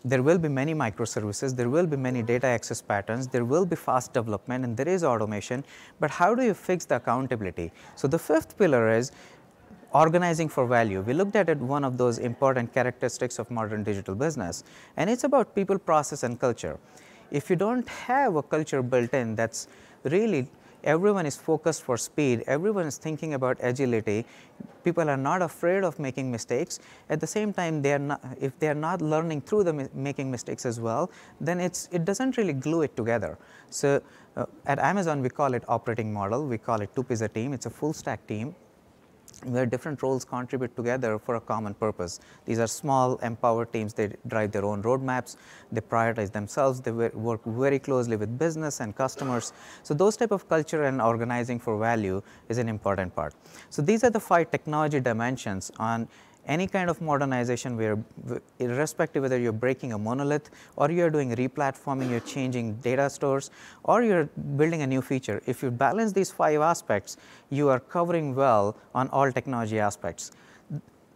There 0.04 0.22
will 0.22 0.38
be 0.38 0.48
many 0.48 0.74
microservices, 0.74 1.56
there 1.56 1.70
will 1.70 1.86
be 1.86 1.96
many 1.96 2.22
data 2.22 2.46
access 2.46 2.82
patterns, 2.82 3.26
there 3.26 3.46
will 3.46 3.64
be 3.64 3.76
fast 3.76 4.12
development 4.12 4.64
and 4.64 4.76
there 4.76 4.86
is 4.86 5.02
automation, 5.02 5.64
but 5.98 6.10
how 6.10 6.34
do 6.34 6.42
you 6.44 6.52
fix 6.52 6.84
the 6.84 6.96
accountability? 6.96 7.72
So 7.94 8.06
the 8.08 8.18
fifth 8.18 8.58
pillar 8.58 8.92
is 8.92 9.10
organizing 9.92 10.50
for 10.50 10.66
value. 10.66 11.00
We 11.00 11.14
looked 11.14 11.34
at 11.34 11.48
it 11.48 11.58
one 11.58 11.82
of 11.82 11.96
those 11.96 12.18
important 12.18 12.74
characteristics 12.74 13.38
of 13.38 13.50
modern 13.50 13.84
digital 13.84 14.14
business 14.14 14.62
and 14.98 15.08
it's 15.08 15.24
about 15.24 15.54
people, 15.54 15.78
process 15.78 16.24
and 16.24 16.38
culture. 16.38 16.78
If 17.30 17.48
you 17.48 17.56
don't 17.56 17.88
have 17.88 18.36
a 18.36 18.42
culture 18.42 18.82
built 18.82 19.14
in 19.14 19.34
that's 19.34 19.66
really 20.04 20.46
everyone 20.86 21.26
is 21.26 21.36
focused 21.36 21.82
for 21.82 21.96
speed, 21.96 22.44
everyone 22.46 22.86
is 22.86 22.96
thinking 22.96 23.34
about 23.34 23.58
agility, 23.60 24.24
people 24.84 25.10
are 25.10 25.16
not 25.16 25.42
afraid 25.42 25.84
of 25.84 25.98
making 25.98 26.30
mistakes. 26.30 26.78
At 27.10 27.20
the 27.20 27.26
same 27.26 27.52
time, 27.52 27.82
they 27.82 27.92
are 27.92 27.98
not, 27.98 28.20
if 28.40 28.58
they 28.58 28.68
are 28.68 28.80
not 28.88 29.02
learning 29.02 29.40
through 29.42 29.64
the 29.64 29.72
mi 29.72 29.88
making 29.92 30.30
mistakes 30.30 30.64
as 30.64 30.80
well, 30.80 31.10
then 31.40 31.60
it's, 31.60 31.88
it 31.92 32.04
doesn't 32.04 32.36
really 32.36 32.52
glue 32.52 32.82
it 32.82 32.96
together. 32.96 33.36
So 33.70 34.00
uh, 34.36 34.46
at 34.66 34.78
Amazon, 34.78 35.22
we 35.22 35.28
call 35.28 35.54
it 35.54 35.64
operating 35.68 36.12
model, 36.12 36.46
we 36.46 36.58
call 36.58 36.80
it 36.80 36.94
two-pizza 36.94 37.28
team, 37.28 37.52
it's 37.52 37.66
a 37.66 37.70
full 37.70 37.92
stack 37.92 38.26
team 38.26 38.54
where 39.44 39.66
different 39.66 40.02
roles 40.02 40.24
contribute 40.24 40.74
together 40.76 41.18
for 41.18 41.36
a 41.36 41.40
common 41.40 41.74
purpose. 41.74 42.20
These 42.44 42.58
are 42.58 42.66
small, 42.66 43.16
empowered 43.16 43.72
teams. 43.72 43.92
They 43.92 44.12
drive 44.26 44.52
their 44.52 44.64
own 44.64 44.82
roadmaps. 44.82 45.36
They 45.70 45.80
prioritize 45.80 46.32
themselves. 46.32 46.80
They 46.80 46.90
work 46.90 47.44
very 47.44 47.78
closely 47.78 48.16
with 48.16 48.38
business 48.38 48.80
and 48.80 48.96
customers. 48.96 49.52
So 49.82 49.94
those 49.94 50.16
type 50.16 50.30
of 50.30 50.48
culture 50.48 50.84
and 50.84 51.02
organizing 51.02 51.58
for 51.58 51.78
value 51.78 52.22
is 52.48 52.58
an 52.58 52.68
important 52.68 53.14
part. 53.14 53.34
So 53.70 53.82
these 53.82 54.04
are 54.04 54.10
the 54.10 54.20
five 54.20 54.50
technology 54.50 55.00
dimensions 55.00 55.70
on 55.78 56.08
any 56.46 56.66
kind 56.66 56.88
of 56.88 57.00
modernization 57.00 57.76
where 57.76 57.98
irrespective 58.58 59.22
whether 59.22 59.38
you're 59.38 59.52
breaking 59.52 59.92
a 59.92 59.98
monolith 59.98 60.50
or 60.76 60.90
you're 60.90 61.10
doing 61.10 61.34
replatforming, 61.34 62.10
you're 62.10 62.20
changing 62.20 62.74
data 62.76 63.10
stores 63.10 63.50
or 63.84 64.02
you're 64.02 64.24
building 64.56 64.82
a 64.82 64.86
new 64.86 65.02
feature. 65.02 65.42
If 65.46 65.62
you 65.62 65.70
balance 65.70 66.12
these 66.12 66.30
five 66.30 66.60
aspects, 66.60 67.16
you 67.50 67.68
are 67.68 67.80
covering 67.80 68.34
well 68.34 68.76
on 68.94 69.08
all 69.08 69.30
technology 69.32 69.78
aspects. 69.78 70.32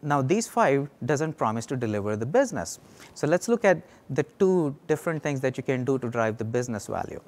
Now 0.02 0.22
these 0.22 0.48
five 0.48 0.88
doesn't 1.04 1.36
promise 1.36 1.66
to 1.66 1.76
deliver 1.76 2.16
the 2.16 2.26
business. 2.26 2.78
So 3.14 3.26
let's 3.26 3.48
look 3.48 3.64
at 3.64 3.82
the 4.08 4.22
two 4.22 4.74
different 4.86 5.22
things 5.22 5.40
that 5.42 5.56
you 5.56 5.62
can 5.62 5.84
do 5.84 5.98
to 5.98 6.08
drive 6.08 6.38
the 6.38 6.44
business 6.44 6.86
value. 6.86 7.20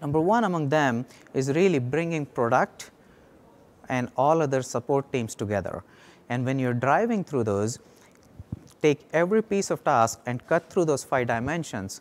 Number 0.00 0.20
one 0.20 0.44
among 0.44 0.68
them 0.68 1.06
is 1.34 1.50
really 1.50 1.78
bringing 1.78 2.26
product 2.26 2.90
and 3.88 4.10
all 4.16 4.42
other 4.42 4.62
support 4.62 5.10
teams 5.12 5.34
together. 5.34 5.82
And 6.28 6.44
when 6.44 6.58
you're 6.58 6.74
driving 6.74 7.24
through 7.24 7.44
those, 7.44 7.78
take 8.82 9.00
every 9.12 9.42
piece 9.42 9.70
of 9.70 9.82
task 9.84 10.20
and 10.26 10.46
cut 10.46 10.70
through 10.70 10.84
those 10.84 11.04
five 11.04 11.26
dimensions 11.26 12.00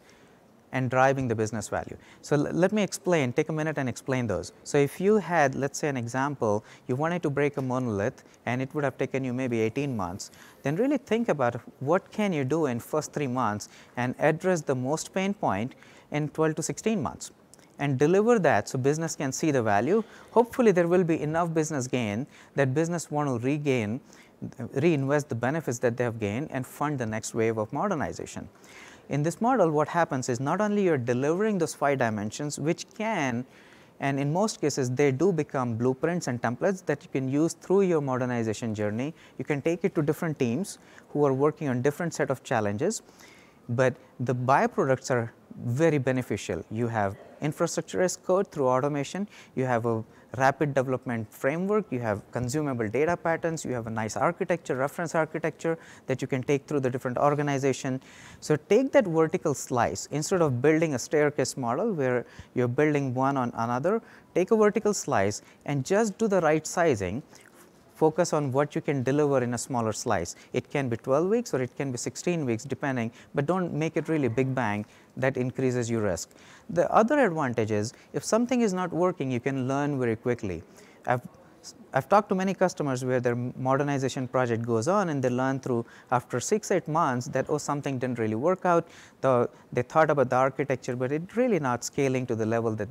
and 0.74 0.90
driving 0.90 1.28
the 1.28 1.36
business 1.36 1.70
value. 1.70 1.96
So 2.22 2.36
let 2.36 2.72
me 2.74 2.84
explain, 2.84 3.32
take 3.32 3.50
a 3.50 3.54
minute 3.54 3.78
and 3.78 3.88
explain 3.88 4.28
those. 4.28 4.52
So 4.64 4.78
if 4.78 5.00
you 5.00 5.16
had, 5.18 5.56
let's 5.56 5.80
say 5.80 5.88
an 5.88 5.98
example, 5.98 6.64
you 6.88 6.96
wanted 6.96 7.24
to 7.24 7.30
break 7.30 7.58
a 7.58 7.62
monolith 7.62 8.24
and 8.46 8.62
it 8.62 8.74
would 8.76 8.84
have 8.84 8.98
taken 8.98 9.24
you 9.24 9.34
maybe 9.34 9.62
18 9.62 9.96
months, 9.96 10.32
then 10.64 10.76
really 10.76 10.98
think 10.98 11.30
about 11.30 11.56
what 11.80 12.12
can 12.12 12.34
you 12.34 12.44
do 12.44 12.66
in 12.66 12.80
first 12.80 13.14
three 13.14 13.28
months 13.28 13.70
and 13.96 14.14
address 14.20 14.62
the 14.62 14.76
most 14.76 15.14
pain 15.14 15.34
point 15.34 15.74
in 16.12 16.28
12 16.30 16.56
to 16.56 16.64
16 16.64 17.02
months 17.02 17.32
and 17.80 18.00
deliver 18.00 18.40
that 18.40 18.68
so 18.70 18.78
business 18.78 19.16
can 19.16 19.32
see 19.32 19.52
the 19.52 19.62
value. 19.62 20.04
Hopefully, 20.32 20.72
there 20.72 20.88
will 20.88 21.04
be 21.04 21.22
enough 21.22 21.54
business 21.54 21.88
gain 21.88 22.26
that 22.56 22.74
business 22.74 23.12
want 23.12 23.30
to 23.30 23.46
regain, 23.46 24.02
reinvest 24.74 25.30
the 25.30 25.36
benefits 25.36 25.80
that 25.80 25.98
they 25.98 26.04
have 26.04 26.20
gained 26.20 26.50
and 26.52 26.66
fund 26.66 27.00
the 27.00 27.06
next 27.06 27.34
wave 27.34 27.58
of 27.58 27.72
modernization. 27.74 28.48
In 29.10 29.24
this 29.24 29.40
model, 29.42 29.72
what 29.72 29.88
happens 29.88 30.30
is 30.30 30.40
not 30.40 30.62
only 30.62 30.84
you're 30.84 30.98
delivering 30.98 31.58
those 31.58 31.74
five 31.74 31.98
dimensions, 32.00 32.60
which 32.60 32.86
can 32.98 33.46
And 34.00 34.20
in 34.20 34.32
most 34.32 34.62
cases, 34.62 34.92
they 34.92 35.12
do 35.12 35.32
become 35.32 35.76
blueprints 35.76 36.28
and 36.28 36.42
templates 36.42 36.86
that 36.86 37.04
you 37.04 37.10
can 37.10 37.30
use 37.30 37.54
through 37.54 37.82
your 37.82 38.02
modernization 38.02 38.76
journey. 38.76 39.14
You 39.38 39.46
can 39.46 39.62
take 39.62 39.84
it 39.84 39.96
to 39.96 40.02
different 40.02 40.38
teams 40.38 40.78
who 41.10 41.26
are 41.26 41.34
working 41.34 41.68
on 41.70 41.82
different 41.82 42.14
set 42.14 42.30
of 42.30 42.44
challenges, 42.44 43.02
but 43.70 43.96
the 44.20 44.36
byproducts 44.36 45.10
are 45.10 45.34
very 45.66 45.98
beneficial. 45.98 46.64
You 46.70 46.88
have 46.88 47.16
infrastructure 47.42 48.02
as 48.02 48.16
code 48.18 48.52
through 48.52 48.68
automation, 48.68 49.28
you 49.56 49.66
have 49.66 49.86
a 49.86 50.04
rapid 50.36 50.74
development 50.74 51.32
framework, 51.32 51.86
you 51.92 52.00
have 52.00 52.22
consumable 52.32 52.88
data 52.88 53.16
patterns, 53.16 53.64
you 53.64 53.72
have 53.72 53.88
a 53.88 53.90
nice 53.90 54.18
architecture, 54.18 54.76
reference 54.76 55.16
architecture 55.16 55.78
that 56.08 56.22
you 56.22 56.28
can 56.28 56.44
take 56.44 56.66
through 56.66 56.82
the 56.82 56.90
different 56.90 57.18
organization. 57.18 58.02
So, 58.40 58.56
take 58.56 58.92
that 58.92 59.08
vertical 59.08 59.54
slice. 59.54 60.08
Instead 60.12 60.42
of 60.42 60.62
building 60.62 60.94
a 60.96 61.00
staircase 61.00 61.56
model 61.56 61.94
where 61.94 62.26
you 62.54 62.66
are 62.66 62.68
building 62.68 63.14
one 63.14 63.38
on 63.38 63.52
another, 63.56 64.02
take 64.36 64.52
a 64.52 64.58
vertical 64.58 64.94
slice 64.94 65.42
and 65.66 65.86
just 65.86 66.18
do 66.18 66.28
the 66.28 66.42
right 66.42 66.68
sizing 66.68 67.24
focus 68.04 68.34
on 68.34 68.52
what 68.52 68.76
you 68.76 68.82
can 68.82 69.04
deliver 69.04 69.42
in 69.44 69.54
a 69.54 69.58
smaller 69.58 69.94
slice. 69.94 70.36
It 70.54 70.70
can 70.70 70.90
be 70.90 70.98
12 70.98 71.28
weeks 71.28 71.54
or 71.54 71.62
it 71.62 71.76
can 71.76 71.92
be 71.92 71.98
16 71.98 72.46
weeks 72.46 72.64
depending, 72.64 73.12
but 73.34 73.46
do 73.46 73.60
not 73.60 73.72
make 73.72 73.98
it 73.98 74.08
really 74.08 74.28
big 74.28 74.54
bang 74.54 74.86
that 75.16 75.38
increases 75.38 75.90
your 75.90 76.02
risk. 76.02 76.30
The 76.70 76.92
other 76.92 77.20
advantage 77.26 77.72
is 77.72 77.94
if 78.14 78.24
something 78.24 78.62
is 78.62 78.74
not 78.74 78.92
working 78.92 79.32
you 79.32 79.40
can 79.40 79.68
learn 79.68 80.00
very 80.00 80.16
quickly. 80.16 80.64
I 81.06 81.12
have 81.12 81.28
I've 81.94 82.08
talked 82.08 82.30
to 82.30 82.36
many 82.36 82.54
customers 82.54 83.04
where 83.04 83.20
their 83.20 83.36
modernization 83.36 84.28
project 84.28 84.66
goes 84.66 84.88
on 84.88 85.10
and 85.10 85.24
they 85.24 85.30
learn 85.30 85.60
through 85.60 85.86
after 86.12 86.40
6 86.40 86.72
8 86.72 86.88
months 86.88 87.28
that 87.36 87.50
oh 87.50 87.58
something 87.58 87.98
didn't 87.98 88.20
really 88.20 88.36
work 88.36 88.66
out 88.66 88.88
the, 89.22 89.50
they 89.72 89.82
thought 89.82 90.10
about 90.10 90.30
the 90.30 90.36
architecture 90.36 90.96
but 90.96 91.12
it 91.12 91.36
really 91.36 91.60
not 91.60 91.84
scaling 91.84 92.26
to 92.28 92.36
the 92.36 92.46
level 92.46 92.76
that 92.76 92.90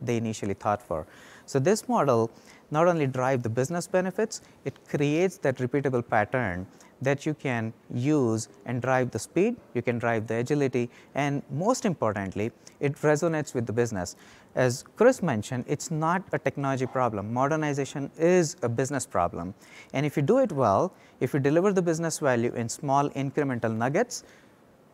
they 0.00 0.16
initially 0.16 0.54
thought 0.54 0.82
for. 0.82 1.06
So, 1.48 1.58
this 1.58 1.88
model 1.88 2.30
not 2.70 2.88
only 2.88 3.06
drive 3.06 3.42
the 3.42 3.48
business 3.48 3.86
benefits, 3.86 4.42
it 4.66 4.74
creates 4.86 5.38
that 5.38 5.56
repeatable 5.56 6.06
pattern 6.06 6.66
that 7.00 7.24
you 7.24 7.32
can 7.32 7.72
use 7.94 8.50
and 8.66 8.82
drive 8.82 9.10
the 9.12 9.18
speed, 9.18 9.56
you 9.72 9.80
can 9.80 9.98
drive 9.98 10.26
the 10.26 10.34
agility 10.34 10.90
and 11.14 11.42
most 11.50 11.86
importantly, 11.86 12.52
it 12.80 12.94
resonates 12.96 13.54
with 13.54 13.64
the 13.64 13.72
business. 13.72 14.14
As 14.56 14.84
Chris 14.96 15.22
mentioned, 15.22 15.64
it 15.66 15.80
is 15.80 15.90
not 15.90 16.22
a 16.32 16.38
technology 16.38 16.86
problem, 16.86 17.32
modernization 17.32 18.10
is 18.18 18.56
a 18.62 18.68
business 18.68 19.06
problem. 19.06 19.54
And 19.94 20.04
if 20.04 20.18
you 20.18 20.22
do 20.22 20.38
it 20.38 20.52
well, 20.52 20.92
if 21.20 21.32
you 21.32 21.40
deliver 21.40 21.72
the 21.72 21.82
business 21.82 22.18
value 22.18 22.52
in 22.52 22.68
small 22.68 23.08
incremental 23.10 23.74
nuggets, 23.74 24.24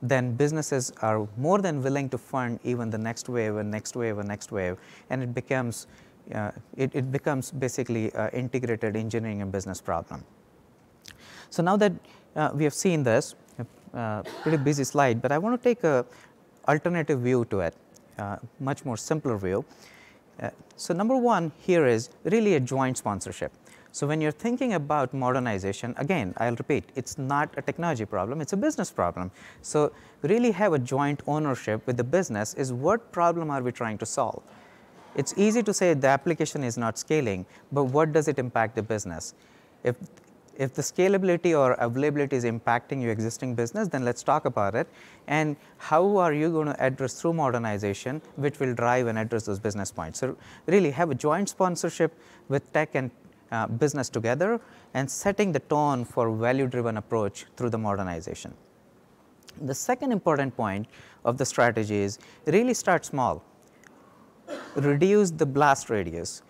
then 0.02 0.34
businesses 0.36 0.92
are 1.00 1.26
more 1.38 1.60
than 1.60 1.82
willing 1.82 2.10
to 2.10 2.18
fund 2.18 2.60
even 2.62 2.90
the 2.90 2.98
next 2.98 3.28
wave 3.28 3.56
and 3.56 3.70
next 3.70 3.96
wave 3.96 4.18
and 4.18 4.28
next 4.28 4.52
wave. 4.52 4.76
And 5.08 5.22
it 5.22 5.34
becomes 5.34 5.86
it, 6.76 6.90
it, 6.94 7.12
becomes 7.12 7.50
basically 7.50 8.12
integrated 8.32 8.96
engineering 8.96 9.42
and 9.42 9.52
business 9.52 9.80
problem. 9.80 10.24
So, 11.50 11.62
now 11.62 11.76
that 11.76 11.92
uh, 12.34 12.50
we 12.52 12.64
have 12.64 12.74
seen 12.74 13.02
this 13.02 13.34
uh, 13.94 14.22
pretty 14.42 14.56
busy 14.56 14.82
slide, 14.82 15.22
but 15.22 15.30
I 15.30 15.38
want 15.38 15.60
to 15.60 15.62
take 15.62 15.84
a 15.84 16.04
alternative 16.66 17.20
view 17.20 17.44
to 17.46 17.60
it, 17.60 17.76
uh, 18.18 18.38
much 18.58 18.84
more 18.84 18.96
simpler 18.96 19.36
view. 19.36 19.64
Uh, 20.42 20.50
so, 20.76 20.92
number 20.92 21.16
one 21.16 21.52
here 21.60 21.86
is 21.86 22.10
really 22.24 22.54
a 22.54 22.60
joint 22.60 22.98
sponsorship. 22.98 23.52
So, 23.92 24.08
when 24.08 24.20
you 24.20 24.28
are 24.28 24.32
thinking 24.32 24.72
about 24.74 25.14
modernization 25.14 25.94
again 25.96 26.34
I 26.38 26.50
will 26.50 26.56
repeat 26.56 26.90
it 26.96 27.04
is 27.04 27.16
not 27.16 27.50
a 27.56 27.62
technology 27.62 28.04
problem 28.04 28.40
it 28.40 28.48
is 28.48 28.52
a 28.52 28.56
business 28.56 28.90
problem. 28.90 29.30
So, 29.62 29.92
really 30.22 30.50
have 30.50 30.72
a 30.72 30.78
joint 30.80 31.22
ownership 31.28 31.86
with 31.86 31.96
the 31.96 32.04
business 32.04 32.54
is 32.54 32.72
what 32.72 33.12
problem 33.12 33.50
are 33.50 33.62
we 33.62 33.70
trying 33.70 33.98
to 33.98 34.06
solve. 34.06 34.42
It 35.14 35.26
is 35.26 35.34
easy 35.36 35.62
to 35.62 35.72
say 35.72 35.94
the 35.94 36.08
application 36.08 36.64
is 36.64 36.76
not 36.76 36.98
scaling, 36.98 37.46
but 37.72 37.84
what 37.84 38.12
does 38.12 38.28
it 38.28 38.38
impact 38.38 38.74
the 38.74 38.82
business? 38.82 39.34
If, 39.84 39.96
if 40.56 40.74
the 40.74 40.82
scalability 40.82 41.58
or 41.58 41.72
availability 41.74 42.36
is 42.36 42.44
impacting 42.44 43.00
your 43.00 43.12
existing 43.12 43.54
business, 43.54 43.88
then 43.88 44.04
let 44.04 44.16
us 44.16 44.22
talk 44.22 44.44
about 44.44 44.74
it 44.74 44.88
and 45.26 45.56
how 45.78 46.16
are 46.16 46.32
you 46.32 46.50
going 46.50 46.66
to 46.66 46.82
address 46.82 47.20
through 47.20 47.34
modernization, 47.34 48.22
which 48.36 48.58
will 48.58 48.74
drive 48.74 49.06
and 49.06 49.18
address 49.18 49.44
those 49.44 49.58
business 49.58 49.92
points. 49.92 50.18
So, 50.18 50.36
really 50.66 50.90
have 50.90 51.10
a 51.10 51.14
joint 51.14 51.48
sponsorship 51.48 52.12
with 52.48 52.72
tech 52.72 52.94
and 52.94 53.10
uh, 53.52 53.66
business 53.66 54.08
together 54.08 54.60
and 54.94 55.08
setting 55.08 55.52
the 55.52 55.60
tone 55.60 56.04
for 56.04 56.34
value 56.34 56.66
driven 56.66 56.96
approach 56.96 57.46
through 57.56 57.70
the 57.70 57.78
modernization. 57.78 58.52
The 59.62 59.74
second 59.74 60.10
important 60.10 60.56
point 60.56 60.88
of 61.24 61.38
the 61.38 61.44
strategy 61.44 61.96
is 61.96 62.18
really 62.46 62.74
start 62.74 63.04
small 63.04 63.44
reduce 64.76 65.30
the 65.30 65.46
blast 65.46 65.90
radius, 65.90 66.42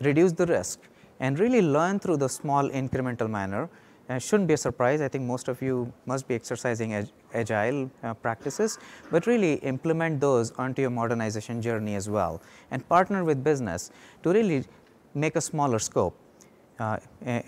reduce 0.00 0.32
the 0.32 0.46
risk 0.46 0.80
and 1.20 1.38
really 1.38 1.62
learn 1.62 1.98
through 1.98 2.16
the 2.16 2.28
small 2.28 2.68
incremental 2.70 3.28
manner 3.28 3.68
and 4.08 4.22
shouldn't 4.22 4.48
be 4.48 4.54
a 4.54 4.58
surprise. 4.58 5.00
I 5.00 5.08
think 5.08 5.24
most 5.24 5.48
of 5.48 5.62
you 5.62 5.92
must 6.06 6.28
be 6.28 6.34
exercising 6.34 6.94
ag 6.94 7.08
agile 7.32 7.90
uh, 8.02 8.14
practices, 8.14 8.78
but 9.10 9.26
really 9.26 9.54
implement 9.54 10.20
those 10.20 10.52
onto 10.52 10.82
your 10.82 10.90
modernization 10.90 11.60
journey 11.60 11.94
as 11.94 12.08
well 12.08 12.40
and 12.70 12.88
partner 12.88 13.24
with 13.24 13.42
business 13.42 13.90
to 14.22 14.32
really 14.32 14.64
make 15.14 15.36
a 15.36 15.40
smaller 15.40 15.78
scope 15.78 16.16
uh, 16.78 16.98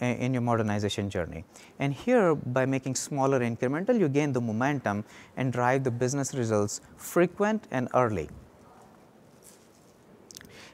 in 0.01 0.33
your 0.33 0.43
modernization 0.43 1.11
journey. 1.11 1.45
And 1.79 1.93
here 1.93 2.35
by 2.35 2.64
making 2.64 2.95
smaller 2.95 3.41
incremental, 3.41 3.99
you 3.99 4.09
gain 4.09 4.33
the 4.33 4.41
momentum 4.41 5.05
and 5.37 5.53
drive 5.53 5.85
the 5.85 5.91
business 5.91 6.35
results 6.35 6.81
frequent 6.97 7.66
and 7.70 7.89
early. 7.95 8.29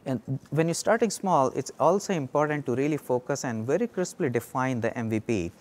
And 0.05 0.20
when 0.50 0.66
you're 0.66 0.74
starting 0.74 1.11
small, 1.11 1.48
it's 1.50 1.70
also 1.78 2.12
important 2.12 2.66
to 2.66 2.74
really 2.74 2.96
focus 2.96 3.44
and 3.44 3.66
very 3.66 3.86
crisply 3.86 4.28
define 4.28 4.80
the 4.80 4.90
MVP 4.90 5.53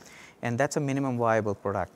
and 0.41 0.57
that's 0.57 0.77
a 0.77 0.79
minimum 0.79 1.17
viable 1.17 1.55
product. 1.55 1.91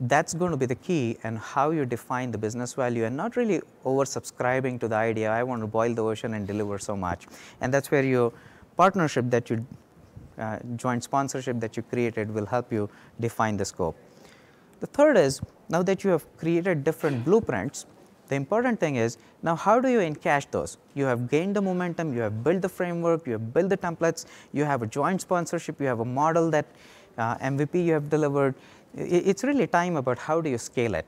That's 0.00 0.34
going 0.34 0.50
to 0.50 0.56
be 0.56 0.66
the 0.66 0.74
key 0.74 1.16
and 1.22 1.38
how 1.38 1.70
you 1.70 1.84
define 1.84 2.30
the 2.32 2.38
business 2.38 2.74
value 2.74 3.04
and 3.04 3.16
not 3.16 3.36
really 3.36 3.60
oversubscribing 3.84 4.80
to 4.80 4.88
the 4.88 4.96
idea, 4.96 5.30
I 5.30 5.42
want 5.42 5.62
to 5.62 5.66
boil 5.66 5.94
the 5.94 6.02
ocean 6.02 6.34
and 6.34 6.46
deliver 6.46 6.78
so 6.78 6.96
much. 6.96 7.26
And 7.60 7.72
that's 7.72 7.90
where 7.90 8.02
your 8.02 8.32
partnership 8.76 9.30
that 9.30 9.50
you, 9.50 9.64
uh, 10.38 10.58
joint 10.76 11.04
sponsorship 11.04 11.60
that 11.60 11.76
you 11.76 11.84
created 11.84 12.32
will 12.32 12.46
help 12.46 12.72
you 12.72 12.90
define 13.20 13.56
the 13.56 13.64
scope. 13.64 13.96
The 14.80 14.88
third 14.88 15.16
is, 15.16 15.40
now 15.68 15.82
that 15.82 16.02
you 16.02 16.10
have 16.10 16.24
created 16.36 16.82
different 16.82 17.24
blueprints, 17.24 17.86
the 18.28 18.34
important 18.34 18.80
thing 18.80 18.96
is 18.96 19.18
now 19.42 19.54
how 19.54 19.80
do 19.80 19.88
you 19.88 19.98
encash 19.98 20.46
those? 20.50 20.78
You 20.94 21.04
have 21.04 21.28
gained 21.30 21.56
the 21.56 21.62
momentum, 21.62 22.14
you 22.14 22.20
have 22.20 22.42
built 22.42 22.62
the 22.62 22.68
framework, 22.68 23.26
you 23.26 23.32
have 23.32 23.52
built 23.52 23.68
the 23.68 23.76
templates, 23.76 24.26
you 24.52 24.64
have 24.64 24.82
a 24.82 24.86
joint 24.86 25.20
sponsorship, 25.20 25.80
you 25.80 25.86
have 25.86 26.00
a 26.00 26.04
model 26.04 26.50
that 26.50 26.66
uh, 27.18 27.36
MVP 27.38 27.84
you 27.84 27.92
have 27.92 28.08
delivered. 28.08 28.54
It's 28.96 29.44
really 29.44 29.66
time 29.66 29.96
about 29.96 30.18
how 30.18 30.40
do 30.40 30.48
you 30.48 30.58
scale 30.58 30.94
it. 30.94 31.06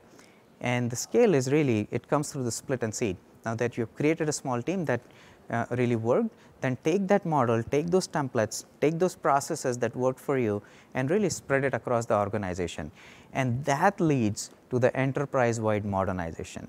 And 0.61 0.89
the 0.89 0.95
scale 0.95 1.33
is 1.33 1.51
really, 1.51 1.87
it 1.91 2.07
comes 2.07 2.31
through 2.31 2.43
the 2.43 2.51
split 2.51 2.83
and 2.83 2.93
seed. 2.93 3.17
Now 3.45 3.55
that 3.55 3.77
you've 3.77 3.93
created 3.95 4.29
a 4.29 4.33
small 4.33 4.61
team 4.61 4.85
that 4.85 5.01
uh, 5.49 5.65
really 5.71 5.95
worked, 5.95 6.29
then 6.61 6.77
take 6.83 7.07
that 7.07 7.25
model, 7.25 7.61
take 7.63 7.87
those 7.87 8.07
templates, 8.07 8.65
take 8.81 8.97
those 8.99 9.15
processes 9.15 9.77
that 9.77 9.95
worked 9.95 10.19
for 10.19 10.37
you 10.37 10.61
and 10.95 11.09
really 11.09 11.29
spread 11.29 11.63
it 11.63 11.73
across 11.73 12.05
the 12.05 12.15
organization. 12.15 12.91
And 13.33 13.63
that 13.65 14.01
leads 14.01 14.49
to 14.71 14.79
the 14.79 14.95
enterprise 14.97 15.59
wide 15.59 15.85
modernization. 15.85 16.67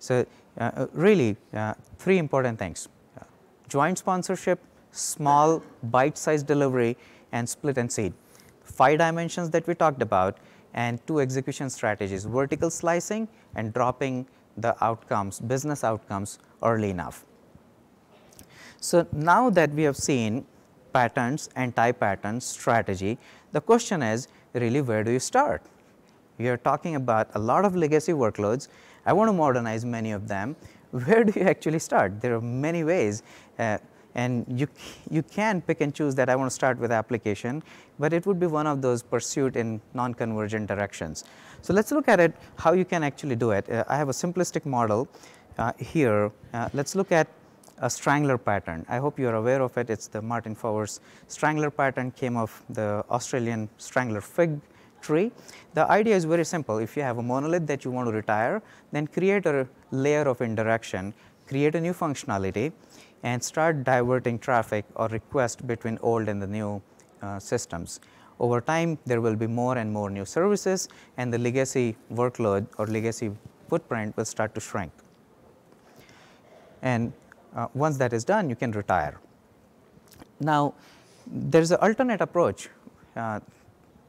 So, 0.00 0.26
uh, 0.58 0.70
uh, 0.74 0.86
really 0.92 1.36
uh, 1.54 1.74
three 1.98 2.18
important 2.18 2.58
things 2.58 2.88
joint 3.68 3.98
sponsorship, 3.98 4.58
small 4.90 5.62
bite 5.84 6.18
sized 6.18 6.46
delivery 6.48 6.96
and 7.30 7.48
split 7.48 7.78
and 7.78 7.92
seed. 7.92 8.12
Five 8.64 8.98
dimensions 8.98 9.50
that 9.50 9.64
we 9.68 9.76
talked 9.76 10.02
about 10.02 10.38
and 10.74 11.04
two 11.06 11.20
execution 11.20 11.70
strategies 11.70 12.24
vertical 12.24 12.70
slicing 12.70 13.28
and 13.54 13.72
dropping 13.72 14.26
the 14.56 14.74
outcomes 14.84 15.38
business 15.38 15.84
outcomes 15.84 16.40
early 16.64 16.90
enough. 16.90 17.24
So, 18.80 19.06
now 19.12 19.50
that 19.50 19.70
we 19.70 19.84
have 19.84 19.96
seen 19.96 20.46
patterns 20.92 21.48
anti 21.54 21.92
patterns 21.92 22.44
strategy 22.44 23.16
the 23.52 23.60
question 23.60 24.02
is 24.02 24.28
really 24.54 24.80
where 24.80 25.04
do 25.04 25.10
you 25.10 25.20
start? 25.20 25.62
We 26.38 26.48
are 26.48 26.56
talking 26.56 26.94
about 26.94 27.28
a 27.34 27.38
lot 27.38 27.64
of 27.64 27.76
legacy 27.76 28.12
workloads 28.12 28.68
I 29.06 29.12
want 29.12 29.28
to 29.28 29.32
modernize 29.32 29.84
many 29.84 30.12
of 30.12 30.28
them. 30.28 30.56
Where 30.90 31.24
do 31.24 31.38
you 31.38 31.46
actually 31.46 31.78
start? 31.78 32.20
There 32.20 32.34
are 32.34 32.40
many 32.40 32.84
ways 32.84 33.22
uh, 33.58 33.78
and 34.14 34.44
you, 34.48 34.66
you 35.10 35.22
can 35.22 35.60
pick 35.60 35.80
and 35.80 35.94
choose 35.94 36.14
that 36.16 36.28
I 36.28 36.36
want 36.36 36.50
to 36.50 36.54
start 36.54 36.78
with 36.78 36.90
application, 36.90 37.62
but 37.98 38.12
it 38.12 38.26
would 38.26 38.40
be 38.40 38.46
one 38.46 38.66
of 38.66 38.82
those 38.82 39.02
pursued 39.02 39.56
in 39.56 39.80
non-convergent 39.94 40.66
directions. 40.66 41.24
So, 41.62 41.72
let 41.72 41.84
us 41.84 41.92
look 41.92 42.08
at 42.08 42.20
it 42.20 42.34
how 42.56 42.72
you 42.72 42.84
can 42.84 43.04
actually 43.04 43.36
do 43.36 43.50
it. 43.52 43.70
Uh, 43.70 43.84
I 43.88 43.96
have 43.96 44.08
a 44.08 44.12
simplistic 44.12 44.64
model 44.64 45.08
uh, 45.58 45.72
here. 45.78 46.32
Uh, 46.52 46.68
let 46.72 46.86
us 46.86 46.94
look 46.94 47.12
at 47.12 47.28
a 47.78 47.88
strangler 47.88 48.36
pattern. 48.36 48.84
I 48.88 48.98
hope 48.98 49.18
you 49.18 49.28
are 49.28 49.36
aware 49.36 49.62
of 49.62 49.76
it. 49.78 49.90
It 49.90 49.98
is 49.98 50.08
the 50.08 50.20
Martin 50.20 50.54
Fowler's 50.54 51.00
strangler 51.28 51.70
pattern 51.70 52.10
came 52.10 52.36
of 52.36 52.62
the 52.68 53.04
Australian 53.10 53.68
strangler 53.78 54.20
fig 54.20 54.60
tree. 55.00 55.32
The 55.74 55.90
idea 55.90 56.16
is 56.16 56.24
very 56.24 56.44
simple. 56.44 56.78
If 56.78 56.96
you 56.96 57.02
have 57.02 57.18
a 57.18 57.22
monolith 57.22 57.66
that 57.66 57.84
you 57.84 57.90
want 57.90 58.08
to 58.08 58.12
retire, 58.12 58.62
then 58.92 59.06
create 59.06 59.46
a 59.46 59.66
layer 59.90 60.22
of 60.22 60.40
indirection, 60.40 61.14
create 61.46 61.74
a 61.74 61.80
new 61.80 61.92
functionality 61.92 62.72
and 63.22 63.42
start 63.42 63.84
diverting 63.84 64.38
traffic 64.38 64.84
or 64.94 65.08
request 65.08 65.66
between 65.66 65.98
old 66.02 66.28
and 66.28 66.40
the 66.40 66.46
new 66.46 66.82
uh, 67.22 67.38
systems. 67.38 68.00
Over 68.38 68.60
time, 68.60 68.98
there 69.04 69.20
will 69.20 69.36
be 69.36 69.46
more 69.46 69.76
and 69.76 69.92
more 69.92 70.08
new 70.08 70.24
services 70.24 70.88
and 71.18 71.32
the 71.32 71.38
legacy 71.38 71.96
workload 72.12 72.66
or 72.78 72.86
legacy 72.86 73.30
footprint 73.68 74.16
will 74.16 74.24
start 74.24 74.54
to 74.54 74.60
shrink. 74.60 74.92
And 76.82 77.12
uh, 77.54 77.66
once 77.74 77.98
that 77.98 78.12
is 78.12 78.24
done, 78.24 78.48
you 78.48 78.56
can 78.56 78.72
retire. 78.72 79.20
Now, 80.40 80.74
there 81.26 81.60
is 81.60 81.70
an 81.70 81.78
alternate 81.82 82.22
approach 82.22 82.70
uh, 83.14 83.40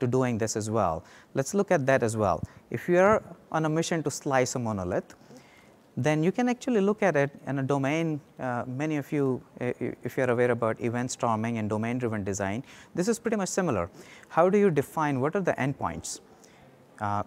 to 0.01 0.07
doing 0.07 0.37
this 0.37 0.55
as 0.55 0.69
well. 0.69 1.03
Let's 1.33 1.53
look 1.53 1.71
at 1.71 1.85
that 1.85 2.03
as 2.03 2.17
well. 2.17 2.43
If 2.69 2.89
you 2.89 2.99
are 2.99 3.23
on 3.51 3.65
a 3.65 3.69
mission 3.69 4.03
to 4.03 4.11
slice 4.11 4.55
a 4.55 4.59
monolith, 4.59 5.15
then 5.97 6.23
you 6.23 6.31
can 6.31 6.47
actually 6.49 6.81
look 6.81 7.03
at 7.03 7.15
it 7.15 7.31
in 7.47 7.59
a 7.59 7.63
domain. 7.63 8.21
Uh, 8.39 8.63
many 8.65 8.97
of 8.97 9.11
you, 9.11 9.41
uh, 9.59 9.73
if 10.03 10.17
you're 10.17 10.29
aware 10.29 10.51
about 10.51 10.79
event 10.81 11.11
storming 11.11 11.57
and 11.57 11.69
domain 11.69 11.97
driven 11.97 12.23
design, 12.23 12.63
this 12.95 13.07
is 13.07 13.19
pretty 13.19 13.37
much 13.37 13.49
similar. 13.49 13.89
How 14.29 14.49
do 14.49 14.57
you 14.57 14.69
define 14.69 15.19
what 15.19 15.35
are 15.35 15.41
the 15.41 15.53
endpoints? 15.53 16.19
Uh, 16.99 17.23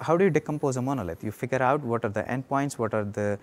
how 0.00 0.16
do 0.16 0.24
you 0.24 0.30
decompose 0.30 0.76
a 0.76 0.82
monolith? 0.82 1.22
You 1.24 1.30
figure 1.30 1.62
out 1.62 1.80
what 1.82 2.04
are 2.04 2.08
the 2.08 2.22
endpoints, 2.24 2.78
what 2.78 2.94
are 2.94 3.04
the 3.04 3.38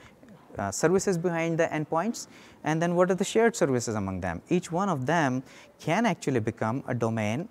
uh, 0.57 0.71
services 0.71 1.17
behind 1.17 1.57
the 1.57 1.67
endpoints, 1.67 2.27
and 2.63 2.81
then 2.81 2.95
what 2.95 3.11
are 3.11 3.15
the 3.15 3.23
shared 3.25 3.55
services 3.55 3.95
among 3.95 4.21
them. 4.21 4.41
Each 4.49 4.71
one 4.71 4.89
of 4.89 5.05
them 5.05 5.43
can 5.79 6.05
actually 6.05 6.39
become 6.39 6.83
a 6.87 6.93
domain 6.93 7.49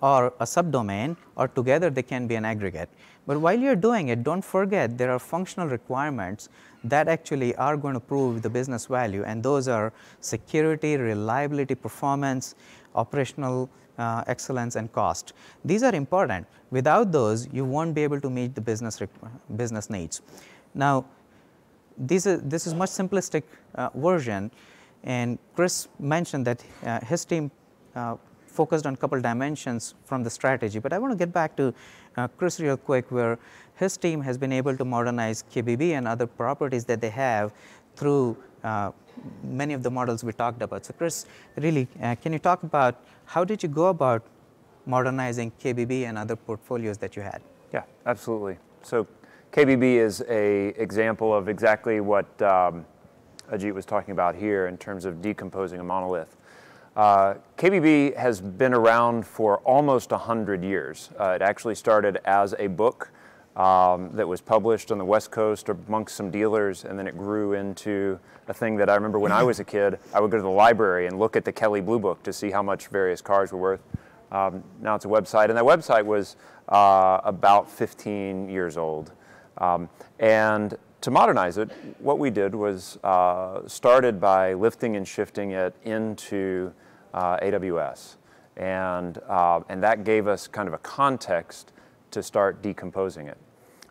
or 0.00 0.26
a 0.40 0.44
subdomain 0.44 1.16
or 1.36 1.48
together 1.48 1.90
they 1.90 2.02
can 2.02 2.26
be 2.26 2.34
an 2.34 2.44
aggregate. 2.44 2.88
But 3.26 3.40
while 3.40 3.58
you 3.58 3.70
are 3.70 3.76
doing 3.76 4.08
it, 4.08 4.22
don't 4.22 4.42
forget 4.42 4.96
there 4.96 5.10
are 5.10 5.18
functional 5.18 5.68
requirements 5.68 6.48
that 6.84 7.08
actually 7.08 7.54
are 7.56 7.76
going 7.76 7.94
to 7.94 8.00
prove 8.00 8.42
the 8.42 8.50
business 8.50 8.86
value 8.86 9.24
and 9.24 9.42
those 9.42 9.66
are 9.66 9.92
security, 10.20 10.96
reliability, 10.96 11.74
performance, 11.74 12.54
operational 12.94 13.68
uh, 13.98 14.22
excellence 14.26 14.76
and 14.76 14.92
cost. 14.92 15.32
These 15.64 15.82
are 15.82 15.94
important. 15.94 16.46
Without 16.70 17.10
those, 17.10 17.48
you 17.52 17.64
won't 17.64 17.94
be 17.94 18.02
able 18.02 18.20
to 18.20 18.30
meet 18.30 18.54
the 18.54 18.60
business, 18.60 19.00
business 19.56 19.90
needs. 19.90 20.20
Now, 20.74 21.06
this 21.98 22.26
is, 22.26 22.42
this 22.42 22.66
is 22.66 22.74
much 22.74 22.90
simplistic 22.90 23.42
uh, 23.74 23.88
version 23.94 24.50
and 25.06 25.38
Chris 25.54 25.88
mentioned 25.98 26.46
that 26.46 26.64
uh, 26.84 27.00
his 27.00 27.24
team 27.24 27.50
uh, 27.94 28.16
focused 28.56 28.86
on 28.86 28.94
a 28.94 28.96
couple 28.96 29.20
dimensions 29.20 29.94
from 30.04 30.22
the 30.22 30.30
strategy, 30.30 30.78
but 30.78 30.92
I 30.92 30.98
want 30.98 31.12
to 31.12 31.18
get 31.24 31.32
back 31.32 31.56
to 31.56 31.72
uh, 32.16 32.28
Chris 32.28 32.58
real 32.60 32.76
quick 32.76 33.10
where 33.10 33.38
his 33.76 33.96
team 33.96 34.22
has 34.22 34.38
been 34.38 34.52
able 34.52 34.76
to 34.76 34.84
modernize 34.84 35.44
KBB 35.54 35.90
and 35.90 36.08
other 36.08 36.26
properties 36.26 36.84
that 36.86 37.00
they 37.00 37.10
have 37.10 37.52
through 37.94 38.36
uh, 38.64 38.90
many 39.42 39.74
of 39.74 39.82
the 39.82 39.90
models 39.90 40.24
we 40.24 40.32
talked 40.32 40.62
about. 40.62 40.86
So 40.86 40.94
Chris, 40.94 41.26
really, 41.56 41.88
uh, 42.02 42.14
can 42.16 42.32
you 42.32 42.38
talk 42.38 42.62
about 42.62 42.96
how 43.26 43.44
did 43.44 43.62
you 43.62 43.68
go 43.68 43.86
about 43.86 44.22
modernizing 44.86 45.52
KBB 45.62 46.04
and 46.08 46.16
other 46.16 46.36
portfolios 46.36 46.98
that 46.98 47.16
you 47.16 47.22
had? 47.22 47.42
Yeah, 47.72 47.82
absolutely. 48.06 48.56
So 48.82 49.06
KBB 49.52 49.96
is 49.96 50.22
a 50.28 50.68
example 50.80 51.34
of 51.34 51.48
exactly 51.48 52.00
what 52.00 52.26
um, 52.42 52.84
Ajit 53.52 53.74
was 53.74 53.84
talking 53.84 54.12
about 54.12 54.34
here 54.34 54.66
in 54.66 54.76
terms 54.76 55.04
of 55.04 55.22
decomposing 55.22 55.80
a 55.80 55.84
monolith. 55.84 56.36
Uh, 56.96 57.34
KBB 57.58 58.16
has 58.16 58.40
been 58.40 58.72
around 58.72 59.26
for 59.26 59.58
almost 59.58 60.12
100 60.12 60.64
years. 60.64 61.10
Uh, 61.20 61.32
it 61.32 61.42
actually 61.42 61.74
started 61.74 62.18
as 62.24 62.54
a 62.58 62.68
book 62.68 63.10
um, 63.54 64.10
that 64.14 64.26
was 64.26 64.40
published 64.40 64.90
on 64.90 64.96
the 64.96 65.04
West 65.04 65.30
Coast 65.30 65.68
amongst 65.68 66.16
some 66.16 66.30
dealers, 66.30 66.86
and 66.86 66.98
then 66.98 67.06
it 67.06 67.18
grew 67.18 67.52
into 67.52 68.18
a 68.48 68.54
thing 68.54 68.76
that 68.76 68.88
I 68.88 68.94
remember 68.94 69.18
when 69.18 69.30
I 69.30 69.42
was 69.42 69.60
a 69.60 69.64
kid, 69.76 69.98
I 70.14 70.20
would 70.20 70.30
go 70.30 70.38
to 70.38 70.42
the 70.42 70.48
library 70.48 71.06
and 71.06 71.18
look 71.18 71.36
at 71.36 71.44
the 71.44 71.52
Kelley 71.52 71.82
Blue 71.82 71.98
Book 71.98 72.22
to 72.22 72.32
see 72.32 72.50
how 72.50 72.62
much 72.62 72.88
various 72.88 73.20
cars 73.20 73.52
were 73.52 73.58
worth. 73.58 73.82
Um, 74.32 74.64
now 74.80 74.94
it's 74.94 75.04
a 75.04 75.08
website, 75.08 75.50
and 75.50 75.56
that 75.58 75.64
website 75.64 76.04
was 76.04 76.36
uh, 76.70 77.20
about 77.24 77.70
15 77.70 78.48
years 78.48 78.78
old. 78.78 79.12
Um, 79.58 79.90
and 80.18 80.74
to 81.02 81.10
modernize 81.10 81.58
it, 81.58 81.70
what 81.98 82.18
we 82.18 82.30
did 82.30 82.54
was 82.54 82.98
uh, 83.04 83.68
started 83.68 84.18
by 84.18 84.54
lifting 84.54 84.96
and 84.96 85.06
shifting 85.06 85.50
it 85.50 85.74
into 85.84 86.72
uh, 87.14 87.38
AWS. 87.38 88.16
And, 88.56 89.18
uh, 89.28 89.60
and 89.68 89.82
that 89.82 90.04
gave 90.04 90.26
us 90.26 90.46
kind 90.48 90.68
of 90.68 90.74
a 90.74 90.78
context 90.78 91.72
to 92.10 92.22
start 92.22 92.62
decomposing 92.62 93.28
it. 93.28 93.38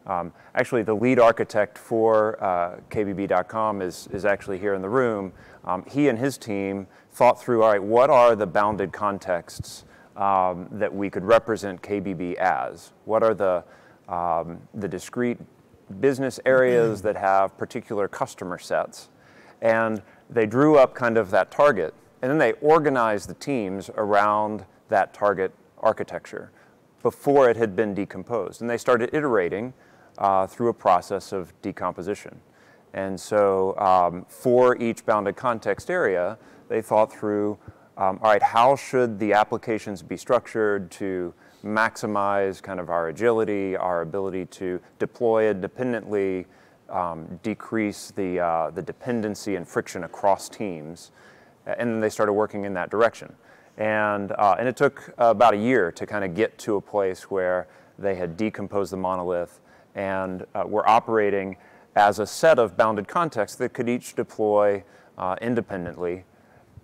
Um, 0.07 0.33
actually, 0.53 0.83
the 0.83 0.93
lead 0.93 1.19
architect 1.19 1.77
for 1.77 2.43
uh, 2.43 2.79
KBB.com 2.89 3.81
is, 3.81 4.07
is 4.11 4.25
actually 4.25 4.59
here 4.59 4.73
in 4.73 4.81
the 4.81 4.89
room. 4.89 5.33
Um, 5.63 5.83
he 5.87 6.09
and 6.09 6.17
his 6.17 6.37
team 6.37 6.87
thought 7.11 7.41
through, 7.41 7.63
all 7.63 7.71
right, 7.71 7.81
what 7.81 8.09
are 8.09 8.35
the 8.35 8.45
bounded 8.45 8.91
contexts 8.91 9.85
um, 10.15 10.67
that 10.71 10.93
we 10.93 11.09
could 11.09 11.23
represent 11.23 11.81
KBB 11.81 12.35
as? 12.35 12.93
What 13.05 13.23
are 13.23 13.33
the, 13.33 13.63
um, 14.07 14.61
the 14.75 14.87
discrete 14.87 15.39
business 15.99 16.39
areas 16.45 17.01
that 17.01 17.15
have 17.15 17.57
particular 17.57 18.07
customer 18.07 18.57
sets. 18.57 19.09
And 19.61 20.01
they 20.29 20.45
drew 20.45 20.77
up 20.77 20.95
kind 20.95 21.17
of 21.17 21.31
that 21.31 21.51
target, 21.51 21.93
and 22.25 22.31
then 22.31 22.39
they 22.39 22.53
organized 22.53 23.29
the 23.29 23.35
teams 23.35 23.91
around 23.97 24.65
that 24.89 25.13
target 25.13 25.53
architecture 25.77 26.51
before 27.03 27.51
it 27.51 27.55
had 27.55 27.75
been 27.75 27.93
decomposed. 27.93 28.61
And 28.61 28.67
they 28.67 28.79
started 28.79 29.13
iterating 29.13 29.75
uh, 30.17 30.47
through 30.47 30.69
a 30.69 30.73
process 30.73 31.31
of 31.31 31.53
decomposition. 31.61 32.41
And 32.95 33.19
so 33.19 33.77
um, 33.77 34.25
for 34.27 34.75
each 34.81 35.05
bounded 35.05 35.35
context 35.35 35.91
area, 35.91 36.39
they 36.67 36.81
thought 36.81 37.13
through, 37.13 37.59
um, 37.95 38.17
all 38.23 38.31
right, 38.31 38.41
how 38.41 38.75
should 38.75 39.19
the 39.19 39.33
applications 39.33 40.01
be 40.01 40.17
structured 40.17 40.89
to 40.93 41.31
maximize 41.63 42.59
kind 42.59 42.79
of 42.79 42.89
our 42.89 43.09
agility, 43.09 43.77
our 43.77 44.01
ability 44.01 44.47
to 44.47 44.81
deploy 44.97 45.51
independently, 45.51 46.47
um, 46.89 47.39
decrease 47.43 48.09
the, 48.15 48.39
uh, 48.39 48.71
the 48.71 48.81
dependency 48.81 49.57
and 49.57 49.67
friction 49.67 50.05
across 50.05 50.49
teams. 50.49 51.11
And 51.65 51.89
then 51.89 51.99
they 51.99 52.09
started 52.09 52.33
working 52.33 52.65
in 52.65 52.73
that 52.73 52.89
direction. 52.89 53.33
And, 53.77 54.31
uh, 54.31 54.55
and 54.57 54.67
it 54.67 54.77
took 54.77 55.13
about 55.17 55.53
a 55.53 55.57
year 55.57 55.91
to 55.91 56.05
kind 56.05 56.23
of 56.23 56.33
get 56.33 56.57
to 56.59 56.75
a 56.75 56.81
place 56.81 57.29
where 57.29 57.67
they 57.99 58.15
had 58.15 58.37
decomposed 58.37 58.91
the 58.91 58.97
monolith 58.97 59.59
and 59.95 60.45
uh, 60.53 60.63
were 60.65 60.87
operating 60.87 61.57
as 61.95 62.19
a 62.19 62.27
set 62.27 62.59
of 62.59 62.75
bounded 62.75 63.07
contexts 63.07 63.57
that 63.57 63.73
could 63.73 63.87
each 63.87 64.15
deploy 64.15 64.83
uh, 65.17 65.35
independently. 65.41 66.25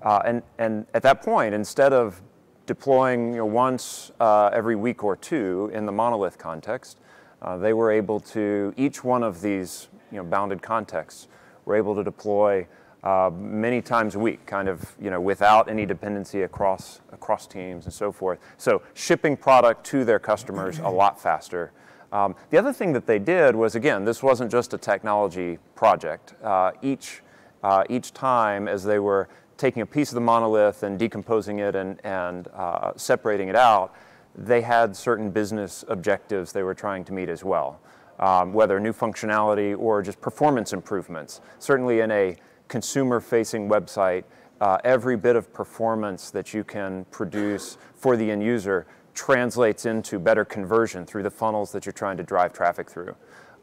Uh, 0.02 0.22
and, 0.26 0.42
and 0.58 0.86
at 0.94 1.04
that 1.04 1.22
point, 1.22 1.54
instead 1.54 1.94
of 1.94 2.22
deploying 2.66 3.32
you 3.32 3.38
know, 3.38 3.46
once 3.46 4.12
uh, 4.20 4.50
every 4.54 4.76
week 4.76 5.04
or 5.04 5.16
two 5.16 5.70
in 5.74 5.86
the 5.86 5.92
monolith 5.92 6.38
context, 6.38 7.00
uh, 7.42 7.58
they 7.58 7.74
were 7.74 7.92
able 7.92 8.20
to, 8.20 8.74
each 8.78 9.04
one 9.04 9.24
of 9.24 9.42
these 9.42 9.90
you 10.12 10.18
know, 10.18 10.24
bounded 10.24 10.62
contexts, 10.62 11.28
were 11.66 11.76
able 11.76 11.96
to 11.96 12.04
deploy 12.04 12.66
uh, 13.04 13.32
many 13.34 13.82
times 13.82 14.16
a 14.16 14.20
week, 14.20 14.46
kind 14.46 14.68
of 14.68 14.96
you 15.02 15.10
know, 15.10 15.20
without 15.20 15.70
any 15.70 15.86
dependency 15.86 16.44
across, 16.44 17.02
across 17.12 17.48
teams 17.48 17.86
and 17.86 17.94
so 17.94 18.12
forth. 18.12 18.40
So 18.58 18.82
shipping 18.94 19.36
product 19.36 19.86
to 19.88 20.06
their 20.06 20.20
customers 20.20 20.80
a 20.80 20.90
lot 20.90 21.20
faster. 21.20 21.72
Um, 22.12 22.36
the 22.50 22.58
other 22.58 22.74
thing 22.74 22.94
that 22.94 23.08
they 23.08 23.20
did 23.20 23.56
was, 23.56 23.76
again, 23.76 24.06
this 24.06 24.22
wasn't 24.22 24.52
just 24.52 24.74
a 24.74 24.78
technology 24.78 25.58
project. 25.76 26.36
Uh, 26.44 26.74
each, 26.82 27.22
uh, 27.64 27.84
each 27.90 28.14
time 28.14 28.68
as 28.68 28.84
they 28.84 29.00
were 29.00 29.30
taking 29.58 29.82
a 29.82 29.86
piece 29.86 30.10
of 30.10 30.16
the 30.16 30.22
monolith 30.22 30.84
and 30.84 31.00
decomposing 31.00 31.60
it 31.60 31.76
and, 31.76 32.04
and 32.06 32.50
uh, 32.50 32.92
separating 32.98 33.48
it 33.48 33.56
out, 33.56 33.96
they 34.36 34.62
had 34.62 34.96
certain 34.96 35.30
business 35.30 35.86
objectives 35.88 36.52
they 36.52 36.64
were 36.64 36.74
trying 36.74 37.04
to 37.06 37.14
meet 37.14 37.30
as 37.30 37.44
well, 37.44 37.80
um, 38.20 38.54
whether 38.54 38.80
new 38.80 38.94
functionality 38.94 39.78
or 39.78 40.02
just 40.02 40.20
performance 40.22 40.74
improvements. 40.74 41.42
Certainly 41.60 42.02
in 42.02 42.12
a 42.12 42.36
consumer-facing 42.72 43.68
website, 43.68 44.24
uh, 44.62 44.78
every 44.86 45.18
bit 45.18 45.36
of 45.36 45.52
performance 45.52 46.32
that 46.32 46.54
you 46.54 46.64
can 46.64 47.06
produce 47.12 47.78
for 47.94 48.16
the 48.16 48.32
end 48.32 48.42
user 48.42 48.88
translates 49.14 49.86
into 49.86 50.18
better 50.18 50.46
conversion 50.46 51.06
through 51.06 51.22
the 51.22 51.30
funnels 51.30 51.74
that 51.74 51.86
you're 51.86 51.92
trying 51.92 52.16
to 52.16 52.24
drive 52.24 52.54
traffic 52.54 52.90
through. 52.90 53.14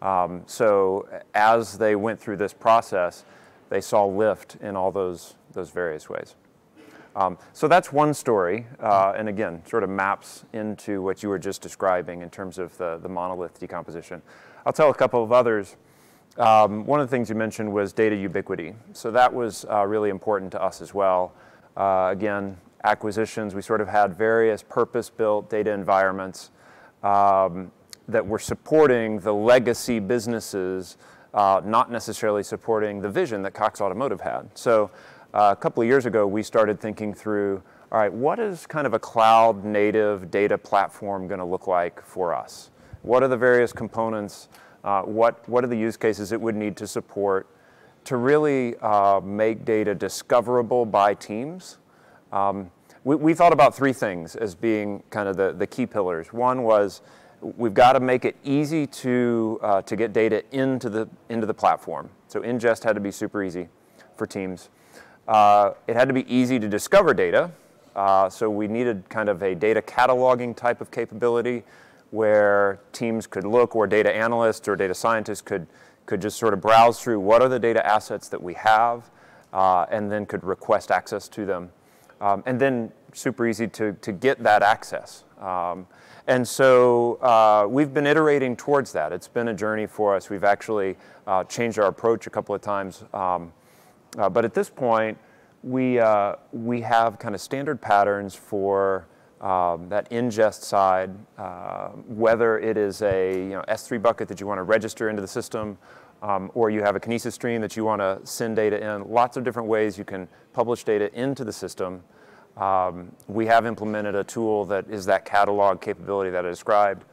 Um, 0.02 0.42
so 0.46 1.08
as 1.34 1.78
they 1.78 1.96
went 1.96 2.20
through 2.20 2.36
this 2.36 2.52
process, 2.52 3.24
they 3.70 3.80
saw 3.80 4.04
lift 4.04 4.56
in 4.60 4.76
all 4.76 4.92
those 4.92 5.36
those 5.54 5.70
various 5.70 6.10
ways. 6.10 6.34
Um, 7.16 7.38
so 7.54 7.66
that's 7.66 7.90
one 7.90 8.12
story, 8.12 8.66
uh, 8.78 9.14
and 9.16 9.28
again, 9.28 9.62
sort 9.66 9.82
of 9.84 9.88
maps 9.88 10.44
into 10.52 11.00
what 11.00 11.22
you 11.22 11.30
were 11.30 11.38
just 11.38 11.62
describing 11.62 12.20
in 12.20 12.28
terms 12.28 12.58
of 12.58 12.76
the, 12.76 12.98
the 13.02 13.08
monolith 13.08 13.58
decomposition. 13.58 14.20
I'll 14.66 14.74
tell 14.74 14.90
a 14.90 14.94
couple 14.94 15.24
of 15.24 15.32
others. 15.32 15.76
Um, 16.38 16.86
one 16.86 17.00
of 17.00 17.10
the 17.10 17.10
things 17.10 17.28
you 17.28 17.34
mentioned 17.34 17.72
was 17.72 17.92
data 17.92 18.14
ubiquity. 18.14 18.74
So 18.92 19.10
that 19.10 19.32
was 19.32 19.66
uh, 19.68 19.84
really 19.86 20.08
important 20.08 20.52
to 20.52 20.62
us 20.62 20.80
as 20.80 20.94
well. 20.94 21.32
Uh, 21.76 22.08
again, 22.12 22.56
acquisitions, 22.84 23.54
we 23.54 23.62
sort 23.62 23.80
of 23.80 23.88
had 23.88 24.16
various 24.16 24.62
purpose-built 24.62 25.50
data 25.50 25.72
environments 25.72 26.50
um, 27.02 27.72
that 28.06 28.24
were 28.24 28.38
supporting 28.38 29.18
the 29.18 29.34
legacy 29.34 29.98
businesses 29.98 30.96
uh, 31.34 31.60
not 31.64 31.90
necessarily 31.90 32.42
supporting 32.42 33.00
the 33.00 33.08
vision 33.08 33.42
that 33.42 33.52
Cox 33.52 33.80
Automotive 33.80 34.20
had. 34.20 34.48
So 34.54 34.90
uh, 35.34 35.54
a 35.56 35.60
couple 35.60 35.82
of 35.82 35.88
years 35.88 36.06
ago, 36.06 36.26
we 36.26 36.42
started 36.42 36.80
thinking 36.80 37.12
through, 37.12 37.62
all 37.92 37.98
right, 37.98 38.12
what 38.12 38.38
is 38.38 38.66
kind 38.66 38.86
of 38.86 38.94
a 38.94 38.98
cloud 38.98 39.64
native 39.64 40.30
data 40.30 40.56
platform 40.56 41.26
going 41.26 41.38
to 41.40 41.44
look 41.44 41.66
like 41.66 42.00
for 42.02 42.34
us? 42.34 42.70
What 43.02 43.22
are 43.22 43.28
the 43.28 43.36
various 43.36 43.72
components? 43.72 44.48
Uh, 44.84 45.02
what, 45.02 45.46
what 45.48 45.64
are 45.64 45.66
the 45.68 45.76
use 45.76 45.96
cases 45.96 46.32
it 46.32 46.40
would 46.40 46.54
need 46.54 46.76
to 46.76 46.86
support 46.86 47.46
to 48.04 48.16
really 48.16 48.76
uh, 48.78 49.20
make 49.22 49.64
data 49.64 49.94
discoverable 49.94 50.86
by 50.86 51.14
teams? 51.14 51.78
Um, 52.32 52.70
we, 53.04 53.16
we, 53.16 53.34
thought 53.34 53.52
about 53.52 53.74
three 53.74 53.92
things 53.92 54.36
as 54.36 54.54
being 54.54 55.02
kind 55.10 55.28
of 55.28 55.36
the, 55.36 55.52
the 55.52 55.66
key 55.66 55.86
pillars. 55.86 56.32
One 56.32 56.62
was 56.62 57.00
we've 57.40 57.74
got 57.74 57.92
to 57.92 58.00
make 58.00 58.24
it 58.24 58.36
easy 58.44 58.86
to, 58.86 59.58
uh, 59.62 59.82
to 59.82 59.96
get 59.96 60.12
data 60.12 60.44
into 60.52 60.88
the, 60.90 61.08
into 61.28 61.46
the 61.46 61.54
platform. 61.54 62.10
So 62.28 62.40
ingest 62.40 62.84
had 62.84 62.94
to 62.94 63.00
be 63.00 63.10
super 63.10 63.42
easy 63.42 63.68
for 64.16 64.26
teams. 64.26 64.70
Uh, 65.26 65.72
it 65.86 65.94
had 65.96 66.08
to 66.08 66.14
be 66.14 66.30
easy 66.34 66.58
to 66.58 66.68
discover 66.68 67.14
data. 67.14 67.50
Uh, 67.94 68.28
so 68.28 68.48
we 68.48 68.68
needed 68.68 69.08
kind 69.08 69.28
of 69.28 69.42
a 69.42 69.54
data 69.54 69.82
cataloging 69.82 70.54
type 70.54 70.80
of 70.80 70.90
capability 70.90 71.62
where 72.10 72.80
teams 72.92 73.26
could 73.26 73.44
look 73.44 73.76
or 73.76 73.86
data 73.86 74.14
analysts 74.14 74.66
or 74.68 74.76
data 74.76 74.94
scientists 74.94 75.42
could, 75.42 75.66
could 76.06 76.22
just 76.22 76.38
sort 76.38 76.54
of 76.54 76.60
browse 76.60 77.00
through 77.00 77.20
what 77.20 77.42
are 77.42 77.48
the 77.48 77.58
data 77.58 77.84
assets 77.86 78.28
that 78.28 78.42
we 78.42 78.54
have 78.54 79.10
uh, 79.52 79.86
and 79.90 80.10
then 80.10 80.26
could 80.26 80.42
request 80.44 80.90
access 80.90 81.28
to 81.28 81.44
them. 81.44 81.70
Um, 82.20 82.42
and 82.46 82.60
then 82.60 82.92
super 83.12 83.46
easy 83.46 83.68
to, 83.68 83.92
to 83.92 84.12
get 84.12 84.42
that 84.42 84.62
access. 84.62 85.24
Um, 85.40 85.86
and 86.26 86.46
so 86.46 87.14
uh, 87.16 87.66
we've 87.68 87.94
been 87.94 88.06
iterating 88.06 88.56
towards 88.56 88.92
that. 88.92 89.12
It's 89.12 89.28
been 89.28 89.48
a 89.48 89.54
journey 89.54 89.86
for 89.86 90.14
us. 90.14 90.28
We've 90.28 90.44
actually 90.44 90.96
uh, 91.26 91.44
changed 91.44 91.78
our 91.78 91.86
approach 91.86 92.26
a 92.26 92.30
couple 92.30 92.54
of 92.54 92.60
times. 92.60 93.04
Um, 93.14 93.52
uh, 94.18 94.28
but 94.28 94.44
at 94.44 94.52
this 94.52 94.68
point, 94.68 95.16
we, 95.62 95.98
uh, 95.98 96.36
we 96.52 96.80
have 96.82 97.18
kind 97.18 97.34
of 97.34 97.40
standard 97.40 97.80
patterns 97.80 98.34
for 98.34 99.06
um, 99.40 99.88
that 99.88 100.10
ingest 100.10 100.62
side, 100.62 101.10
uh, 101.36 101.88
whether 102.08 102.58
it 102.58 102.76
is 102.76 103.02
a 103.02 103.34
you 103.34 103.50
know, 103.50 103.64
S3 103.68 104.00
bucket 104.02 104.28
that 104.28 104.40
you 104.40 104.46
want 104.46 104.58
to 104.58 104.64
register 104.64 105.08
into 105.08 105.22
the 105.22 105.28
system, 105.28 105.78
um, 106.22 106.50
or 106.54 106.70
you 106.70 106.82
have 106.82 106.96
a 106.96 107.00
Kinesis 107.00 107.32
stream 107.32 107.60
that 107.60 107.76
you 107.76 107.84
want 107.84 108.00
to 108.00 108.18
send 108.24 108.56
data 108.56 108.94
in. 108.94 109.08
Lots 109.08 109.36
of 109.36 109.44
different 109.44 109.68
ways 109.68 109.96
you 109.96 110.04
can 110.04 110.28
publish 110.52 110.82
data 110.82 111.12
into 111.14 111.44
the 111.44 111.52
system. 111.52 112.02
Um, 112.56 113.12
we 113.28 113.46
have 113.46 113.66
implemented 113.66 114.16
a 114.16 114.24
tool 114.24 114.64
that 114.66 114.90
is 114.90 115.06
that 115.06 115.24
catalog 115.24 115.80
capability 115.80 116.30
that 116.30 116.44
I 116.44 116.48
described 116.48 117.04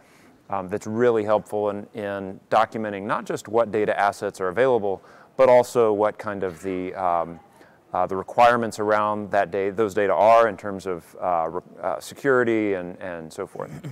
um, 0.49 0.69
that's 0.69 0.87
really 0.87 1.23
helpful 1.23 1.69
in, 1.69 1.87
in, 1.93 2.39
documenting 2.49 3.03
not 3.03 3.25
just 3.25 3.47
what 3.47 3.71
data 3.71 3.97
assets 3.99 4.41
are 4.41 4.47
available, 4.47 5.03
but 5.37 5.49
also 5.49 5.91
what 5.93 6.17
kind 6.17 6.43
of 6.43 6.61
the, 6.61 6.93
um, 6.93 7.39
uh, 7.95 8.05
the 8.05 8.15
requirements 8.15 8.77
around 8.77 9.31
that 9.31 9.51
data, 9.51 9.73
those 9.73 9.93
data 9.93 10.13
are 10.13 10.49
in 10.49 10.57
terms 10.57 10.85
of 10.85 11.15
uh, 11.21 11.49
uh, 11.81 11.97
security 11.97 12.73
and, 12.73 12.99
and 13.01 13.31
so 13.31 13.47
forth. 13.47 13.71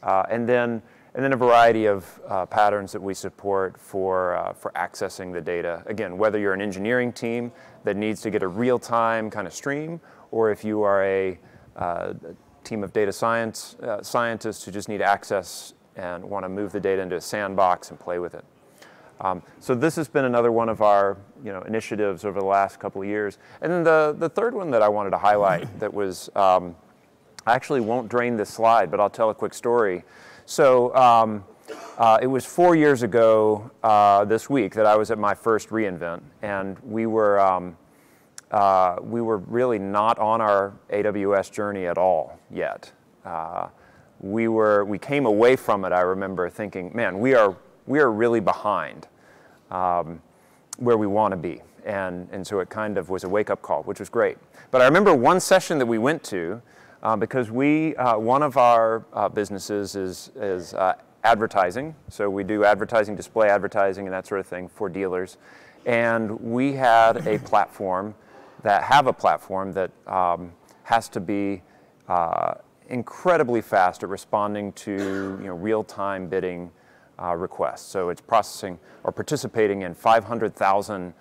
Uh, 0.00 0.24
and, 0.30 0.48
then, 0.48 0.80
and 1.14 1.24
then 1.24 1.32
a 1.32 1.36
variety 1.36 1.86
of 1.86 2.20
uh, 2.28 2.46
patterns 2.46 2.92
that 2.92 3.02
we 3.02 3.12
support 3.12 3.76
for, 3.76 4.36
uh, 4.36 4.52
for 4.52 4.70
accessing 4.76 5.32
the 5.32 5.40
data. 5.40 5.82
Again, 5.86 6.16
whether 6.16 6.38
you're 6.38 6.54
an 6.54 6.60
engineering 6.60 7.12
team 7.12 7.50
that 7.82 7.96
needs 7.96 8.20
to 8.20 8.30
get 8.30 8.44
a 8.44 8.46
real-time 8.46 9.28
kind 9.28 9.44
of 9.44 9.52
stream, 9.52 10.00
or 10.30 10.52
if 10.52 10.64
you 10.64 10.82
are 10.82 11.02
a, 11.02 11.36
uh, 11.74 12.12
team 12.62 12.84
of 12.84 12.92
data 12.92 13.12
science 13.12 13.74
uh, 13.82 14.00
scientists 14.04 14.64
who 14.64 14.70
just 14.70 14.88
need 14.88 15.02
access 15.02 15.74
and 15.96 16.22
want 16.22 16.44
to 16.44 16.48
move 16.48 16.70
the 16.70 16.80
data 16.80 17.02
into 17.02 17.16
a 17.16 17.20
sandbox 17.20 17.90
and 17.90 17.98
play 17.98 18.20
with 18.20 18.34
it. 18.34 18.44
Um, 19.20 19.42
so 19.60 19.74
this 19.74 19.96
has 19.96 20.08
been 20.08 20.24
another 20.24 20.52
one 20.52 20.68
of 20.68 20.80
our 20.82 21.16
you 21.44 21.52
know, 21.52 21.62
initiatives 21.62 22.24
over 22.24 22.40
the 22.40 22.46
last 22.46 22.78
couple 22.78 23.02
of 23.02 23.08
years. 23.08 23.38
And 23.60 23.72
then 23.72 23.84
the, 23.84 24.14
the 24.18 24.28
third 24.28 24.54
one 24.54 24.70
that 24.70 24.82
I 24.82 24.88
wanted 24.88 25.10
to 25.10 25.18
highlight 25.18 25.78
that 25.80 25.92
was, 25.92 26.30
um, 26.36 26.76
I 27.46 27.54
actually 27.54 27.80
won't 27.80 28.08
drain 28.08 28.36
this 28.36 28.50
slide, 28.50 28.90
but 28.90 29.00
I'll 29.00 29.10
tell 29.10 29.30
a 29.30 29.34
quick 29.34 29.54
story. 29.54 30.04
So 30.46 30.94
um, 30.94 31.44
uh, 31.98 32.18
it 32.22 32.26
was 32.26 32.46
four 32.46 32.74
years 32.76 33.02
ago 33.02 33.70
uh, 33.82 34.24
this 34.24 34.48
week 34.48 34.74
that 34.74 34.86
I 34.86 34.96
was 34.96 35.10
at 35.10 35.18
my 35.18 35.34
first 35.34 35.68
reInvent, 35.70 36.22
and 36.42 36.78
we 36.80 37.06
were, 37.06 37.40
um, 37.40 37.76
uh, 38.50 38.96
we 39.02 39.20
were 39.20 39.38
really 39.38 39.78
not 39.78 40.18
on 40.18 40.40
our 40.40 40.72
AWS 40.90 41.52
journey 41.52 41.86
at 41.86 41.98
all 41.98 42.38
yet. 42.50 42.90
Uh, 43.24 43.68
we 44.20 44.48
were 44.48 44.84
we 44.84 44.98
came 44.98 45.26
away 45.26 45.54
from 45.54 45.84
it. 45.84 45.92
I 45.92 46.00
remember 46.00 46.48
thinking, 46.50 46.90
man, 46.94 47.18
we 47.20 47.34
are 47.34 47.56
we 47.88 48.00
are 48.00 48.12
really 48.12 48.40
behind 48.40 49.08
um, 49.70 50.20
where 50.76 50.96
we 50.96 51.06
want 51.06 51.32
to 51.32 51.36
be, 51.36 51.62
and 51.84 52.28
and 52.30 52.46
so 52.46 52.60
it 52.60 52.68
kind 52.68 52.98
of 52.98 53.08
was 53.08 53.24
a 53.24 53.28
wake 53.28 53.50
up 53.50 53.62
call, 53.62 53.82
which 53.84 53.98
was 53.98 54.08
great. 54.08 54.38
But 54.70 54.82
I 54.82 54.84
remember 54.84 55.14
one 55.14 55.40
session 55.40 55.78
that 55.78 55.86
we 55.86 55.98
went 55.98 56.22
to 56.24 56.60
uh, 57.02 57.16
because 57.16 57.50
we 57.50 57.96
uh, 57.96 58.18
one 58.18 58.42
of 58.42 58.56
our 58.56 59.04
uh, 59.12 59.28
businesses 59.28 59.96
is 59.96 60.30
is 60.36 60.74
uh, 60.74 60.94
advertising, 61.24 61.94
so 62.08 62.28
we 62.30 62.44
do 62.44 62.64
advertising, 62.64 63.16
display 63.16 63.48
advertising, 63.48 64.06
and 64.06 64.14
that 64.14 64.26
sort 64.26 64.40
of 64.40 64.46
thing 64.46 64.68
for 64.68 64.88
dealers, 64.88 65.38
and 65.86 66.38
we 66.40 66.74
had 66.74 67.26
a 67.26 67.38
platform 67.50 68.14
that 68.62 68.82
have 68.82 69.06
a 69.06 69.12
platform 69.12 69.72
that 69.72 69.90
um, 70.06 70.52
has 70.82 71.08
to 71.08 71.20
be 71.20 71.62
uh, 72.08 72.54
incredibly 72.88 73.60
fast 73.60 74.02
at 74.02 74.08
responding 74.08 74.72
to 74.72 75.38
you 75.40 75.46
know, 75.46 75.54
real-time 75.54 76.26
bidding 76.26 76.70
uh, 77.22 77.34
requests. 77.34 77.86
So 77.86 78.08
it's 78.10 78.20
processing 78.20 78.78
or 79.04 79.12
participating 79.12 79.82
in 79.82 79.94
500,000 79.94 81.14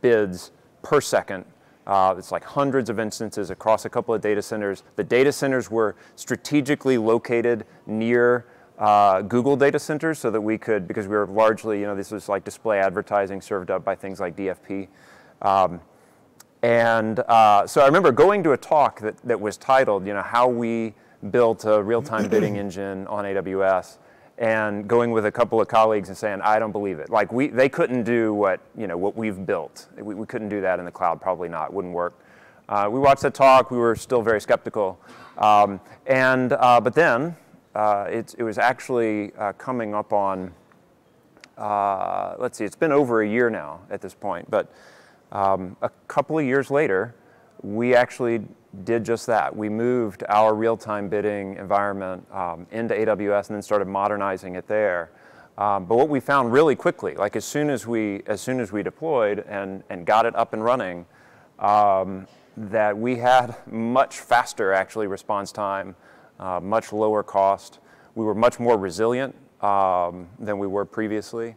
bids 0.00 0.52
per 0.82 1.00
second. 1.00 1.44
Uh, 1.86 2.14
it's 2.16 2.30
like 2.30 2.44
hundreds 2.44 2.88
of 2.88 3.00
instances 3.00 3.50
across 3.50 3.84
a 3.84 3.90
couple 3.90 4.14
of 4.14 4.20
data 4.20 4.40
centers. 4.40 4.84
The 4.96 5.04
data 5.04 5.32
centers 5.32 5.70
were 5.70 5.96
strategically 6.14 6.96
located 6.96 7.66
near 7.86 8.46
uh, 8.78 9.22
Google 9.22 9.56
data 9.56 9.78
centers 9.78 10.18
so 10.18 10.30
that 10.30 10.40
we 10.40 10.58
could, 10.58 10.86
because 10.86 11.06
we 11.06 11.16
were 11.16 11.26
largely, 11.26 11.80
you 11.80 11.86
know, 11.86 11.94
this 11.94 12.10
was 12.10 12.28
like 12.28 12.44
display 12.44 12.78
advertising 12.78 13.40
served 13.40 13.70
up 13.70 13.84
by 13.84 13.94
things 13.94 14.20
like 14.20 14.36
DFP. 14.36 14.88
Um, 15.42 15.80
and 16.62 17.18
uh, 17.20 17.66
so 17.66 17.80
I 17.80 17.86
remember 17.86 18.12
going 18.12 18.44
to 18.44 18.52
a 18.52 18.56
talk 18.56 19.00
that, 19.00 19.16
that 19.18 19.40
was 19.40 19.56
titled, 19.56 20.06
you 20.06 20.14
know, 20.14 20.22
how 20.22 20.48
we 20.48 20.94
built 21.30 21.64
a 21.64 21.82
real-time 21.82 22.28
bidding 22.28 22.56
engine 22.58 23.06
on 23.08 23.24
AWS 23.24 23.98
and 24.38 24.88
going 24.88 25.10
with 25.10 25.26
a 25.26 25.32
couple 25.32 25.60
of 25.60 25.68
colleagues 25.68 26.08
and 26.08 26.16
saying, 26.16 26.40
I 26.42 26.58
don't 26.58 26.72
believe 26.72 26.98
it. 26.98 27.10
Like 27.10 27.32
we, 27.32 27.48
they 27.48 27.68
couldn't 27.68 28.04
do 28.04 28.34
what, 28.34 28.60
you 28.76 28.86
know, 28.86 28.96
what 28.96 29.16
we've 29.16 29.44
built. 29.46 29.88
We, 29.96 30.14
we 30.14 30.26
couldn't 30.26 30.48
do 30.48 30.60
that 30.62 30.78
in 30.78 30.84
the 30.84 30.90
cloud, 30.90 31.20
probably 31.20 31.48
not, 31.48 31.72
wouldn't 31.72 31.94
work. 31.94 32.18
Uh, 32.68 32.88
we 32.90 32.98
watched 32.98 33.22
the 33.22 33.30
talk, 33.30 33.70
we 33.70 33.76
were 33.76 33.94
still 33.94 34.22
very 34.22 34.40
skeptical. 34.40 34.98
Um, 35.38 35.80
and, 36.06 36.54
uh, 36.54 36.80
but 36.80 36.94
then 36.94 37.36
uh, 37.74 38.06
it, 38.08 38.34
it 38.38 38.42
was 38.42 38.58
actually 38.58 39.32
uh, 39.34 39.52
coming 39.54 39.94
up 39.94 40.12
on, 40.12 40.54
uh, 41.58 42.34
let's 42.38 42.58
see, 42.58 42.64
it's 42.64 42.76
been 42.76 42.92
over 42.92 43.22
a 43.22 43.28
year 43.28 43.50
now 43.50 43.80
at 43.90 44.00
this 44.00 44.14
point, 44.14 44.50
but 44.50 44.72
um, 45.32 45.76
a 45.82 45.90
couple 46.08 46.38
of 46.38 46.44
years 46.44 46.70
later, 46.70 47.14
we 47.62 47.94
actually 47.94 48.42
did 48.84 49.04
just 49.04 49.26
that. 49.26 49.54
We 49.54 49.68
moved 49.68 50.24
our 50.28 50.54
real-time 50.54 51.08
bidding 51.08 51.56
environment 51.56 52.26
um, 52.32 52.66
into 52.70 52.94
AWS 52.94 53.48
and 53.48 53.56
then 53.56 53.62
started 53.62 53.86
modernizing 53.86 54.56
it 54.56 54.66
there. 54.66 55.10
Um, 55.58 55.84
but 55.84 55.96
what 55.96 56.08
we 56.08 56.18
found 56.18 56.52
really 56.52 56.74
quickly, 56.74 57.14
like 57.14 57.36
as 57.36 57.44
soon 57.44 57.68
as 57.68 57.86
we 57.86 58.22
as 58.26 58.40
soon 58.40 58.58
as 58.58 58.72
we 58.72 58.82
deployed 58.82 59.44
and 59.46 59.82
and 59.90 60.06
got 60.06 60.24
it 60.24 60.34
up 60.34 60.54
and 60.54 60.64
running, 60.64 61.04
um, 61.58 62.26
that 62.56 62.96
we 62.96 63.16
had 63.16 63.54
much 63.70 64.18
faster 64.18 64.72
actually 64.72 65.06
response 65.06 65.52
time, 65.52 65.94
uh, 66.40 66.58
much 66.60 66.92
lower 66.92 67.22
cost. 67.22 67.80
We 68.14 68.24
were 68.24 68.34
much 68.34 68.58
more 68.58 68.78
resilient 68.78 69.34
um, 69.60 70.28
than 70.38 70.58
we 70.58 70.66
were 70.66 70.86
previously. 70.86 71.54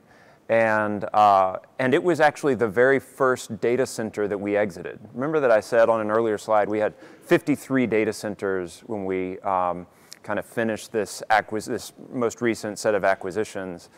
And, 0.48 1.06
uh, 1.14 1.58
and 1.80 1.94
it 1.94 2.04
was 2.04 2.20
actually 2.20 2.54
the 2.54 2.68
very 2.68 3.00
first 3.00 3.60
data 3.60 3.86
center 3.86 4.28
that 4.28 4.38
we 4.38 4.56
exited. 4.56 5.00
Remember 5.14 5.40
that 5.40 5.52
I 5.52 5.60
said 5.60 5.90
on 5.90 6.02
an 6.02 6.12
earlier 6.12 6.38
slide 6.38 6.70
we 6.70 6.80
had 6.80 6.94
53 7.24 7.88
data 7.88 8.14
centers 8.14 8.82
when 8.86 9.06
we 9.06 9.40
um, 9.40 9.88
kind 10.22 10.38
of 10.38 10.46
finished 10.46 10.92
this, 10.92 11.24
this 11.50 11.94
most 12.12 12.42
recent 12.42 12.78
set 12.78 12.94
of 12.94 13.04
acquisitions. 13.04 13.90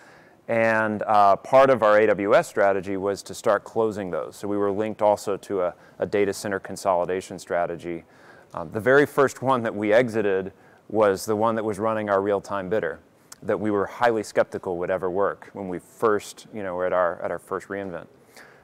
And 0.47 1.03
uh, 1.03 1.35
part 1.35 1.69
of 1.69 1.83
our 1.83 1.99
AWS 1.99 2.45
strategy 2.45 2.95
was 2.95 3.21
to 3.23 3.33
start 3.33 3.65
closing 3.65 4.09
those. 4.09 4.37
So 4.37 4.47
we 4.47 4.55
were 4.55 4.71
linked 4.71 5.01
also 5.01 5.35
to 5.35 5.63
a, 5.63 5.75
a 5.99 6.05
data 6.05 6.31
center 6.31 6.59
consolidation 6.59 7.37
strategy. 7.39 8.05
Um, 8.53 8.71
the 8.71 8.79
very 8.79 9.05
first 9.05 9.41
one 9.41 9.63
that 9.63 9.75
we 9.75 9.91
exited 9.91 10.53
was 10.87 11.25
the 11.25 11.35
one 11.35 11.55
that 11.55 11.65
was 11.65 11.79
running 11.79 12.09
our 12.09 12.21
real-time 12.21 12.69
bidder 12.69 13.01
that 13.43 13.59
we 13.59 13.71
were 13.71 13.85
highly 13.85 14.23
skeptical 14.23 14.77
would 14.77 14.89
ever 14.89 15.09
work 15.09 15.49
when 15.53 15.67
we 15.67 15.79
first, 15.79 16.47
you 16.53 16.63
know, 16.63 16.75
were 16.75 16.85
at 16.85 16.93
our, 16.93 17.21
at 17.21 17.31
our 17.31 17.39
first 17.39 17.67
reInvent. 17.67 18.07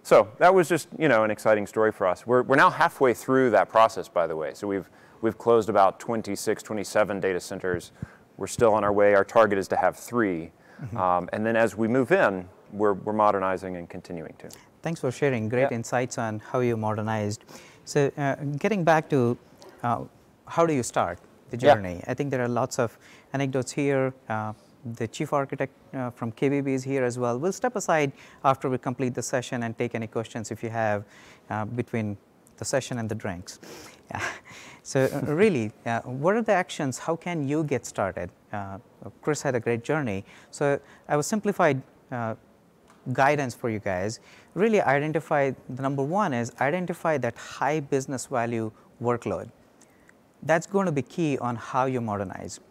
So 0.02 0.28
that 0.40 0.54
was 0.54 0.68
just, 0.68 0.90
you 0.98 1.08
know, 1.08 1.24
an 1.24 1.32
exciting 1.32 1.66
story 1.68 1.92
for 1.92 2.08
us. 2.08 2.28
We're, 2.28 2.44
we're 2.44 2.58
now 2.58 2.70
halfway 2.70 3.14
through 3.14 3.52
that 3.52 3.70
process, 3.70 4.10
by 4.10 4.28
the 4.28 4.36
way. 4.36 4.54
So 4.54 4.68
we've, 4.68 4.90
we've 5.22 5.38
closed 5.38 5.70
about 5.70 6.00
26, 6.00 6.62
27 6.64 7.20
data 7.22 7.40
centers. 7.40 7.92
We're 8.38 8.48
still 8.48 8.74
on 8.74 8.84
our 8.84 8.92
way. 8.92 9.14
Our 9.14 9.24
target 9.24 9.58
is 9.58 9.68
to 9.70 9.78
have 9.78 9.96
three. 9.96 10.52
Um, 10.98 11.30
and 11.32 11.46
then 11.46 11.56
as 11.56 11.78
we 11.78 11.88
move 11.88 12.12
in, 12.12 12.50
we're, 12.74 12.94
we're 12.94 13.14
modernizing 13.14 13.78
and 13.78 13.88
continuing 13.90 14.34
to. 14.40 14.50
Thanks 14.82 15.00
for 15.00 15.12
sharing 15.12 15.48
great 15.48 15.70
Yeah. 15.72 15.76
insights 15.78 16.18
on 16.18 16.40
how 16.40 16.60
you 16.60 16.76
modernized. 16.76 17.46
So, 17.86 18.12
uh, 18.18 18.36
getting 18.58 18.84
back 18.84 19.08
to 19.12 19.38
uh, 19.84 20.04
how 20.46 20.66
do 20.66 20.74
you 20.74 20.84
start 20.84 21.20
the 21.52 21.58
Yeah. 21.58 21.76
journey? 21.76 22.04
I 22.08 22.14
think 22.16 22.32
there 22.32 22.42
are 22.44 22.50
lots 22.50 22.80
of 22.80 22.98
anecdotes 23.32 23.72
here. 23.72 24.14
Uh, 24.28 24.52
the 24.86 25.08
chief 25.08 25.34
architect 25.34 25.74
uh, 25.94 26.10
from 26.12 26.32
KBB 26.32 26.68
is 26.68 26.84
here 26.84 27.04
as 27.04 27.18
well. 27.18 27.38
We'll 27.38 27.54
step 27.54 27.76
aside 27.76 28.12
after 28.44 28.70
we 28.70 28.78
complete 28.78 29.14
the 29.14 29.22
session 29.22 29.64
and 29.64 29.78
take 29.78 29.96
any 29.96 30.08
questions 30.08 30.52
if 30.52 30.64
you 30.64 30.70
have 30.70 31.06
uh, 31.50 31.66
between 31.66 32.18
the 32.58 32.66
session 32.66 33.00
and 33.00 33.10
the 33.10 33.16
drinks. 33.16 33.60
so, 34.84 35.06
uh, 35.06 35.34
really, 35.34 35.72
uh, 35.86 36.02
what 36.02 36.36
are 36.36 36.42
the 36.42 36.52
actions? 36.52 37.00
How 37.00 37.16
can 37.16 37.48
you 37.48 37.64
get 37.64 37.86
started? 37.86 38.30
Uh, 38.52 38.78
Chris 39.22 39.42
had 39.42 39.56
a 39.56 39.60
great 39.60 39.84
journey. 39.84 40.26
So, 40.52 40.80
I 41.08 41.18
was 41.18 41.28
simplified 41.28 41.82
uh, 42.12 42.36
guidance 43.12 43.54
for 43.54 43.70
you 43.70 43.80
guys 43.80 44.20
really 44.54 44.82
identify 44.82 45.52
the 45.70 45.82
number 45.82 46.04
one 46.04 46.34
is 46.34 46.54
identify 46.62 47.18
that 47.18 47.38
high 47.38 47.80
business 47.80 48.28
value 48.28 48.72
workload 49.02 49.50
that's 50.44 50.66
going 50.66 50.86
to 50.86 50.92
be 50.92 51.02
key 51.02 51.38
on 51.40 51.58
how 51.58 51.86
you 51.86 52.00
modernize 52.00 52.62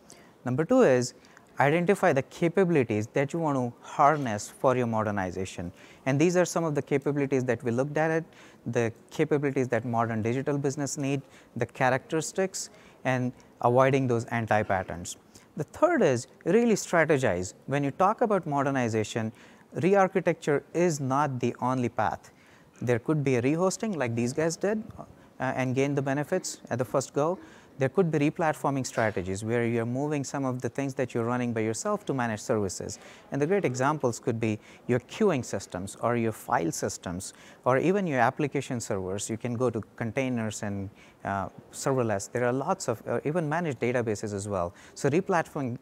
number 0.47 0.65
two 0.65 0.81
is 0.81 1.13
identify 1.61 2.13
the 2.13 2.23
capabilities 2.23 3.07
that 3.13 3.33
you 3.33 3.39
want 3.39 3.57
to 3.57 3.73
harness 3.81 4.53
for 4.61 4.77
your 4.77 4.87
modernization 4.87 5.73
and 6.07 6.21
these 6.21 6.37
are 6.37 6.45
some 6.45 6.65
of 6.65 6.75
the 6.75 6.83
capabilities 6.83 7.45
that 7.45 7.63
we 7.63 7.71
looked 7.71 7.97
at 7.97 8.11
it 8.11 8.25
the 8.67 8.93
capabilities 9.11 9.69
that 9.69 9.85
modern 9.85 10.23
digital 10.23 10.57
business 10.57 10.97
need 10.97 11.21
the 11.57 11.67
characteristics 11.67 12.71
and 13.05 13.33
avoiding 13.61 14.07
those 14.07 14.25
anti 14.27 14.63
patterns 14.63 15.17
the 15.57 15.65
third 15.65 16.03
is 16.03 16.27
really 16.45 16.75
strategize 16.75 17.55
when 17.67 17.85
you 17.85 17.91
talk 17.91 18.23
about 18.23 18.47
modernization 18.47 19.31
re-architecture 19.75 20.63
is 20.75 21.01
not 21.01 21.41
the 21.41 21.55
only 21.61 21.89
path. 21.89 22.31
There 22.81 22.99
could 22.99 23.25
be 23.25 23.37
a 23.37 23.43
rehosting 23.43 23.97
like 23.97 24.15
these 24.15 24.33
guys 24.33 24.57
did 24.57 24.83
uh, 24.99 25.05
and 25.41 25.75
gain 25.75 25.95
the 25.95 26.03
benefits 26.03 26.61
at 26.71 26.79
the 26.79 26.85
first 26.85 27.15
go. 27.15 27.39
There 27.83 27.89
could 27.89 28.13
be 28.13 28.31
replatforming 28.31 28.87
strategies 28.87 29.43
where 29.43 29.67
you're 29.67 29.85
moving 29.85 30.23
some 30.23 30.45
of 30.45 30.63
the 30.63 30.69
things 30.69 30.95
that 30.95 31.15
you're 31.15 31.25
running 31.25 31.53
by 31.53 31.63
yourself 31.63 32.07
to 32.07 32.15
manage 32.15 32.39
services. 32.39 33.01
And 33.33 33.43
the 33.43 33.47
great 33.49 33.65
examples 33.65 34.21
could 34.21 34.39
be 34.39 34.61
your 34.87 35.01
queuing 35.01 35.45
systems 35.45 35.97
or 36.01 36.17
your 36.17 36.31
file 36.31 36.71
systems 36.71 37.35
or 37.65 37.79
even 37.79 38.07
your 38.07 38.21
application 38.21 38.79
servers. 38.79 39.29
You 39.29 39.37
can 39.37 39.55
go 39.55 39.69
to 39.69 39.83
containers 39.97 40.63
and 40.63 40.91
uh, 41.25 41.49
serverless. 41.73 42.31
There 42.31 42.45
are 42.45 42.53
lots 42.53 42.87
of, 42.87 43.03
uh, 43.05 43.19
even 43.25 43.49
managed 43.49 43.81
databases 43.81 44.33
as 44.33 44.47
well. 44.47 44.73
So 44.95 45.11
replatforming 45.11 45.77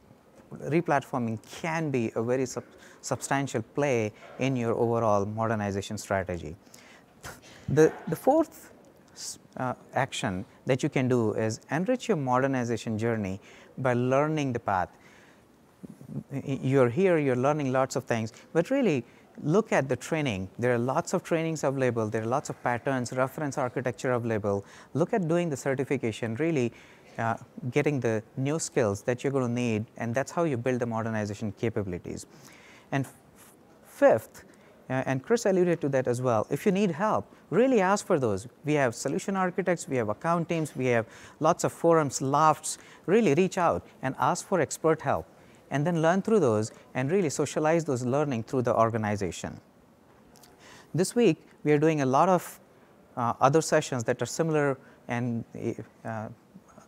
replatforming 0.77 1.39
can 1.61 1.91
be 1.91 2.13
a 2.17 2.23
very 2.23 2.47
sub 2.47 2.65
substantial 3.03 3.61
play 3.75 4.11
in 4.39 4.57
your 4.57 4.73
overall 4.73 5.27
modernization 5.27 5.99
strategy. 5.99 6.57
The, 7.69 7.93
the 8.09 8.17
fourth 8.17 8.70
uh, 9.57 9.75
action 9.95 10.45
that 10.67 10.83
you 10.83 10.89
can 10.89 11.09
do 11.09 11.33
is 11.33 11.61
enrich 11.71 12.09
your 12.09 12.17
modernization 12.17 12.99
journey 12.99 13.41
by 13.79 13.95
learning 13.95 14.53
the 14.53 14.61
path. 14.61 14.89
You're 16.45 16.89
here, 16.89 17.19
you're 17.19 17.37
learning 17.37 17.73
lots 17.73 17.97
of 17.97 18.05
things, 18.05 18.33
but 18.53 18.71
really 18.71 19.05
look 19.43 19.73
at 19.73 19.89
the 19.89 19.97
training. 19.97 20.49
There 20.59 20.75
are 20.75 20.79
lots 20.79 21.15
of 21.15 21.23
trainings 21.23 21.65
available, 21.65 22.09
there 22.09 22.23
are 22.23 22.27
lots 22.27 22.51
of 22.51 22.63
patterns, 22.63 23.13
reference 23.13 23.59
architecture 23.59 24.13
available. 24.13 24.65
Look 24.95 25.13
at 25.13 25.29
doing 25.29 25.49
the 25.51 25.57
certification, 25.57 26.35
really 26.37 26.73
uh, 27.19 27.37
getting 27.71 28.01
the 28.01 28.23
new 28.37 28.59
skills 28.59 29.03
that 29.03 29.23
you're 29.23 29.33
going 29.33 29.47
to 29.47 29.53
need, 29.53 29.85
and 29.97 30.15
that's 30.15 30.33
how 30.33 30.45
you 30.45 30.57
build 30.57 30.81
the 30.81 30.87
modernization 30.87 31.53
capabilities. 31.53 32.27
And 32.93 33.07
fifth, 33.87 34.45
and 34.91 35.23
Chris 35.23 35.47
alluded 35.47 35.81
to 35.81 35.89
that 35.89 36.09
as 36.09 36.21
well, 36.21 36.47
if 36.51 36.67
you 36.67 36.73
need 36.73 36.91
help, 36.91 37.33
really 37.51 37.81
ask 37.81 38.05
for 38.05 38.19
those. 38.19 38.49
We 38.65 38.75
have 38.75 38.95
solution 38.95 39.37
architects, 39.37 39.87
we 39.89 39.97
have 39.97 40.09
account 40.09 40.49
teams, 40.49 40.75
we 40.75 40.87
have 40.87 41.07
lots 41.39 41.63
of 41.63 41.73
forums, 41.73 42.21
lofts. 42.21 42.79
Really 43.07 43.35
reach 43.35 43.57
out 43.57 43.87
and 44.03 44.17
ask 44.19 44.47
for 44.47 44.61
expert 44.61 45.01
help, 45.03 45.27
and 45.71 45.87
then 45.87 46.03
learn 46.03 46.23
through 46.23 46.41
those 46.41 46.73
and 46.95 47.11
really 47.11 47.31
socialize 47.31 47.85
those 47.85 48.05
learning 48.05 48.43
through 48.43 48.63
the 48.63 48.75
organization. 48.75 49.61
This 50.93 51.15
week, 51.15 51.37
we 51.63 51.71
are 51.71 51.79
doing 51.79 52.01
a 52.01 52.07
lot 52.07 52.29
of 52.29 52.59
uh, 53.17 53.35
other 53.41 53.61
sessions 53.61 54.03
that 54.05 54.21
are 54.21 54.27
similar 54.27 54.77
and 55.07 55.45
uh, 56.05 56.29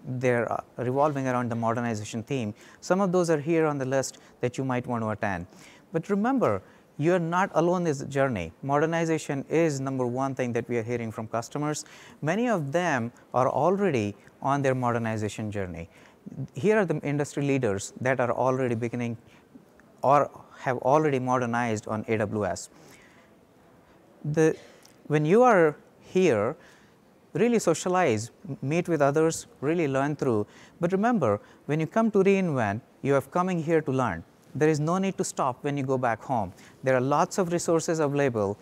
they're 0.05 0.51
uh, 0.51 0.61
revolving 0.79 1.29
around 1.29 1.51
the 1.51 1.55
modernization 1.55 2.25
theme. 2.25 2.53
Some 2.81 3.01
of 3.01 3.13
those 3.13 3.31
are 3.31 3.39
here 3.39 3.67
on 3.67 3.79
the 3.79 3.85
list 3.85 4.19
that 4.41 4.59
you 4.59 4.65
might 4.65 4.89
want 4.89 5.05
to 5.05 5.11
attend. 5.11 5.47
But 5.93 6.09
remember, 6.09 6.63
you're 6.99 7.19
not 7.19 7.51
alone 7.55 7.79
in 7.79 7.85
this 7.85 8.03
journey. 8.05 8.53
Modernization 8.63 9.45
is 9.49 9.81
number 9.81 10.07
one 10.07 10.35
thing 10.35 10.53
that 10.53 10.69
we 10.69 10.77
are 10.77 10.83
hearing 10.83 11.11
from 11.11 11.27
customers. 11.27 11.85
Many 12.21 12.49
of 12.49 12.73
them 12.73 13.13
are 13.33 13.49
already 13.49 14.15
on 14.41 14.63
their 14.63 14.75
modernization 14.75 15.51
journey. 15.51 15.89
Here 16.55 16.79
are 16.79 16.85
the 16.85 16.99
industry 17.01 17.43
leaders 17.43 17.93
that 18.01 18.21
are 18.21 18.33
already 18.33 18.75
beginning 18.75 19.17
or 20.03 20.31
have 20.59 20.79
already 20.79 21.19
modernized 21.19 21.89
on 21.89 22.05
AWS. 22.05 22.69
The, 24.25 24.57
when 25.07 25.25
you 25.25 25.43
are 25.43 25.77
here, 26.01 26.57
really 27.33 27.59
socialize, 27.59 28.31
meet 28.61 28.89
with 28.89 29.01
others, 29.01 29.47
really 29.61 29.89
learn 29.89 30.15
through. 30.17 30.47
But 30.81 30.93
remember, 30.93 31.41
when 31.67 31.81
you 31.81 31.87
come 31.87 32.11
to 32.13 32.19
reInvent, 32.19 32.83
you 33.01 33.15
are 33.15 33.21
coming 33.21 33.63
here 33.63 33.81
to 33.81 33.91
learn. 33.91 34.23
There 34.55 34.69
is 34.69 34.81
no 34.81 34.99
need 34.99 35.17
to 35.19 35.25
stop 35.25 35.65
when 35.65 35.77
you 35.77 35.85
go 35.85 35.99
back 35.99 36.23
home. 36.23 36.53
There 36.83 36.95
are 36.97 37.01
lots 37.01 37.39
of 37.39 37.53
resources 37.53 38.01
available 38.01 38.59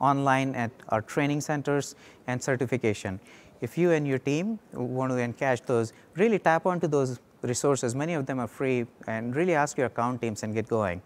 online 0.00 0.54
at 0.54 0.70
our 0.88 1.02
training 1.02 1.40
centers 1.40 1.94
and 2.26 2.42
certification. 2.42 3.20
If 3.60 3.76
you 3.76 3.90
and 3.90 4.06
your 4.06 4.18
team 4.18 4.58
want 4.72 5.10
to 5.12 5.16
encash 5.16 5.64
those, 5.66 5.92
really 6.16 6.38
tap 6.38 6.66
onto 6.66 6.86
those 6.86 7.18
resources. 7.42 7.94
Many 7.94 8.14
of 8.14 8.26
them 8.26 8.38
are 8.38 8.46
free 8.46 8.86
and 9.06 9.34
really 9.34 9.54
ask 9.54 9.76
your 9.76 9.86
account 9.86 10.22
teams 10.22 10.42
and 10.42 10.54
get 10.54 10.68
going. 10.68 11.02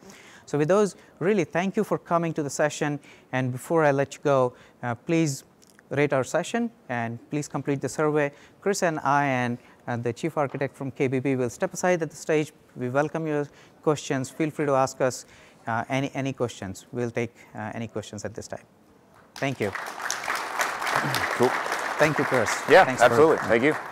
So 0.46 0.58
with 0.58 0.68
those, 0.68 0.96
really 1.18 1.44
thank 1.44 1.76
you 1.76 1.84
for 1.84 1.98
coming 1.98 2.34
to 2.34 2.42
the 2.42 2.50
session. 2.50 3.00
And 3.32 3.52
before 3.52 3.84
I 3.84 3.92
let 3.92 4.14
you 4.14 4.20
go, 4.22 4.54
uh, 4.82 4.94
please 4.94 5.44
rate 5.90 6.12
our 6.12 6.24
session 6.24 6.70
and 6.88 7.18
please 7.30 7.48
complete 7.48 7.80
the 7.80 7.88
survey. 7.88 8.32
Chris 8.60 8.82
and 8.82 8.98
I 9.00 9.26
and 9.26 9.58
uh, 9.86 9.96
the 9.96 10.12
chief 10.12 10.36
architect 10.36 10.76
from 10.76 10.90
KBB 10.92 11.36
will 11.36 11.50
step 11.50 11.72
aside 11.74 12.02
at 12.02 12.10
the 12.10 12.16
stage. 12.16 12.52
We 12.76 12.88
welcome 12.88 13.26
your 13.26 13.46
questions. 13.82 14.30
Feel 14.30 14.50
free 14.50 14.66
to 14.66 14.72
ask 14.72 15.00
us 15.00 15.26
uh, 15.66 15.84
any, 15.88 16.10
any 16.14 16.32
questions. 16.32 16.86
We'll 16.92 17.10
take 17.10 17.34
uh, 17.54 17.70
any 17.74 17.88
questions 17.88 18.24
at 18.24 18.34
this 18.34 18.48
time. 18.48 18.64
Thank 19.34 19.60
you. 19.60 19.70
Cool. 21.36 21.50
Thank 21.98 22.18
you, 22.18 22.24
Chris. 22.24 22.62
Yeah, 22.68 22.84
Thanks 22.84 23.00
for- 23.02 23.06
absolutely. 23.06 23.48
Thank 23.48 23.62
you. 23.64 23.91